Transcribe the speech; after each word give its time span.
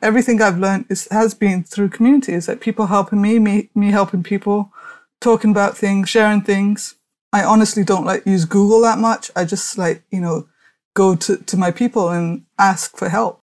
everything 0.00 0.40
I've 0.40 0.58
learned 0.58 0.86
is, 0.88 1.08
has 1.10 1.34
been 1.34 1.64
through 1.64 1.88
communities, 1.88 2.48
like 2.48 2.60
people 2.60 2.86
helping 2.86 3.20
me, 3.20 3.38
me, 3.38 3.70
me 3.74 3.90
helping 3.90 4.22
people, 4.22 4.72
talking 5.20 5.50
about 5.50 5.76
things, 5.76 6.08
sharing 6.08 6.40
things. 6.40 6.96
I 7.32 7.42
honestly 7.44 7.84
don't 7.84 8.04
like 8.04 8.24
use 8.24 8.44
Google 8.44 8.80
that 8.82 8.98
much. 8.98 9.30
I 9.34 9.44
just 9.44 9.76
like, 9.76 10.04
you 10.10 10.20
know, 10.20 10.48
go 10.94 11.16
to, 11.16 11.36
to 11.38 11.56
my 11.56 11.70
people 11.70 12.10
and 12.10 12.44
ask 12.58 12.96
for 12.96 13.08
help. 13.08 13.40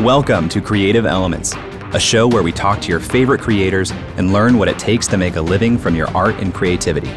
Welcome 0.00 0.48
to 0.50 0.60
Creative 0.60 1.04
Elements, 1.04 1.54
a 1.92 2.00
show 2.00 2.28
where 2.28 2.42
we 2.42 2.52
talk 2.52 2.80
to 2.82 2.88
your 2.88 3.00
favorite 3.00 3.40
creators 3.40 3.90
and 4.16 4.32
learn 4.32 4.56
what 4.56 4.68
it 4.68 4.78
takes 4.78 5.08
to 5.08 5.16
make 5.16 5.36
a 5.36 5.42
living 5.42 5.76
from 5.76 5.96
your 5.96 6.08
art 6.16 6.36
and 6.36 6.54
creativity. 6.54 7.10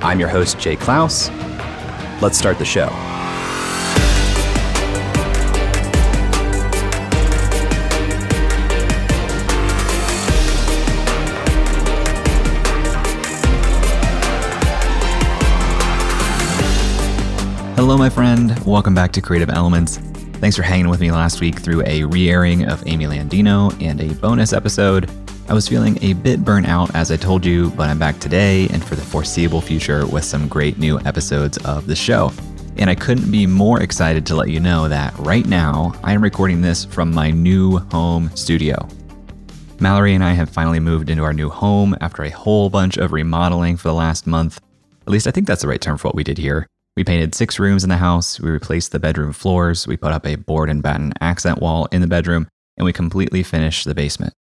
I'm 0.00 0.18
your 0.18 0.30
host, 0.30 0.58
Jay 0.58 0.76
Clouse. 0.76 1.28
Let's 2.22 2.38
start 2.38 2.58
the 2.58 2.64
show. 2.64 3.15
Hello, 17.76 17.98
my 17.98 18.08
friend. 18.08 18.58
Welcome 18.64 18.94
back 18.94 19.12
to 19.12 19.20
Creative 19.20 19.50
Elements. 19.50 19.98
Thanks 20.38 20.56
for 20.56 20.62
hanging 20.62 20.88
with 20.88 20.98
me 20.98 21.12
last 21.12 21.42
week 21.42 21.58
through 21.58 21.82
a 21.84 22.04
re 22.04 22.30
airing 22.30 22.64
of 22.64 22.82
Amy 22.86 23.04
Landino 23.04 23.70
and 23.82 24.00
a 24.00 24.14
bonus 24.14 24.54
episode. 24.54 25.10
I 25.46 25.52
was 25.52 25.68
feeling 25.68 26.02
a 26.02 26.14
bit 26.14 26.42
burnt 26.42 26.66
out, 26.68 26.94
as 26.94 27.12
I 27.12 27.16
told 27.16 27.44
you, 27.44 27.68
but 27.72 27.90
I'm 27.90 27.98
back 27.98 28.18
today 28.18 28.66
and 28.70 28.82
for 28.82 28.94
the 28.94 29.02
foreseeable 29.02 29.60
future 29.60 30.06
with 30.06 30.24
some 30.24 30.48
great 30.48 30.78
new 30.78 30.98
episodes 31.00 31.58
of 31.66 31.86
the 31.86 31.94
show. 31.94 32.32
And 32.78 32.88
I 32.88 32.94
couldn't 32.94 33.30
be 33.30 33.46
more 33.46 33.82
excited 33.82 34.24
to 34.24 34.36
let 34.36 34.48
you 34.48 34.58
know 34.58 34.88
that 34.88 35.12
right 35.18 35.46
now 35.46 35.92
I 36.02 36.14
am 36.14 36.22
recording 36.22 36.62
this 36.62 36.86
from 36.86 37.12
my 37.12 37.30
new 37.30 37.76
home 37.76 38.30
studio. 38.34 38.88
Mallory 39.80 40.14
and 40.14 40.24
I 40.24 40.32
have 40.32 40.48
finally 40.48 40.80
moved 40.80 41.10
into 41.10 41.24
our 41.24 41.34
new 41.34 41.50
home 41.50 41.94
after 42.00 42.22
a 42.22 42.30
whole 42.30 42.70
bunch 42.70 42.96
of 42.96 43.12
remodeling 43.12 43.76
for 43.76 43.88
the 43.88 43.94
last 43.94 44.26
month. 44.26 44.62
At 45.02 45.10
least 45.10 45.26
I 45.26 45.30
think 45.30 45.46
that's 45.46 45.60
the 45.60 45.68
right 45.68 45.80
term 45.80 45.98
for 45.98 46.08
what 46.08 46.14
we 46.14 46.24
did 46.24 46.38
here. 46.38 46.66
We 46.96 47.04
painted 47.04 47.34
six 47.34 47.58
rooms 47.58 47.84
in 47.84 47.90
the 47.90 47.98
house, 47.98 48.40
we 48.40 48.48
replaced 48.48 48.92
the 48.92 48.98
bedroom 48.98 49.32
floors, 49.32 49.86
we 49.86 49.98
put 49.98 50.12
up 50.12 50.26
a 50.26 50.36
board 50.36 50.70
and 50.70 50.82
batten 50.82 51.12
accent 51.20 51.60
wall 51.60 51.88
in 51.92 52.00
the 52.00 52.06
bedroom, 52.06 52.48
and 52.78 52.86
we 52.86 52.92
completely 52.92 53.42
finished 53.42 53.84
the 53.84 53.94
basement. 53.94 54.32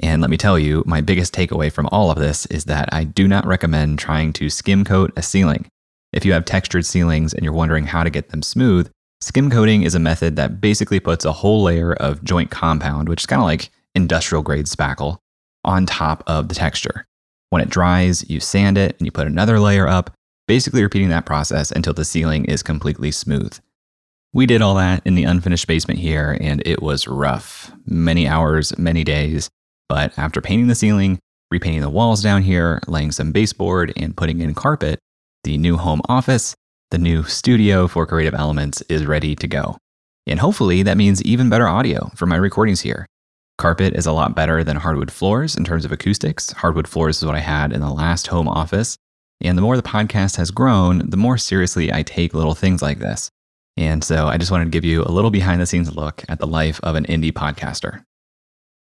And 0.00 0.20
let 0.22 0.30
me 0.30 0.36
tell 0.36 0.58
you, 0.58 0.84
my 0.86 1.00
biggest 1.00 1.34
takeaway 1.34 1.72
from 1.72 1.88
all 1.90 2.10
of 2.10 2.18
this 2.18 2.46
is 2.46 2.66
that 2.66 2.88
I 2.92 3.02
do 3.02 3.26
not 3.26 3.46
recommend 3.46 3.98
trying 3.98 4.32
to 4.34 4.48
skim 4.48 4.84
coat 4.84 5.12
a 5.16 5.22
ceiling. 5.22 5.66
If 6.12 6.24
you 6.24 6.32
have 6.34 6.44
textured 6.44 6.86
ceilings 6.86 7.34
and 7.34 7.42
you're 7.42 7.52
wondering 7.52 7.86
how 7.86 8.04
to 8.04 8.10
get 8.10 8.28
them 8.28 8.42
smooth, 8.42 8.90
skim 9.20 9.50
coating 9.50 9.82
is 9.82 9.96
a 9.96 10.00
method 10.00 10.36
that 10.36 10.60
basically 10.60 11.00
puts 11.00 11.24
a 11.24 11.32
whole 11.32 11.64
layer 11.64 11.94
of 11.94 12.22
joint 12.22 12.52
compound, 12.52 13.08
which 13.08 13.22
is 13.22 13.26
kind 13.26 13.42
of 13.42 13.46
like 13.46 13.70
industrial 13.96 14.42
grade 14.42 14.66
spackle, 14.66 15.18
on 15.64 15.84
top 15.84 16.22
of 16.28 16.48
the 16.48 16.54
texture. 16.54 17.04
When 17.50 17.60
it 17.60 17.70
dries, 17.70 18.28
you 18.30 18.38
sand 18.38 18.78
it 18.78 18.96
and 18.98 19.06
you 19.06 19.10
put 19.10 19.26
another 19.26 19.58
layer 19.58 19.88
up, 19.88 20.12
basically 20.48 20.82
repeating 20.82 21.10
that 21.10 21.26
process 21.26 21.70
until 21.70 21.92
the 21.92 22.04
ceiling 22.04 22.44
is 22.46 22.64
completely 22.64 23.12
smooth. 23.12 23.56
We 24.32 24.46
did 24.46 24.60
all 24.60 24.74
that 24.74 25.02
in 25.06 25.14
the 25.14 25.24
unfinished 25.24 25.68
basement 25.68 26.00
here, 26.00 26.36
and 26.40 26.60
it 26.66 26.82
was 26.82 27.06
rough. 27.06 27.70
Many 27.86 28.26
hours, 28.26 28.76
many 28.76 29.04
days. 29.04 29.48
But 29.88 30.18
after 30.18 30.40
painting 30.40 30.66
the 30.66 30.74
ceiling, 30.74 31.18
repainting 31.50 31.82
the 31.82 31.88
walls 31.88 32.22
down 32.22 32.42
here, 32.42 32.80
laying 32.88 33.12
some 33.12 33.30
baseboard, 33.30 33.92
and 33.96 34.16
putting 34.16 34.40
in 34.40 34.54
carpet, 34.54 34.98
the 35.44 35.56
new 35.56 35.76
home 35.76 36.02
office, 36.08 36.54
the 36.90 36.98
new 36.98 37.22
studio 37.24 37.86
for 37.86 38.06
Creative 38.06 38.34
Elements 38.34 38.82
is 38.88 39.06
ready 39.06 39.36
to 39.36 39.46
go. 39.46 39.76
And 40.26 40.40
hopefully 40.40 40.82
that 40.82 40.96
means 40.96 41.22
even 41.22 41.48
better 41.48 41.68
audio 41.68 42.10
for 42.14 42.26
my 42.26 42.36
recordings 42.36 42.80
here. 42.80 43.06
Carpet 43.56 43.94
is 43.94 44.06
a 44.06 44.12
lot 44.12 44.34
better 44.34 44.62
than 44.62 44.76
hardwood 44.76 45.10
floors 45.10 45.56
in 45.56 45.64
terms 45.64 45.84
of 45.84 45.92
acoustics. 45.92 46.52
Hardwood 46.52 46.86
floors 46.86 47.18
is 47.18 47.26
what 47.26 47.34
I 47.34 47.40
had 47.40 47.72
in 47.72 47.80
the 47.80 47.90
last 47.90 48.28
home 48.28 48.48
office, 48.48 48.96
and 49.40 49.56
the 49.56 49.62
more 49.62 49.76
the 49.76 49.82
podcast 49.82 50.36
has 50.36 50.50
grown, 50.50 51.10
the 51.10 51.16
more 51.16 51.38
seriously 51.38 51.92
I 51.92 52.02
take 52.02 52.34
little 52.34 52.54
things 52.54 52.82
like 52.82 52.98
this. 52.98 53.30
And 53.76 54.02
so 54.02 54.26
I 54.26 54.38
just 54.38 54.50
wanted 54.50 54.64
to 54.64 54.70
give 54.70 54.84
you 54.84 55.02
a 55.04 55.12
little 55.12 55.30
behind 55.30 55.60
the 55.60 55.66
scenes 55.66 55.94
look 55.94 56.24
at 56.28 56.40
the 56.40 56.46
life 56.46 56.80
of 56.82 56.96
an 56.96 57.04
indie 57.06 57.32
podcaster. 57.32 58.02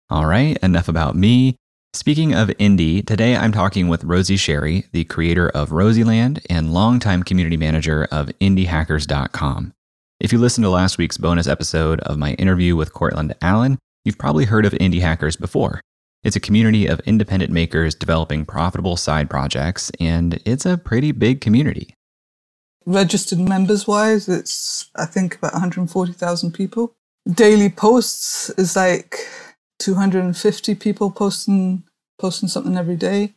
All 0.09 0.25
right, 0.25 0.57
enough 0.61 0.89
about 0.89 1.15
me. 1.15 1.55
Speaking 1.93 2.33
of 2.33 2.49
indie, 2.49 3.05
today 3.05 3.35
I'm 3.35 3.51
talking 3.51 3.87
with 3.87 4.03
Rosie 4.03 4.37
Sherry, 4.37 4.85
the 4.91 5.05
creator 5.05 5.49
of 5.49 5.71
Rosieland 5.71 6.41
and 6.49 6.73
longtime 6.73 7.23
community 7.23 7.57
manager 7.57 8.07
of 8.11 8.27
indiehackers.com. 8.39 9.73
If 10.19 10.31
you 10.31 10.39
listened 10.39 10.65
to 10.65 10.69
last 10.69 10.97
week's 10.97 11.17
bonus 11.17 11.47
episode 11.47 11.99
of 12.01 12.17
my 12.17 12.33
interview 12.33 12.75
with 12.75 12.93
Courtland 12.93 13.33
Allen, 13.41 13.79
you've 14.05 14.17
probably 14.17 14.45
heard 14.45 14.65
of 14.65 14.73
Indie 14.73 15.01
Hackers 15.01 15.35
before. 15.35 15.81
It's 16.23 16.35
a 16.35 16.39
community 16.39 16.85
of 16.85 16.99
independent 17.01 17.51
makers 17.51 17.95
developing 17.95 18.45
profitable 18.45 18.95
side 18.95 19.29
projects, 19.29 19.91
and 19.99 20.39
it's 20.45 20.65
a 20.65 20.77
pretty 20.77 21.11
big 21.11 21.41
community. 21.41 21.95
Registered 22.85 23.39
members 23.39 23.87
wise, 23.87 24.29
it's, 24.29 24.89
I 24.95 25.05
think, 25.05 25.35
about 25.35 25.53
140,000 25.53 26.51
people. 26.51 26.93
Daily 27.31 27.69
posts 27.69 28.49
is 28.51 28.75
like 28.75 29.15
250 29.79 30.75
people 30.75 31.09
posting, 31.09 31.83
posting 32.19 32.49
something 32.49 32.77
every 32.77 32.95
day. 32.95 33.33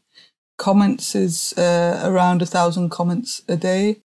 Comments 0.59 1.15
is 1.15 1.55
uh, 1.56 2.03
around 2.05 2.43
a 2.43 2.47
thousand 2.47 2.91
comments 2.91 3.43
a 3.49 3.56
day. 3.56 4.00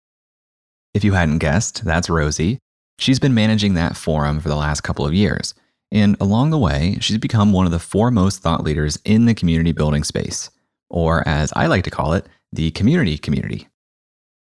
If 0.94 1.04
you 1.04 1.14
hadn't 1.14 1.40
guessed, 1.40 1.84
that's 1.84 2.10
Rosie. 2.10 2.60
She's 3.00 3.20
been 3.20 3.34
managing 3.34 3.74
that 3.74 3.98
forum 3.98 4.40
for 4.40 4.50
the 4.50 4.56
last 4.56 4.82
couple 4.82 5.06
of 5.06 5.14
years. 5.14 5.54
And 5.96 6.18
along 6.20 6.50
the 6.50 6.58
way, 6.58 6.98
she's 7.00 7.18
become 7.18 7.54
one 7.54 7.66
of 7.66 7.72
the 7.72 7.80
foremost 7.80 8.42
thought 8.42 8.66
leaders 8.66 9.00
in 9.06 9.28
the 9.28 9.34
community 9.34 9.72
building 9.72 10.04
space, 10.04 10.50
or 10.90 11.26
as 11.26 11.54
I 11.56 11.68
like 11.68 11.86
to 11.86 11.90
call 11.90 12.12
it, 12.12 12.28
the 12.52 12.72
community 12.72 13.18
community. 13.18 13.70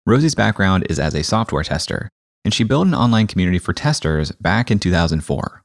Rosie's 0.06 0.34
background 0.34 0.88
is 0.90 0.98
as 0.98 1.14
a 1.14 1.26
software 1.26 1.66
tester, 1.66 2.08
and 2.46 2.54
she 2.54 2.64
built 2.64 2.88
an 2.88 2.96
online 2.96 3.28
community 3.28 3.60
for 3.60 3.74
testers 3.74 4.32
back 4.32 4.72
in 4.72 4.80
2004. 4.80 5.62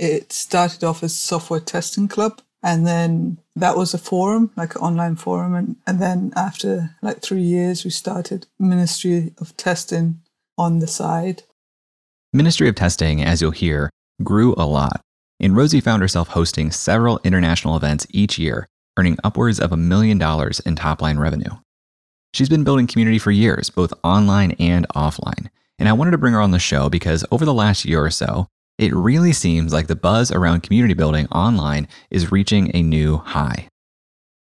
It 0.00 0.32
started 0.32 0.82
off 0.82 1.04
as 1.04 1.14
software 1.14 1.60
testing 1.60 2.08
club, 2.08 2.42
and 2.64 2.84
then 2.84 3.38
that 3.54 3.76
was 3.76 3.94
a 3.94 3.98
forum, 3.98 4.50
like 4.56 4.74
an 4.74 4.80
online 4.80 5.14
forum. 5.14 5.54
And, 5.54 5.76
and 5.86 6.02
then 6.02 6.32
after 6.34 6.96
like 7.02 7.22
three 7.22 7.42
years, 7.42 7.84
we 7.84 7.90
started 7.90 8.48
Ministry 8.58 9.32
of 9.38 9.56
Testing 9.56 10.22
on 10.56 10.80
the 10.80 10.88
side. 10.88 11.44
Ministry 12.32 12.68
of 12.68 12.74
Testing, 12.74 13.22
as 13.22 13.40
you'll 13.40 13.52
hear, 13.52 13.90
grew 14.22 14.54
a 14.56 14.66
lot, 14.66 15.00
and 15.40 15.56
Rosie 15.56 15.80
found 15.80 16.02
herself 16.02 16.28
hosting 16.28 16.70
several 16.70 17.20
international 17.24 17.76
events 17.76 18.06
each 18.10 18.38
year, 18.38 18.68
earning 18.98 19.18
upwards 19.22 19.60
of 19.60 19.72
a 19.72 19.76
million 19.76 20.18
dollars 20.18 20.60
in 20.60 20.76
top 20.76 21.00
line 21.02 21.18
revenue. 21.18 21.50
She's 22.34 22.48
been 22.48 22.64
building 22.64 22.86
community 22.86 23.18
for 23.18 23.30
years, 23.30 23.70
both 23.70 23.92
online 24.04 24.52
and 24.52 24.86
offline, 24.94 25.48
and 25.78 25.88
I 25.88 25.92
wanted 25.92 26.10
to 26.12 26.18
bring 26.18 26.34
her 26.34 26.40
on 26.40 26.50
the 26.50 26.58
show 26.58 26.88
because 26.88 27.24
over 27.30 27.44
the 27.44 27.54
last 27.54 27.84
year 27.84 28.04
or 28.04 28.10
so, 28.10 28.48
it 28.78 28.94
really 28.94 29.32
seems 29.32 29.72
like 29.72 29.88
the 29.88 29.96
buzz 29.96 30.30
around 30.30 30.62
community 30.62 30.94
building 30.94 31.26
online 31.28 31.88
is 32.10 32.30
reaching 32.30 32.70
a 32.74 32.82
new 32.82 33.18
high. 33.18 33.68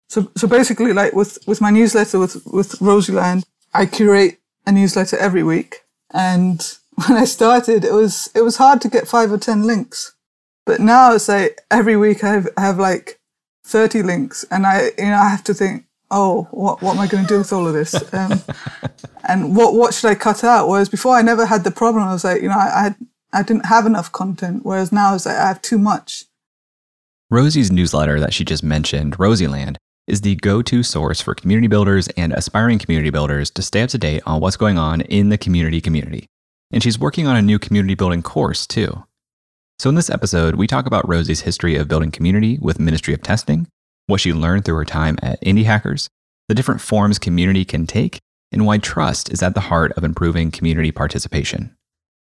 So, 0.09 0.31
so 0.37 0.47
basically, 0.47 0.93
like 0.93 1.15
with, 1.15 1.39
with 1.47 1.61
my 1.61 1.71
newsletter 1.71 2.19
with, 2.19 2.45
with 2.47 2.81
Rosieland, 2.81 3.45
I 3.75 3.87
curate 3.87 4.39
a 4.67 4.73
newsletter 4.73 5.17
every 5.17 5.43
week. 5.43 5.83
And 6.13 6.61
when 7.07 7.19
I 7.19 7.25
started, 7.25 7.85
it 7.85 7.93
was 7.93 8.31
it 8.35 8.41
was 8.41 8.57
hard 8.57 8.81
to 8.81 8.89
get 8.89 9.07
five 9.07 9.31
or 9.31 9.39
ten 9.39 9.65
links, 9.65 10.15
but 10.65 10.81
now 10.81 11.15
it's 11.15 11.29
like 11.29 11.61
every 11.71 11.97
week 11.97 12.25
I 12.25 12.33
have, 12.33 12.49
I 12.57 12.63
have 12.63 12.79
like 12.79 13.21
thirty 13.65 14.03
links, 14.03 14.45
and 14.51 14.67
I 14.67 14.93
you 14.97 15.05
know 15.05 15.19
I 15.19 15.29
have 15.29 15.45
to 15.45 15.55
think, 15.55 15.85
oh, 16.11 16.49
what 16.53 16.81
what 16.81 16.95
am 16.95 17.01
I 17.01 17.07
going 17.07 17.25
to 17.25 17.29
do 17.29 17.39
with 17.39 17.53
all 17.53 17.69
of 17.69 17.75
this, 17.75 17.95
um, 18.15 18.43
and 19.29 19.55
what 19.55 19.75
what 19.75 19.93
should 19.93 20.11
I 20.11 20.15
cut 20.15 20.43
out? 20.43 20.69
Whereas 20.69 20.89
before 20.89 21.15
I 21.15 21.23
never 21.23 21.45
had 21.45 21.65
the 21.65 21.71
problem. 21.71 22.03
I 22.03 22.15
was 22.15 22.25
like, 22.25 22.41
you 22.41 22.49
know, 22.49 22.57
I 22.57 22.95
I, 23.33 23.41
I 23.41 23.43
didn't 23.43 23.67
have 23.67 23.85
enough 23.85 24.11
content, 24.11 24.65
whereas 24.65 24.91
now 24.91 25.15
it's 25.15 25.27
like 25.27 25.37
I 25.37 25.49
have 25.49 25.61
too 25.61 25.79
much. 25.79 26.25
Rosie's 27.31 27.71
newsletter 27.71 28.21
that 28.21 28.33
she 28.33 28.45
just 28.45 28.63
mentioned, 28.63 29.19
Rosieland, 29.19 29.77
is 30.07 30.23
the 30.23 30.37
go 30.37 30.63
to 30.63 30.83
source 30.83 31.21
for 31.21 31.35
community 31.35 31.67
builders 31.67 32.09
and 32.17 32.33
aspiring 32.33 32.79
community 32.79 33.11
builders 33.11 33.51
to 33.51 33.63
stay 33.63 33.83
up 33.83 33.91
to 33.91 33.99
date 33.99 34.23
on 34.25 34.41
what's 34.41 34.57
going 34.57 34.79
on 34.79 35.03
in 35.03 35.29
the 35.29 35.37
community 35.37 35.83
community. 35.83 36.27
And 36.73 36.83
she's 36.83 36.99
working 36.99 37.27
on 37.27 37.37
a 37.37 37.43
new 37.43 37.59
community 37.59 37.95
building 37.95 38.23
course, 38.23 38.67
too. 38.67 39.05
So, 39.79 39.89
in 39.89 39.95
this 39.95 40.11
episode, 40.11 40.55
we 40.55 40.67
talk 40.67 40.87
about 40.87 41.09
Rosie's 41.09 41.43
history 41.43 41.77
of 41.77 41.89
building 41.89 42.11
community 42.11 42.59
with 42.61 42.81
Ministry 42.81 43.13
of 43.15 43.23
Testing, 43.23 43.69
what 44.07 44.21
she 44.21 44.33
learned 44.33 44.65
through 44.65 44.77
her 44.77 44.85
time 44.85 45.19
at 45.23 45.41
Indie 45.43 45.65
Hackers, 45.65 46.09
the 46.49 46.55
different 46.55 46.81
forms 46.81 47.19
community 47.19 47.65
can 47.65 47.87
take, 47.87 48.19
and 48.53 48.65
why 48.65 48.79
trust 48.79 49.31
is 49.33 49.43
at 49.43 49.55
the 49.55 49.61
heart 49.61 49.93
of 49.93 50.05
improving 50.05 50.51
community 50.51 50.93
participation. 50.93 51.75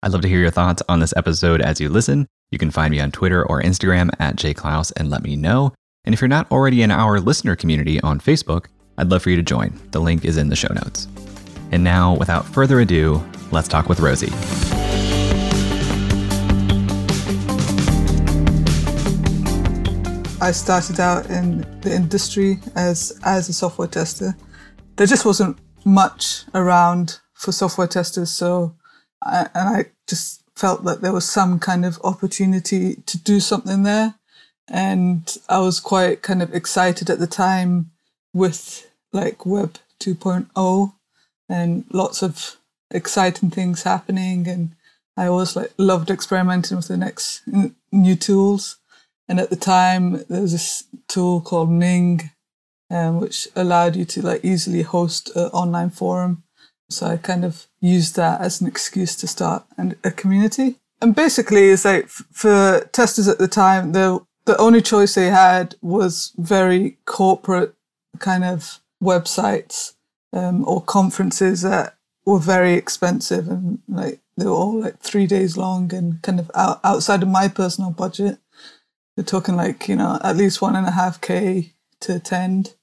I'd 0.01 0.11
love 0.11 0.21
to 0.21 0.27
hear 0.27 0.39
your 0.39 0.51
thoughts 0.51 0.83
on 0.87 0.99
this 0.99 1.13
episode 1.15 1.61
as 1.61 1.79
you 1.79 1.89
listen. 1.89 2.27
You 2.51 2.57
can 2.57 2.71
find 2.71 2.91
me 2.91 2.99
on 2.99 3.11
Twitter 3.11 3.45
or 3.45 3.61
Instagram 3.61 4.09
at 4.19 4.35
jayclouse 4.35 4.91
and 4.97 5.09
let 5.09 5.23
me 5.23 5.35
know. 5.35 5.73
And 6.05 6.13
if 6.13 6.21
you're 6.21 6.27
not 6.27 6.51
already 6.51 6.81
in 6.81 6.91
our 6.91 7.19
listener 7.19 7.55
community 7.55 7.99
on 8.01 8.19
Facebook, 8.19 8.65
I'd 8.97 9.09
love 9.09 9.23
for 9.23 9.29
you 9.29 9.37
to 9.37 9.43
join. 9.43 9.79
The 9.91 10.01
link 10.01 10.25
is 10.25 10.37
in 10.37 10.49
the 10.49 10.55
show 10.55 10.73
notes. 10.73 11.07
And 11.71 11.83
now, 11.83 12.15
without 12.15 12.45
further 12.45 12.79
ado, 12.81 13.23
let's 13.53 13.67
talk 13.67 13.87
with 13.87 13.99
Rosie. 13.99 14.33
I 20.41 20.51
started 20.51 20.99
out 20.99 21.29
in 21.29 21.61
the 21.81 21.93
industry 21.95 22.59
as 22.75 23.17
as 23.23 23.47
a 23.47 23.53
software 23.53 23.87
tester, 23.87 24.35
there 24.97 25.07
just 25.07 25.25
wasn't 25.25 25.57
much 25.85 26.43
around 26.53 27.19
for 27.33 27.51
software 27.51 27.87
testers. 27.87 28.29
So, 28.29 28.75
I, 29.23 29.47
and 29.53 29.69
I 29.69 29.85
just 30.07 30.43
felt 30.55 30.83
that 30.83 31.01
there 31.01 31.13
was 31.13 31.29
some 31.29 31.59
kind 31.59 31.85
of 31.85 31.99
opportunity 32.03 32.95
to 32.95 33.17
do 33.17 33.39
something 33.39 33.83
there. 33.83 34.15
And 34.67 35.37
I 35.47 35.59
was 35.59 35.79
quite 35.79 36.21
kind 36.21 36.41
of 36.41 36.53
excited 36.53 37.09
at 37.09 37.19
the 37.19 37.27
time 37.27 37.91
with 38.33 38.89
like 39.11 39.45
Web 39.45 39.77
2.0 39.99 40.93
and 41.49 41.85
lots 41.91 42.21
of 42.23 42.57
exciting 42.93 43.49
things 43.49 43.83
happening. 43.83 44.47
And 44.47 44.75
I 45.17 45.27
always 45.27 45.55
like 45.55 45.73
loved 45.77 46.09
experimenting 46.09 46.77
with 46.77 46.87
the 46.87 46.97
next 46.97 47.41
new 47.91 48.15
tools. 48.15 48.77
And 49.27 49.39
at 49.39 49.49
the 49.49 49.55
time, 49.55 50.23
there 50.29 50.41
was 50.41 50.51
this 50.51 50.83
tool 51.07 51.41
called 51.41 51.69
Ning, 51.69 52.31
um, 52.89 53.19
which 53.19 53.47
allowed 53.55 53.95
you 53.95 54.05
to 54.05 54.21
like 54.21 54.43
easily 54.43 54.81
host 54.81 55.35
an 55.35 55.45
online 55.47 55.89
forum. 55.89 56.43
So 56.89 57.07
I 57.07 57.17
kind 57.17 57.43
of 57.43 57.67
used 57.81 58.15
that 58.15 58.41
as 58.41 58.61
an 58.61 58.67
excuse 58.67 59.15
to 59.17 59.27
start 59.27 59.65
an, 59.77 59.95
a 60.03 60.11
community. 60.11 60.79
And 61.01 61.15
basically, 61.15 61.69
it's 61.69 61.85
like 61.85 62.05
f- 62.05 62.23
for 62.31 62.87
testers 62.91 63.27
at 63.27 63.39
the 63.39 63.47
time, 63.47 63.93
the 63.93 64.25
the 64.45 64.57
only 64.57 64.81
choice 64.81 65.15
they 65.15 65.27
had 65.27 65.75
was 65.81 66.33
very 66.37 66.97
corporate 67.05 67.73
kind 68.19 68.43
of 68.43 68.79
websites 69.01 69.93
um, 70.33 70.67
or 70.67 70.81
conferences 70.81 71.61
that 71.61 71.95
were 72.25 72.39
very 72.39 72.73
expensive 72.73 73.49
and 73.49 73.79
like 73.87 74.19
they 74.37 74.45
were 74.45 74.51
all 74.51 74.79
like 74.79 74.99
three 74.99 75.27
days 75.27 75.57
long 75.57 75.93
and 75.93 76.21
kind 76.21 76.39
of 76.39 76.49
out, 76.55 76.79
outside 76.83 77.21
of 77.21 77.29
my 77.29 77.47
personal 77.47 77.91
budget. 77.91 78.39
We're 79.15 79.23
talking 79.23 79.55
like 79.55 79.87
you 79.87 79.95
know 79.95 80.19
at 80.23 80.37
least 80.37 80.61
one 80.61 80.75
and 80.75 80.87
a 80.87 80.91
half 80.91 81.21
k 81.21 81.73
to 82.01 82.15
attend, 82.15 82.73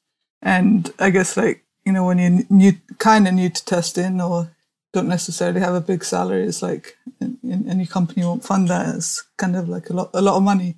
and 0.40 0.92
I 0.98 1.10
guess 1.10 1.36
like 1.36 1.64
you 1.84 1.92
know 1.92 2.04
when 2.04 2.18
you're 2.18 2.44
new, 2.48 2.72
kind 2.98 3.26
of 3.26 3.34
new 3.34 3.50
to 3.50 3.64
testing 3.64 4.20
or 4.20 4.54
don't 4.92 5.08
necessarily 5.08 5.60
have 5.60 5.74
a 5.74 5.80
big 5.80 6.04
salary, 6.04 6.44
it's 6.44 6.62
like 6.62 6.96
any 7.20 7.86
company 7.86 8.24
won't 8.24 8.44
fund 8.44 8.68
that. 8.68 8.94
It's 8.94 9.24
kind 9.36 9.56
of 9.56 9.68
like 9.68 9.90
a 9.90 9.92
lot 9.92 10.10
a 10.14 10.22
lot 10.22 10.36
of 10.36 10.42
money. 10.42 10.76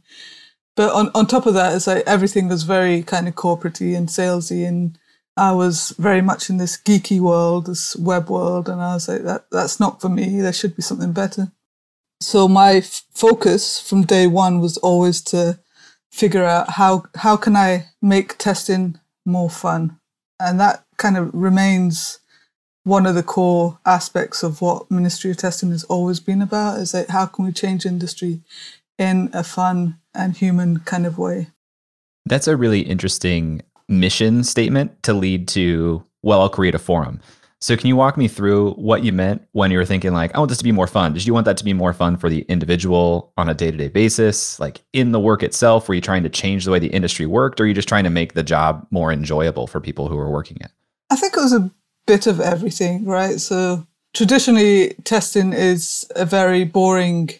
But 0.75 0.93
on, 0.93 1.11
on 1.15 1.27
top 1.27 1.45
of 1.45 1.55
that, 1.55 1.75
it's 1.75 1.87
like 1.87 2.05
everything 2.07 2.49
was 2.49 2.63
very 2.63 3.03
kind 3.03 3.29
of 3.29 3.35
corporatey 3.35 3.95
and 3.97 4.09
salesy, 4.09 4.67
and 4.67 4.99
I 5.37 5.53
was 5.53 5.91
very 5.99 6.21
much 6.21 6.51
in 6.51 6.59
this 6.59 6.77
geeky 6.77 7.21
world, 7.21 7.67
this 7.67 7.97
web 7.97 8.29
world, 8.29 8.69
and 8.69 8.81
I 8.81 8.95
was 8.95 9.09
like, 9.09 9.23
that 9.23 9.47
that's 9.51 9.81
not 9.81 10.01
for 10.01 10.09
me. 10.09 10.41
There 10.41 10.53
should 10.53 10.77
be 10.77 10.83
something 10.83 11.13
better. 11.13 11.53
So 12.21 12.49
my 12.49 12.75
f- 12.75 13.05
focus 13.13 13.81
from 13.81 14.03
day 14.03 14.27
one 14.27 14.61
was 14.61 14.77
always 14.79 15.23
to 15.23 15.59
figure 16.11 16.45
out 16.45 16.71
how 16.71 17.05
how 17.17 17.37
can 17.37 17.57
I 17.57 17.87
make 18.03 18.37
testing 18.37 18.99
more 19.25 19.49
fun, 19.51 19.99
and 20.39 20.61
that 20.61 20.85
kind 20.99 21.17
of 21.17 21.31
remains 21.33 22.19
one 22.85 23.07
of 23.07 23.15
the 23.15 23.23
core 23.23 23.79
aspects 23.87 24.43
of 24.43 24.61
what 24.61 24.91
Ministry 24.91 25.31
of 25.31 25.37
Testing 25.37 25.71
has 25.71 25.85
always 25.85 26.21
been 26.21 26.43
about. 26.43 26.79
Is 26.79 26.93
that 26.93 27.11
how 27.11 27.27
can 27.27 27.45
we 27.45 27.53
change 27.53 27.87
industry 27.87 28.43
in 28.99 29.31
a 29.33 29.45
fun 29.45 29.99
and 30.15 30.37
human 30.37 30.81
kind 30.81 31.07
of 31.07 31.17
way? 31.17 31.49
That's 32.27 32.49
a 32.49 32.57
really 32.57 32.81
interesting 32.81 33.63
mission 33.93 34.45
statement 34.45 35.03
to 35.05 35.13
lead 35.13 35.49
to. 35.49 36.05
Well, 36.23 36.41
I'll 36.41 36.49
create 36.49 36.75
a 36.75 36.79
forum. 36.79 37.21
So 37.63 37.77
can 37.77 37.87
you 37.87 37.95
walk 37.95 38.17
me 38.17 38.27
through 38.27 38.73
what 38.73 39.05
you 39.05 39.13
meant 39.13 39.47
when 39.53 39.71
you 39.71 39.79
were 39.79 39.85
thinking 39.85 40.13
like, 40.13 40.35
I 40.35 40.39
want 40.39 40.49
this 40.49 40.59
to 40.59 40.65
be 40.65 40.73
more 40.73 40.89
fun? 40.89 41.13
Did 41.13 41.25
you 41.25 41.33
want 41.33 41.45
that 41.45 41.57
to 41.59 41.65
be 41.65 41.73
more 41.73 41.93
fun 41.93 42.17
for 42.17 42.29
the 42.29 42.41
individual 42.49 43.33
on 43.37 43.49
a 43.49 43.55
day-to-day 43.55 43.87
basis? 43.87 44.59
Like 44.59 44.81
in 44.93 45.13
the 45.13 45.21
work 45.21 45.45
itself, 45.45 45.89
were 45.89 45.95
you 45.95 46.01
trying 46.01 46.25
to 46.25 46.29
change 46.29 46.65
the 46.65 46.73
way 46.73 46.81
the 46.81 46.89
industry 46.89 47.25
worked 47.25 47.61
or 47.61 47.63
are 47.63 47.67
you 47.69 47.75
just 47.75 47.87
trying 47.87 48.03
to 48.03 48.11
make 48.11 48.35
the 48.35 48.43
job 48.43 48.85
more 48.91 49.13
enjoyable 49.13 49.69
for 49.69 49.81
people 49.81 50.09
who 50.09 50.19
are 50.19 50.29
working 50.29 50.57
it? 50.61 50.73
I 51.09 51.15
think 51.15 51.37
it 51.37 51.41
was 51.41 51.53
a 51.53 51.71
bit 52.05 52.27
of 52.27 52.41
everything, 52.41 53.05
right? 53.05 53.41
So 53.41 53.87
traditionally 54.13 54.95
testing 55.05 55.53
is 55.53 56.05
a 56.17 56.25
very 56.25 56.65
boring 56.65 57.31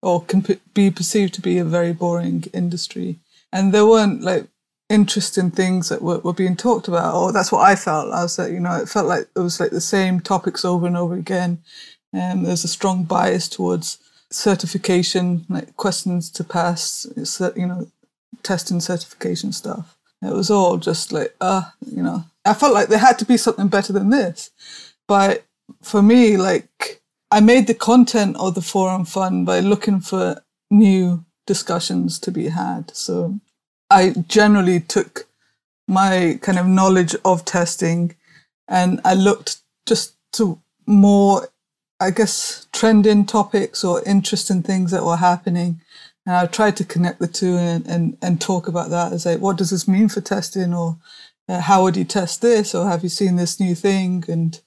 or 0.00 0.24
can 0.24 0.46
be 0.72 0.90
perceived 0.90 1.34
to 1.34 1.42
be 1.42 1.58
a 1.58 1.64
very 1.64 1.92
boring 1.92 2.44
industry. 2.54 3.18
And 3.52 3.74
there 3.74 3.84
weren't 3.84 4.22
like 4.22 4.46
interesting 4.94 5.50
things 5.50 5.88
that 5.88 6.00
were, 6.00 6.20
were 6.20 6.32
being 6.32 6.56
talked 6.56 6.88
about, 6.88 7.14
or 7.14 7.32
that's 7.32 7.52
what 7.52 7.68
I 7.68 7.76
felt. 7.76 8.12
I 8.12 8.22
was 8.22 8.38
like, 8.38 8.52
you 8.52 8.60
know, 8.60 8.76
it 8.76 8.88
felt 8.88 9.06
like 9.06 9.26
it 9.36 9.40
was 9.40 9.60
like 9.60 9.72
the 9.72 9.80
same 9.80 10.20
topics 10.20 10.64
over 10.64 10.86
and 10.86 10.96
over 10.96 11.14
again. 11.14 11.58
And 12.12 12.38
um, 12.38 12.44
there's 12.44 12.64
a 12.64 12.68
strong 12.68 13.04
bias 13.04 13.48
towards 13.48 13.98
certification, 14.30 15.44
like 15.48 15.76
questions 15.76 16.30
to 16.30 16.44
pass, 16.44 17.06
you 17.56 17.66
know, 17.66 17.88
testing 18.42 18.80
certification 18.80 19.52
stuff. 19.52 19.96
It 20.22 20.32
was 20.32 20.50
all 20.50 20.78
just 20.78 21.12
like, 21.12 21.34
uh, 21.40 21.64
you 21.84 22.02
know, 22.02 22.24
I 22.44 22.54
felt 22.54 22.72
like 22.72 22.88
there 22.88 22.98
had 22.98 23.18
to 23.18 23.24
be 23.24 23.36
something 23.36 23.68
better 23.68 23.92
than 23.92 24.10
this. 24.10 24.50
But 25.06 25.44
for 25.82 26.02
me, 26.02 26.36
like, 26.36 27.02
I 27.30 27.40
made 27.40 27.66
the 27.66 27.74
content 27.74 28.36
of 28.36 28.54
the 28.54 28.62
forum 28.62 29.04
fun 29.04 29.44
by 29.44 29.60
looking 29.60 30.00
for 30.00 30.42
new 30.70 31.24
discussions 31.46 32.18
to 32.20 32.30
be 32.30 32.48
had. 32.48 32.94
So 32.94 33.40
I 33.90 34.14
generally 34.26 34.80
took 34.80 35.26
my 35.86 36.38
kind 36.42 36.58
of 36.58 36.66
knowledge 36.66 37.14
of 37.24 37.44
testing 37.44 38.14
and 38.68 39.00
I 39.04 39.14
looked 39.14 39.58
just 39.86 40.14
to 40.32 40.58
more, 40.86 41.48
I 42.00 42.10
guess, 42.10 42.66
trending 42.72 43.26
topics 43.26 43.84
or 43.84 44.02
interesting 44.04 44.62
things 44.62 44.90
that 44.90 45.04
were 45.04 45.16
happening. 45.16 45.80
And 46.26 46.34
I 46.34 46.46
tried 46.46 46.76
to 46.78 46.84
connect 46.84 47.18
the 47.18 47.26
two 47.28 47.56
and, 47.56 47.86
and, 47.86 48.16
and 48.22 48.40
talk 48.40 48.66
about 48.66 48.90
that 48.90 49.12
as 49.12 49.26
like, 49.26 49.40
what 49.40 49.58
does 49.58 49.70
this 49.70 49.86
mean 49.86 50.08
for 50.08 50.22
testing? 50.22 50.72
Or 50.72 50.96
uh, 51.48 51.60
how 51.60 51.82
would 51.82 51.96
you 51.96 52.04
test 52.04 52.40
this? 52.40 52.74
Or 52.74 52.88
have 52.88 53.02
you 53.02 53.10
seen 53.10 53.36
this 53.36 53.60
new 53.60 53.74
thing? 53.74 54.24
And 54.28 54.58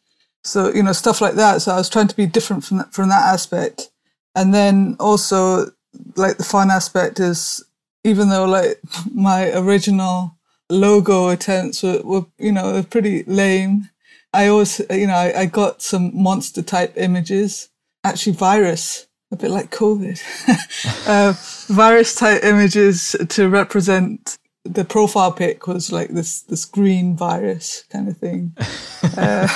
so, 0.44 0.72
you 0.72 0.84
know, 0.84 0.94
stuff 0.94 1.20
like 1.20 1.34
that. 1.34 1.64
So 1.64 1.72
I 1.72 1.78
was 1.78 1.90
trying 1.90 2.08
to 2.08 2.16
be 2.16 2.28
different 2.28 2.64
from 2.64 2.78
that, 2.78 2.94
from 2.94 3.10
that 3.10 3.24
aspect. 3.24 3.90
And 4.36 4.54
then 4.54 4.96
also, 5.00 5.72
like 6.16 6.38
the 6.38 6.44
fun 6.44 6.70
aspect 6.70 7.20
is 7.20 7.64
even 8.04 8.30
though 8.30 8.46
like 8.46 8.80
my 9.14 9.52
original 9.54 10.38
logo 10.70 11.30
attempts 11.30 11.84
were, 11.84 12.02
were 12.04 12.26
you 12.38 12.52
know, 12.52 12.84
pretty 12.84 13.24
lame. 13.24 13.90
I 14.34 14.48
always, 14.48 14.82
you 14.90 15.08
know, 15.08 15.16
I, 15.16 15.42
I 15.42 15.46
got 15.46 15.82
some 15.82 16.12
monster 16.14 16.62
type 16.62 16.94
images, 16.98 17.70
actually 18.04 18.34
virus, 18.34 19.08
a 19.32 19.36
bit 19.36 19.52
like 19.52 19.72
COVID, 19.72 21.08
uh, 21.08 21.34
virus 21.74 22.16
type 22.16 22.44
images 22.44 23.16
to 23.30 23.50
represent 23.50 24.38
the 24.64 24.86
profile 24.86 25.32
pic 25.32 25.66
was 25.68 25.92
like 25.92 26.10
this 26.10 26.42
this 26.42 26.66
green 26.66 27.16
virus 27.16 27.84
kind 27.92 28.08
of 28.08 28.18
thing. 28.18 28.56
Uh, 29.16 29.48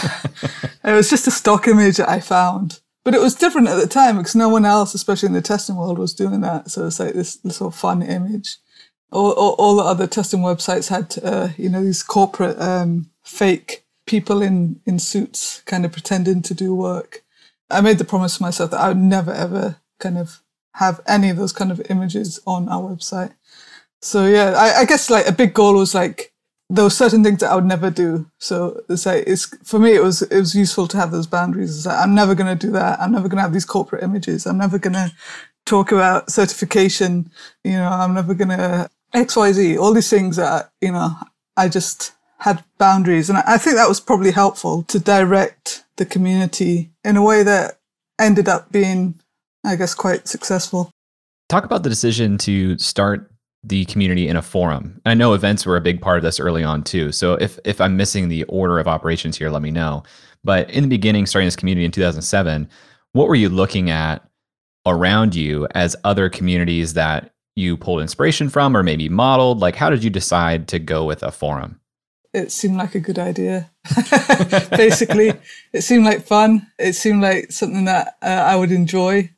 it 0.83 0.93
was 0.93 1.10
just 1.10 1.27
a 1.27 1.31
stock 1.31 1.67
image 1.67 1.98
that 1.98 2.07
I 2.07 2.19
found, 2.19 2.79
but 3.03 3.13
it 3.15 3.22
was 3.22 3.36
different 3.36 3.67
at 3.67 3.79
the 3.79 3.88
time 3.88 4.17
because 4.17 4.36
no 4.36 4.50
one 4.50 4.65
else, 4.65 4.93
especially 4.93 5.27
in 5.27 5.34
the 5.34 5.41
testing 5.41 5.75
world, 5.75 5.98
was 5.98 6.13
doing 6.13 6.41
that. 6.41 6.70
So 6.70 6.86
it's 6.88 7.00
like 7.00 7.13
this, 7.13 7.36
this 7.38 7.58
sort 7.58 7.74
of 7.74 7.79
fun 7.79 8.01
image. 8.01 8.58
All, 9.12 9.31
all, 9.31 9.55
all 9.58 9.75
the 9.75 9.84
other 9.84 10.08
testing 10.08 10.41
websites 10.41 10.89
had, 10.89 11.17
uh, 11.24 11.50
you 11.58 11.70
know, 11.70 11.84
these 11.84 12.03
corporate 12.03 12.60
um, 12.62 13.10
fake 13.24 13.86
people 14.05 14.41
in, 14.41 14.79
in 14.86 15.00
suits 15.00 15.62
kind 15.65 15.86
of 15.86 15.91
pretending 15.91 16.41
to 16.43 16.53
do 16.53 16.74
work. 16.75 17.24
I 17.70 17.81
made 17.81 17.98
the 17.98 18.05
promise 18.05 18.38
to 18.38 18.43
myself 18.43 18.72
that 18.72 18.79
I 18.79 18.89
would 18.89 18.98
never, 18.98 19.34
ever 19.34 19.77
kind 20.00 20.17
of 20.17 20.41
have 20.75 21.01
any 21.08 21.29
of 21.29 21.38
those 21.38 21.53
kind 21.53 21.72
of 21.72 21.81
images 21.89 22.39
on 22.46 22.70
our 22.70 22.81
website. 22.81 23.34
So 24.01 24.25
yeah, 24.25 24.53
I, 24.58 24.81
I 24.81 24.86
guess 24.86 25.10
like 25.10 25.27
a 25.27 25.31
big 25.31 25.53
goal 25.53 25.75
was 25.75 25.93
like 25.93 26.30
there 26.73 26.83
were 26.85 26.89
certain 26.89 27.23
things 27.23 27.39
that 27.39 27.51
I 27.51 27.55
would 27.55 27.65
never 27.65 27.89
do. 27.89 28.25
So 28.39 28.81
it's 28.89 29.05
like 29.05 29.25
it's 29.27 29.45
for 29.63 29.79
me 29.79 29.93
it 29.93 30.03
was 30.03 30.21
it 30.21 30.39
was 30.39 30.55
useful 30.55 30.87
to 30.87 30.97
have 30.97 31.11
those 31.11 31.27
boundaries. 31.27 31.85
Like 31.85 31.97
I'm 31.97 32.15
never 32.15 32.33
gonna 32.35 32.55
do 32.55 32.71
that. 32.71 32.99
I'm 32.99 33.11
never 33.11 33.27
gonna 33.27 33.41
have 33.41 33.53
these 33.53 33.65
corporate 33.65 34.03
images. 34.03 34.47
I'm 34.47 34.57
never 34.57 34.79
gonna 34.79 35.11
talk 35.65 35.91
about 35.91 36.31
certification. 36.31 37.31
You 37.63 37.73
know, 37.73 37.89
I'm 37.89 38.13
never 38.13 38.33
gonna 38.33 38.89
XYZ, 39.13 39.77
all 39.77 39.93
these 39.93 40.09
things 40.09 40.37
that, 40.37 40.71
you 40.81 40.91
know, 40.91 41.15
I 41.57 41.67
just 41.67 42.13
had 42.39 42.63
boundaries. 42.77 43.29
And 43.29 43.37
I 43.39 43.57
think 43.57 43.75
that 43.75 43.89
was 43.89 43.99
probably 43.99 44.31
helpful 44.31 44.83
to 44.83 44.99
direct 44.99 45.83
the 45.97 46.05
community 46.05 46.91
in 47.03 47.17
a 47.17 47.23
way 47.23 47.43
that 47.43 47.79
ended 48.19 48.47
up 48.47 48.71
being, 48.71 49.19
I 49.65 49.75
guess, 49.75 49.93
quite 49.93 50.27
successful. 50.27 50.91
Talk 51.49 51.65
about 51.65 51.83
the 51.83 51.89
decision 51.89 52.37
to 52.39 52.77
start 52.77 53.29
the 53.63 53.86
community 53.86 54.27
in 54.27 54.36
a 54.36 54.41
forum. 54.41 55.00
And 55.06 55.12
I 55.12 55.13
know 55.13 55.34
events 55.34 55.65
were 55.65 55.77
a 55.77 55.82
big 55.82 56.01
part 56.01 56.18
of 56.18 56.24
this 56.24 56.39
early 56.39 56.63
on 56.63 56.84
too. 56.84 57.12
So 57.12 57.34
if 57.36 57.60
if 57.63 57.80
I'm 57.80 57.98
missing 57.98 58.27
the 58.27 58.44
order 58.46 58.80
of 58.80 58.88
operations 58.88 59.38
here, 59.38 59.50
let 59.50 59.62
me 59.62 59.72
know. 59.72 60.03
But 60.44 60.70
in 60.72 60.84
the 60.84 60.89
beginning, 60.89 61.27
starting 61.27 61.48
this 61.48 61.56
community 61.56 61.86
in 61.86 61.91
2007, 61.91 62.68
what 63.13 63.27
were 63.27 63.36
you 63.36 63.50
looking 63.50 63.89
at 63.89 64.27
around 64.86 65.36
you 65.36 65.68
as 65.75 65.96
other 66.03 66.30
communities 66.30 66.94
that 66.96 67.34
you 67.56 67.77
pulled 67.77 68.01
inspiration 68.01 68.50
from 68.50 68.75
or 68.75 68.82
maybe 68.82 69.10
modeled? 69.10 69.60
Like, 69.60 69.75
how 69.75 69.89
did 69.89 70.03
you 70.03 70.10
decide 70.10 70.68
to 70.70 70.80
go 70.80 71.06
with 71.06 71.22
a 71.22 71.32
forum? 71.32 71.80
It 72.34 72.51
seemed 72.51 72.77
like 72.77 72.96
a 72.96 73.00
good 73.00 73.20
idea. 73.20 73.70
Basically, 74.72 75.34
it 75.74 75.82
seemed 75.82 76.06
like 76.06 76.25
fun. 76.25 76.65
It 76.80 76.94
seemed 76.94 77.22
like 77.22 77.51
something 77.51 77.86
that 77.86 78.15
uh, 78.22 78.25
I 78.25 78.56
would 78.56 78.72
enjoy, 78.72 79.30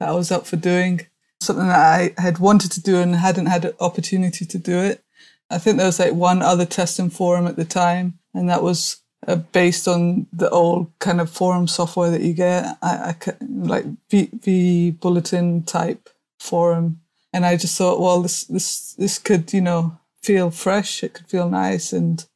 that 0.00 0.08
I 0.08 0.12
was 0.12 0.32
up 0.32 0.46
for 0.46 0.56
doing. 0.56 1.06
Something 1.48 1.68
that 1.68 2.12
I 2.18 2.20
had 2.20 2.38
wanted 2.38 2.70
to 2.72 2.82
do 2.82 2.98
and 2.98 3.16
hadn't 3.16 3.46
had 3.46 3.64
an 3.64 3.72
opportunity 3.80 4.44
to 4.44 4.58
do 4.58 4.80
it. 4.80 5.02
I 5.48 5.56
think 5.56 5.78
there 5.78 5.86
was 5.86 5.98
like 5.98 6.12
one 6.12 6.42
other 6.42 6.66
testing 6.66 7.08
forum 7.08 7.46
at 7.46 7.56
the 7.56 7.64
time, 7.64 8.18
and 8.34 8.50
that 8.50 8.62
was 8.62 8.98
uh, 9.26 9.36
based 9.36 9.88
on 9.88 10.26
the 10.30 10.50
old 10.50 10.92
kind 10.98 11.22
of 11.22 11.30
forum 11.30 11.66
software 11.66 12.10
that 12.10 12.20
you 12.20 12.34
get, 12.34 12.76
I, 12.82 13.14
I 13.18 13.34
like 13.40 13.86
v, 14.10 14.26
vBulletin 14.26 15.64
type 15.64 16.10
forum, 16.38 17.00
and 17.32 17.46
I 17.46 17.56
just 17.56 17.78
thought, 17.78 17.98
well, 17.98 18.20
this 18.20 18.44
this 18.44 18.92
this 18.98 19.18
could 19.18 19.50
you 19.54 19.62
know 19.62 19.98
feel 20.22 20.50
fresh, 20.50 21.02
it 21.02 21.14
could 21.14 21.28
feel 21.28 21.48
nice, 21.48 21.94
and 21.94 22.26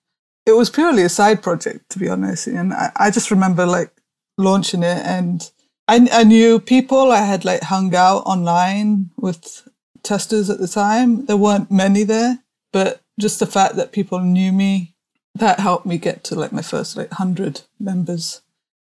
it 0.46 0.52
was 0.52 0.70
purely 0.70 1.02
a 1.02 1.10
side 1.10 1.42
project 1.42 1.90
to 1.90 1.98
be 1.98 2.08
honest. 2.08 2.46
And 2.46 2.72
I, 2.72 2.90
I 2.96 3.10
just 3.10 3.30
remember 3.30 3.66
like 3.66 3.90
launching 4.38 4.82
it, 4.82 5.04
and 5.04 5.50
I 5.88 6.08
I 6.12 6.24
knew 6.24 6.58
people. 6.60 7.12
I 7.12 7.22
had 7.22 7.44
like 7.44 7.62
hung 7.62 7.94
out 7.94 8.22
online 8.26 9.10
with 9.16 9.68
testers 10.02 10.50
at 10.50 10.58
the 10.58 10.68
time. 10.68 11.26
There 11.26 11.36
weren't 11.36 11.70
many 11.70 12.02
there, 12.04 12.38
but 12.72 13.02
just 13.18 13.38
the 13.38 13.46
fact 13.46 13.76
that 13.76 13.92
people 13.92 14.20
knew 14.20 14.52
me 14.52 14.92
that 15.34 15.60
helped 15.60 15.86
me 15.86 15.98
get 15.98 16.24
to 16.24 16.34
like 16.34 16.52
my 16.52 16.62
first 16.62 16.96
like 16.96 17.10
100 17.10 17.62
members 17.80 18.42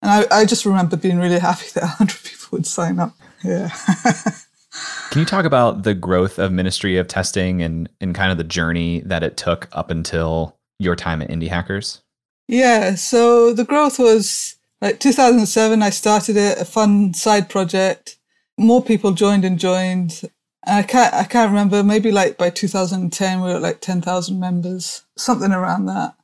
and 0.01 0.11
I, 0.11 0.41
I 0.41 0.45
just 0.45 0.65
remember 0.65 0.97
being 0.97 1.17
really 1.17 1.39
happy 1.39 1.67
that 1.73 1.83
100 1.83 2.23
people 2.23 2.47
would 2.51 2.65
sign 2.65 2.99
up 2.99 3.15
yeah 3.43 3.69
can 5.11 5.19
you 5.19 5.25
talk 5.25 5.45
about 5.45 5.83
the 5.83 5.93
growth 5.93 6.39
of 6.39 6.51
ministry 6.51 6.97
of 6.97 7.07
testing 7.07 7.61
and 7.61 7.89
and 8.01 8.13
kind 8.15 8.31
of 8.31 8.37
the 8.37 8.43
journey 8.43 9.01
that 9.01 9.23
it 9.23 9.37
took 9.37 9.69
up 9.71 9.89
until 9.89 10.57
your 10.79 10.95
time 10.95 11.21
at 11.21 11.29
indie 11.29 11.47
hackers 11.47 12.01
yeah 12.47 12.95
so 12.95 13.53
the 13.53 13.65
growth 13.65 13.99
was 13.99 14.55
like 14.81 14.99
2007 14.99 15.81
i 15.81 15.89
started 15.89 16.37
it 16.37 16.59
a 16.59 16.65
fun 16.65 17.13
side 17.13 17.49
project 17.49 18.17
more 18.57 18.83
people 18.83 19.11
joined 19.11 19.45
and 19.45 19.59
joined 19.59 20.21
And 20.65 20.77
I 20.77 20.83
can't 20.83 21.13
I 21.13 21.23
can't 21.25 21.49
remember. 21.51 21.83
Maybe 21.83 22.11
like 22.11 22.37
by 22.37 22.49
2010 22.49 23.41
we 23.41 23.49
were 23.49 23.55
at 23.55 23.61
like 23.61 23.81
10,000 23.81 24.39
members, 24.39 25.03
something 25.17 25.51
around 25.51 25.85
that. 25.85 26.15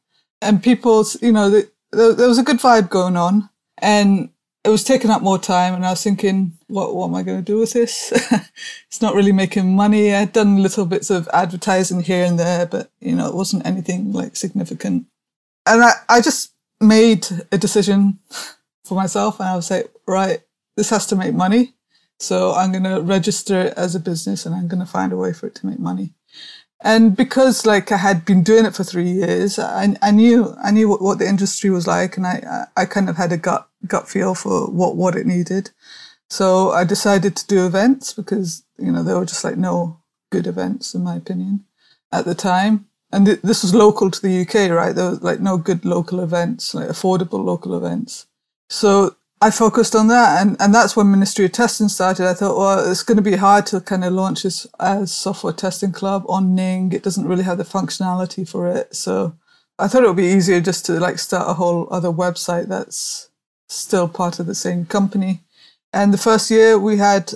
And 0.42 0.64
people, 0.64 1.06
you 1.22 1.32
know, 1.32 1.50
the, 1.50 1.70
the, 1.92 2.14
there 2.14 2.28
was 2.28 2.40
a 2.40 2.44
good 2.44 2.58
vibe 2.58 2.90
going 2.90 3.16
on, 3.16 3.50
and 3.78 4.30
it 4.64 4.70
was 4.70 4.84
taking 4.84 5.12
up 5.12 5.22
more 5.22 5.38
time. 5.38 5.76
And 5.76 5.86
I 5.86 5.92
was 5.92 6.04
thinking, 6.04 6.54
what 6.68 6.96
what 6.96 7.08
am 7.08 7.16
I 7.16 7.24
going 7.24 7.38
to 7.38 7.44
do 7.44 7.60
with 7.60 7.74
this? 7.74 8.12
it's 8.88 9.02
not 9.02 9.14
really 9.14 9.32
making 9.32 9.76
money. 9.76 10.14
I'd 10.16 10.34
done 10.34 10.64
little 10.64 10.86
bits 10.86 11.12
of 11.12 11.30
advertising 11.34 12.02
here 12.02 12.26
and 12.26 12.40
there, 12.40 12.66
but 12.66 12.90
you 13.00 13.16
know, 13.16 13.28
it 13.28 13.36
wasn't 13.36 13.66
anything 13.66 14.12
like 14.12 14.36
significant. 14.36 15.06
And 15.68 15.84
I 15.84 15.92
I 16.10 16.22
just 16.22 16.51
made 16.82 17.28
a 17.52 17.58
decision 17.58 18.20
for 18.84 18.96
myself, 18.96 19.40
and 19.40 19.50
I 19.50 19.56
was 19.56 19.72
like, 19.72 19.92
right, 20.08 20.42
this 20.76 20.90
has 20.90 21.06
to 21.08 21.16
make 21.16 21.34
money 21.34 21.76
so 22.22 22.54
I'm 22.54 22.72
going 22.72 22.84
to 22.84 23.02
register 23.02 23.62
it 23.62 23.74
as 23.76 23.96
a 23.96 24.00
business 24.00 24.46
and 24.46 24.54
I'm 24.54 24.68
going 24.68 24.80
to 24.80 24.86
find 24.86 25.12
a 25.12 25.18
way 25.18 25.34
for 25.34 25.48
it 25.48 25.56
to 25.56 25.66
make 25.66 25.80
money. 25.80 26.14
And 26.84 27.16
because 27.16 27.66
like 27.66 27.92
I 27.92 27.98
had 27.98 28.26
been 28.26 28.44
doing 28.44 28.66
it 28.66 28.76
for 28.76 28.84
three 28.84 29.10
years, 29.10 29.58
I, 29.58 29.96
I 30.02 30.12
knew, 30.12 30.56
I 30.64 30.72
knew 30.72 30.88
what, 30.88 31.02
what 31.02 31.20
the 31.20 31.28
industry 31.28 31.72
was 31.72 31.88
like 31.88 32.18
and 32.18 32.28
I, 32.28 32.66
I 32.78 32.86
kind 32.86 33.10
of 33.10 33.18
had 33.18 33.32
a 33.32 33.38
gut, 33.38 33.68
gut 33.88 34.08
feel 34.08 34.36
for 34.36 34.70
what, 34.70 34.96
what 34.96 35.16
it 35.16 35.26
needed. 35.26 35.72
So 36.30 36.70
I 36.72 36.84
decided 36.84 37.36
to 37.36 37.48
do 37.48 37.66
events 37.66 38.14
because, 38.14 38.64
you 38.78 38.92
know, 38.92 39.04
there 39.04 39.18
were 39.18 39.26
just 39.26 39.44
like 39.44 39.58
no 39.58 40.00
good 40.32 40.46
events 40.46 40.94
in 40.94 41.04
my 41.04 41.16
opinion 41.16 41.66
at 42.12 42.26
the 42.26 42.36
time. 42.36 42.86
And 43.12 43.26
th- 43.26 43.42
this 43.42 43.64
was 43.64 43.76
local 43.76 44.10
to 44.10 44.22
the 44.22 44.42
UK, 44.42 44.72
right? 44.72 44.96
There 44.96 45.10
was 45.10 45.22
like 45.22 45.40
no 45.40 45.58
good 45.58 45.86
local 45.86 46.22
events, 46.22 46.74
like 46.74 46.88
affordable 46.88 47.44
local 47.44 47.76
events. 47.76 48.28
So 48.70 49.16
I 49.42 49.50
focused 49.50 49.96
on 49.96 50.08
that, 50.08 50.40
and, 50.40 50.56
and 50.60 50.74
that's 50.74 50.96
when 50.96 51.10
Ministry 51.10 51.46
of 51.46 51.52
Testing 51.52 51.88
started. 51.90 52.28
I 52.28 52.34
thought, 52.34 52.58
well, 52.58 52.92
it's 52.92 53.04
going 53.04 53.18
to 53.18 53.24
be 53.24 53.36
hard 53.38 53.66
to 53.68 53.82
kind 53.82 54.06
of 54.06 54.14
launch 54.14 54.44
this 54.44 54.68
as 54.80 55.12
software 55.12 55.52
testing 55.52 55.92
club 55.92 56.24
on 56.30 56.54
Ning. 56.54 56.94
It 56.94 57.04
doesn't 57.04 57.28
really 57.28 57.44
have 57.44 57.58
the 57.58 57.64
functionality 57.64 58.48
for 58.48 58.68
it, 58.68 58.96
so 58.96 59.36
I 59.80 59.88
thought 59.88 60.04
it 60.04 60.08
would 60.08 60.16
be 60.16 60.28
easier 60.28 60.62
just 60.62 60.86
to 60.86 61.00
like 61.00 61.18
start 61.18 61.50
a 61.50 61.56
whole 61.56 61.88
other 61.90 62.10
website 62.10 62.68
that's 62.68 63.32
still 63.68 64.08
part 64.08 64.40
of 64.40 64.46
the 64.46 64.54
same 64.54 64.86
company. 64.86 65.42
And 65.92 66.14
the 66.14 66.20
first 66.20 66.52
year 66.52 66.78
we 66.78 66.98
had, 66.98 67.34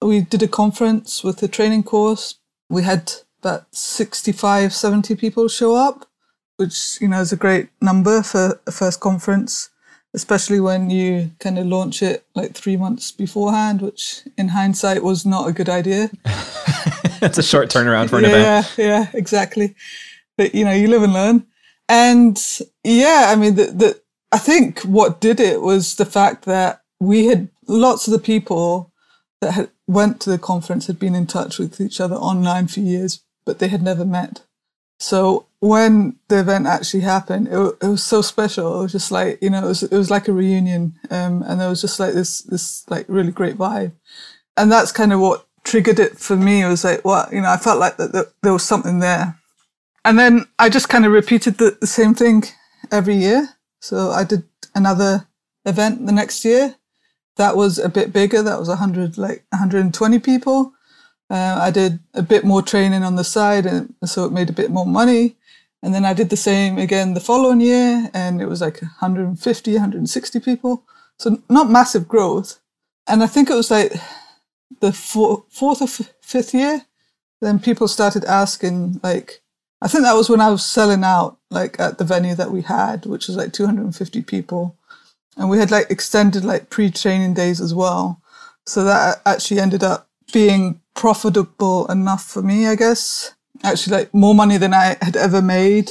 we 0.00 0.20
did 0.20 0.44
a 0.44 0.48
conference 0.48 1.24
with 1.24 1.42
a 1.42 1.48
training 1.48 1.82
course. 1.82 2.36
We 2.68 2.84
had 2.84 3.12
about 3.40 3.74
65, 3.74 4.72
70 4.72 5.16
people 5.16 5.48
show 5.48 5.74
up, 5.74 6.08
which, 6.56 6.98
you 7.00 7.08
know, 7.08 7.20
is 7.20 7.32
a 7.32 7.36
great 7.36 7.68
number 7.80 8.22
for 8.22 8.60
a 8.66 8.72
first 8.72 9.00
conference 9.00 9.70
especially 10.14 10.60
when 10.60 10.90
you 10.90 11.30
kind 11.38 11.58
of 11.58 11.66
launch 11.66 12.02
it 12.02 12.24
like 12.34 12.52
three 12.52 12.76
months 12.76 13.12
beforehand, 13.12 13.80
which 13.80 14.22
in 14.36 14.48
hindsight 14.48 15.02
was 15.02 15.24
not 15.24 15.48
a 15.48 15.52
good 15.52 15.68
idea. 15.68 16.10
it's 17.22 17.38
a 17.38 17.42
short 17.42 17.68
turnaround 17.68 18.10
for 18.10 18.18
an 18.18 18.24
yeah, 18.24 18.30
event. 18.30 18.74
Yeah, 18.76 18.84
yeah, 18.84 19.10
exactly. 19.14 19.74
But 20.36 20.54
you 20.54 20.64
know, 20.64 20.72
you 20.72 20.88
live 20.88 21.02
and 21.02 21.12
learn. 21.12 21.46
And 21.88 22.40
yeah, 22.84 23.26
I 23.28 23.36
mean, 23.36 23.54
the, 23.54 23.66
the, 23.66 24.00
I 24.32 24.38
think 24.38 24.80
what 24.80 25.20
did 25.20 25.40
it 25.40 25.60
was 25.60 25.96
the 25.96 26.04
fact 26.04 26.44
that 26.44 26.82
we 26.98 27.26
had 27.26 27.48
lots 27.66 28.06
of 28.06 28.12
the 28.12 28.18
people 28.18 28.92
that 29.40 29.52
had 29.52 29.70
went 29.86 30.20
to 30.20 30.30
the 30.30 30.38
conference 30.38 30.86
had 30.86 30.98
been 30.98 31.14
in 31.14 31.26
touch 31.26 31.58
with 31.58 31.80
each 31.80 32.00
other 32.00 32.14
online 32.14 32.68
for 32.68 32.80
years, 32.80 33.22
but 33.50 33.58
they 33.58 33.66
had 33.66 33.82
never 33.82 34.04
met. 34.04 34.42
So 35.00 35.46
when 35.58 36.14
the 36.28 36.38
event 36.38 36.68
actually 36.68 37.00
happened, 37.00 37.48
it, 37.48 37.58
it 37.82 37.88
was 37.88 38.04
so 38.04 38.22
special. 38.22 38.78
It 38.78 38.82
was 38.84 38.92
just 38.92 39.10
like, 39.10 39.42
you 39.42 39.50
know, 39.50 39.64
it 39.64 39.66
was, 39.66 39.82
it 39.82 39.96
was 39.96 40.08
like 40.08 40.28
a 40.28 40.32
reunion. 40.32 40.94
Um, 41.10 41.42
and 41.42 41.60
there 41.60 41.68
was 41.68 41.80
just 41.80 41.98
like 41.98 42.14
this, 42.14 42.42
this 42.42 42.88
like 42.88 43.06
really 43.08 43.32
great 43.32 43.58
vibe. 43.58 43.90
And 44.56 44.70
that's 44.70 44.92
kind 44.92 45.12
of 45.12 45.18
what 45.18 45.48
triggered 45.64 45.98
it 45.98 46.16
for 46.16 46.36
me. 46.36 46.62
It 46.62 46.68
was 46.68 46.84
like, 46.84 47.04
well, 47.04 47.28
you 47.32 47.40
know, 47.40 47.50
I 47.50 47.56
felt 47.56 47.80
like 47.80 47.96
that, 47.96 48.12
that 48.12 48.34
there 48.42 48.52
was 48.52 48.62
something 48.62 49.00
there. 49.00 49.36
And 50.04 50.16
then 50.16 50.46
I 50.60 50.68
just 50.68 50.88
kind 50.88 51.04
of 51.04 51.10
repeated 51.10 51.58
the, 51.58 51.76
the 51.80 51.88
same 51.88 52.14
thing 52.14 52.44
every 52.92 53.16
year. 53.16 53.48
So 53.80 54.12
I 54.12 54.22
did 54.22 54.44
another 54.76 55.26
event 55.66 56.06
the 56.06 56.12
next 56.12 56.44
year. 56.44 56.76
That 57.36 57.56
was 57.56 57.80
a 57.80 57.88
bit 57.88 58.12
bigger. 58.12 58.44
That 58.44 58.60
was 58.60 58.68
100, 58.68 59.18
like 59.18 59.44
120 59.48 60.20
people. 60.20 60.72
Uh, 61.30 61.58
I 61.60 61.70
did 61.70 62.00
a 62.14 62.22
bit 62.22 62.44
more 62.44 62.60
training 62.60 63.04
on 63.04 63.14
the 63.14 63.24
side, 63.24 63.64
and 63.64 63.94
so 64.04 64.24
it 64.24 64.32
made 64.32 64.50
a 64.50 64.54
bit 64.54 64.70
more 64.70 64.86
money. 64.86 65.36
And 65.82 65.94
then 65.94 66.04
I 66.04 66.12
did 66.12 66.28
the 66.28 66.36
same 66.36 66.76
again 66.76 67.14
the 67.14 67.20
following 67.20 67.60
year, 67.60 68.10
and 68.12 68.42
it 68.42 68.46
was 68.46 68.60
like 68.60 68.82
150, 68.82 69.72
160 69.72 70.40
people. 70.40 70.82
So 71.18 71.40
not 71.48 71.70
massive 71.70 72.08
growth. 72.08 72.58
And 73.06 73.22
I 73.22 73.26
think 73.26 73.48
it 73.48 73.54
was 73.54 73.70
like 73.70 73.92
the 74.80 74.92
four, 74.92 75.44
fourth 75.50 75.80
or 75.80 75.84
f- 75.84 76.12
fifth 76.20 76.54
year, 76.54 76.82
then 77.40 77.58
people 77.58 77.88
started 77.88 78.24
asking, 78.24 79.00
like, 79.02 79.40
I 79.82 79.88
think 79.88 80.04
that 80.04 80.14
was 80.14 80.28
when 80.28 80.40
I 80.40 80.50
was 80.50 80.64
selling 80.64 81.04
out, 81.04 81.38
like 81.50 81.80
at 81.80 81.98
the 81.98 82.04
venue 82.04 82.34
that 82.34 82.50
we 82.50 82.62
had, 82.62 83.06
which 83.06 83.28
was 83.28 83.36
like 83.36 83.52
250 83.52 84.22
people. 84.22 84.76
And 85.36 85.48
we 85.48 85.58
had 85.58 85.70
like 85.70 85.90
extended 85.90 86.44
like 86.44 86.68
pre 86.68 86.90
training 86.90 87.34
days 87.34 87.60
as 87.60 87.72
well. 87.72 88.20
So 88.66 88.84
that 88.84 89.22
actually 89.24 89.60
ended 89.60 89.82
up 89.82 90.08
being 90.32 90.80
profitable 91.00 91.86
enough 91.86 92.26
for 92.26 92.42
me, 92.42 92.66
I 92.66 92.74
guess. 92.74 93.34
Actually, 93.64 93.96
like 93.96 94.12
more 94.12 94.34
money 94.34 94.58
than 94.58 94.74
I 94.74 94.98
had 95.00 95.16
ever 95.16 95.40
made. 95.40 95.90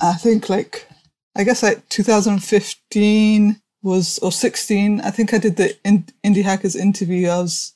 I 0.00 0.12
think 0.12 0.48
like, 0.48 0.86
I 1.34 1.42
guess 1.42 1.64
like 1.64 1.88
2015 1.88 3.60
was, 3.82 4.20
or 4.20 4.30
16, 4.30 5.00
I 5.00 5.10
think 5.10 5.34
I 5.34 5.38
did 5.38 5.56
the 5.56 5.76
in, 5.84 6.04
Indie 6.24 6.44
Hackers 6.44 6.76
interview. 6.76 7.28
I 7.28 7.38
was, 7.38 7.74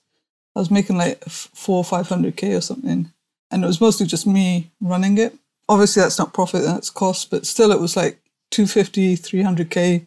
I 0.55 0.61
was 0.61 0.71
making 0.71 0.97
like 0.97 1.25
four 1.25 1.79
or 1.79 1.85
500K 1.85 2.57
or 2.57 2.61
something. 2.61 3.11
And 3.51 3.65
it 3.65 3.67
was 3.67 3.81
mostly 3.81 4.07
just 4.07 4.25
me 4.25 4.71
running 4.81 5.19
it. 5.19 5.37
Obviously 5.69 6.03
that's 6.03 6.19
not 6.19 6.33
profit, 6.33 6.63
that's 6.63 6.91
cost, 6.91 7.29
but 7.29 7.45
still 7.45 7.73
it 7.73 7.81
was 7.81 7.97
like 7.97 8.21
250, 8.53 9.17
300K. 9.17 10.07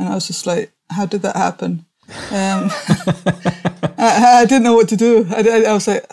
And 0.00 0.08
I 0.08 0.14
was 0.16 0.26
just 0.26 0.48
like, 0.48 0.72
how 0.90 1.06
did 1.06 1.22
that 1.22 1.36
happen? 1.36 1.86
Um, 2.08 2.70
I, 3.98 4.40
I, 4.40 4.46
didn't 4.46 4.62
know 4.62 4.74
what 4.74 4.88
to 4.88 4.96
do. 4.96 5.26
I, 5.30 5.42
I, 5.42 5.62
I 5.70 5.72
was 5.74 5.86
like, 5.86 6.06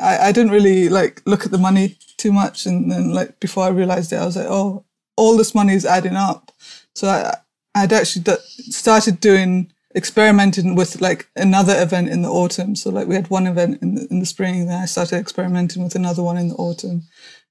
I, 0.00 0.28
I, 0.28 0.32
didn't 0.32 0.50
really 0.50 0.88
like 0.88 1.20
look 1.26 1.44
at 1.44 1.50
the 1.50 1.58
money 1.58 1.98
too 2.16 2.32
much, 2.32 2.64
and 2.64 2.90
then 2.90 3.12
like 3.12 3.38
before 3.38 3.64
I 3.64 3.68
realized 3.68 4.12
it, 4.12 4.16
I 4.16 4.24
was 4.24 4.36
like, 4.36 4.46
oh, 4.48 4.84
all 5.16 5.36
this 5.36 5.54
money 5.54 5.74
is 5.74 5.84
adding 5.84 6.16
up. 6.16 6.52
So 6.94 7.08
I, 7.08 7.36
I'd 7.74 7.92
actually 7.92 8.22
d- 8.22 8.36
started 8.70 9.20
doing 9.20 9.70
experimenting 9.94 10.74
with 10.74 11.02
like 11.02 11.28
another 11.36 11.74
event 11.76 12.08
in 12.08 12.22
the 12.22 12.30
autumn. 12.30 12.74
So 12.74 12.88
like 12.88 13.06
we 13.06 13.14
had 13.14 13.28
one 13.28 13.46
event 13.46 13.82
in 13.82 13.94
the, 13.94 14.06
in 14.10 14.20
the 14.20 14.26
spring, 14.26 14.66
then 14.66 14.80
I 14.80 14.86
started 14.86 15.16
experimenting 15.16 15.84
with 15.84 15.94
another 15.94 16.22
one 16.22 16.38
in 16.38 16.48
the 16.48 16.54
autumn, 16.54 17.02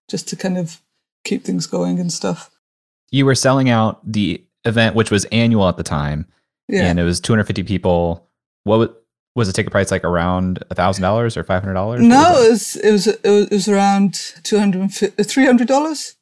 just 0.10 0.28
to 0.30 0.36
kind 0.36 0.58
of 0.58 0.82
keep 1.24 1.44
things 1.44 1.68
going 1.68 2.00
and 2.00 2.12
stuff. 2.12 2.50
You 3.12 3.28
were 3.28 3.36
selling 3.36 3.70
out 3.70 4.00
the 4.04 4.44
event, 4.66 4.96
which 4.96 5.12
was 5.12 5.26
annual 5.26 5.68
at 5.68 5.78
the 5.78 5.84
time 5.84 6.26
yeah. 6.68 6.86
and 6.86 7.00
it 7.00 7.04
was 7.04 7.20
250 7.20 7.64
people. 7.64 8.28
What 8.64 8.80
was, 8.80 8.90
was 9.36 9.48
the 9.48 9.54
ticket 9.54 9.72
price 9.72 9.92
like 9.92 10.04
around 10.04 10.64
a 10.70 10.76
thousand 10.76 11.04
dollars 11.04 11.38
or 11.38 11.44
five 11.44 11.64
hundred 11.64 11.76
dollars? 11.76 12.02
No, 12.02 12.44
it 12.44 12.50
was, 12.52 12.76
it 12.76 12.92
was 12.92 13.08
it 13.08 13.24
was 13.24 13.46
it 13.46 13.52
was 13.52 13.68
around 13.68 14.14
two 14.44 14.60
hundred 14.60 14.92
uh, 15.02 15.24
three 15.24 15.46
hundred 15.46 15.68
dollars. 15.68 16.16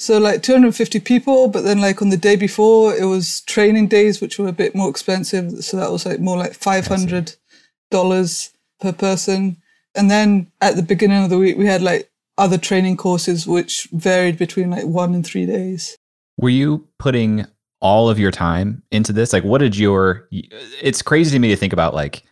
So 0.00 0.18
like 0.18 0.42
250 0.42 1.00
people, 1.00 1.48
but 1.48 1.62
then 1.62 1.80
like 1.80 2.02
on 2.02 2.10
the 2.10 2.16
day 2.16 2.36
before 2.36 2.94
it 2.94 3.04
was 3.04 3.42
training 3.42 3.88
days, 3.88 4.20
which 4.20 4.38
were 4.38 4.48
a 4.48 4.52
bit 4.52 4.74
more 4.74 4.90
expensive. 4.90 5.64
So 5.64 5.76
that 5.76 5.92
was 5.92 6.04
like 6.04 6.20
more 6.20 6.36
like 6.36 6.52
$500 6.52 8.50
per 8.80 8.92
person. 8.92 9.56
And 9.94 10.10
then 10.10 10.50
at 10.60 10.76
the 10.76 10.82
beginning 10.82 11.22
of 11.22 11.30
the 11.30 11.38
week, 11.38 11.56
we 11.56 11.66
had 11.66 11.80
like 11.80 12.10
other 12.36 12.58
training 12.58 12.96
courses, 12.96 13.46
which 13.46 13.88
varied 13.92 14.36
between 14.36 14.70
like 14.70 14.84
one 14.84 15.14
and 15.14 15.24
three 15.24 15.46
days. 15.46 15.96
Were 16.36 16.48
you 16.48 16.88
putting 16.98 17.46
all 17.84 18.10
of 18.10 18.18
your 18.18 18.32
time 18.32 18.82
into 18.90 19.12
this? 19.12 19.32
Like, 19.32 19.44
what 19.44 19.58
did 19.58 19.76
your, 19.76 20.26
it's 20.32 21.02
crazy 21.02 21.36
to 21.36 21.38
me 21.38 21.48
to 21.50 21.56
think 21.56 21.72
about 21.72 21.94
like, 21.94 22.24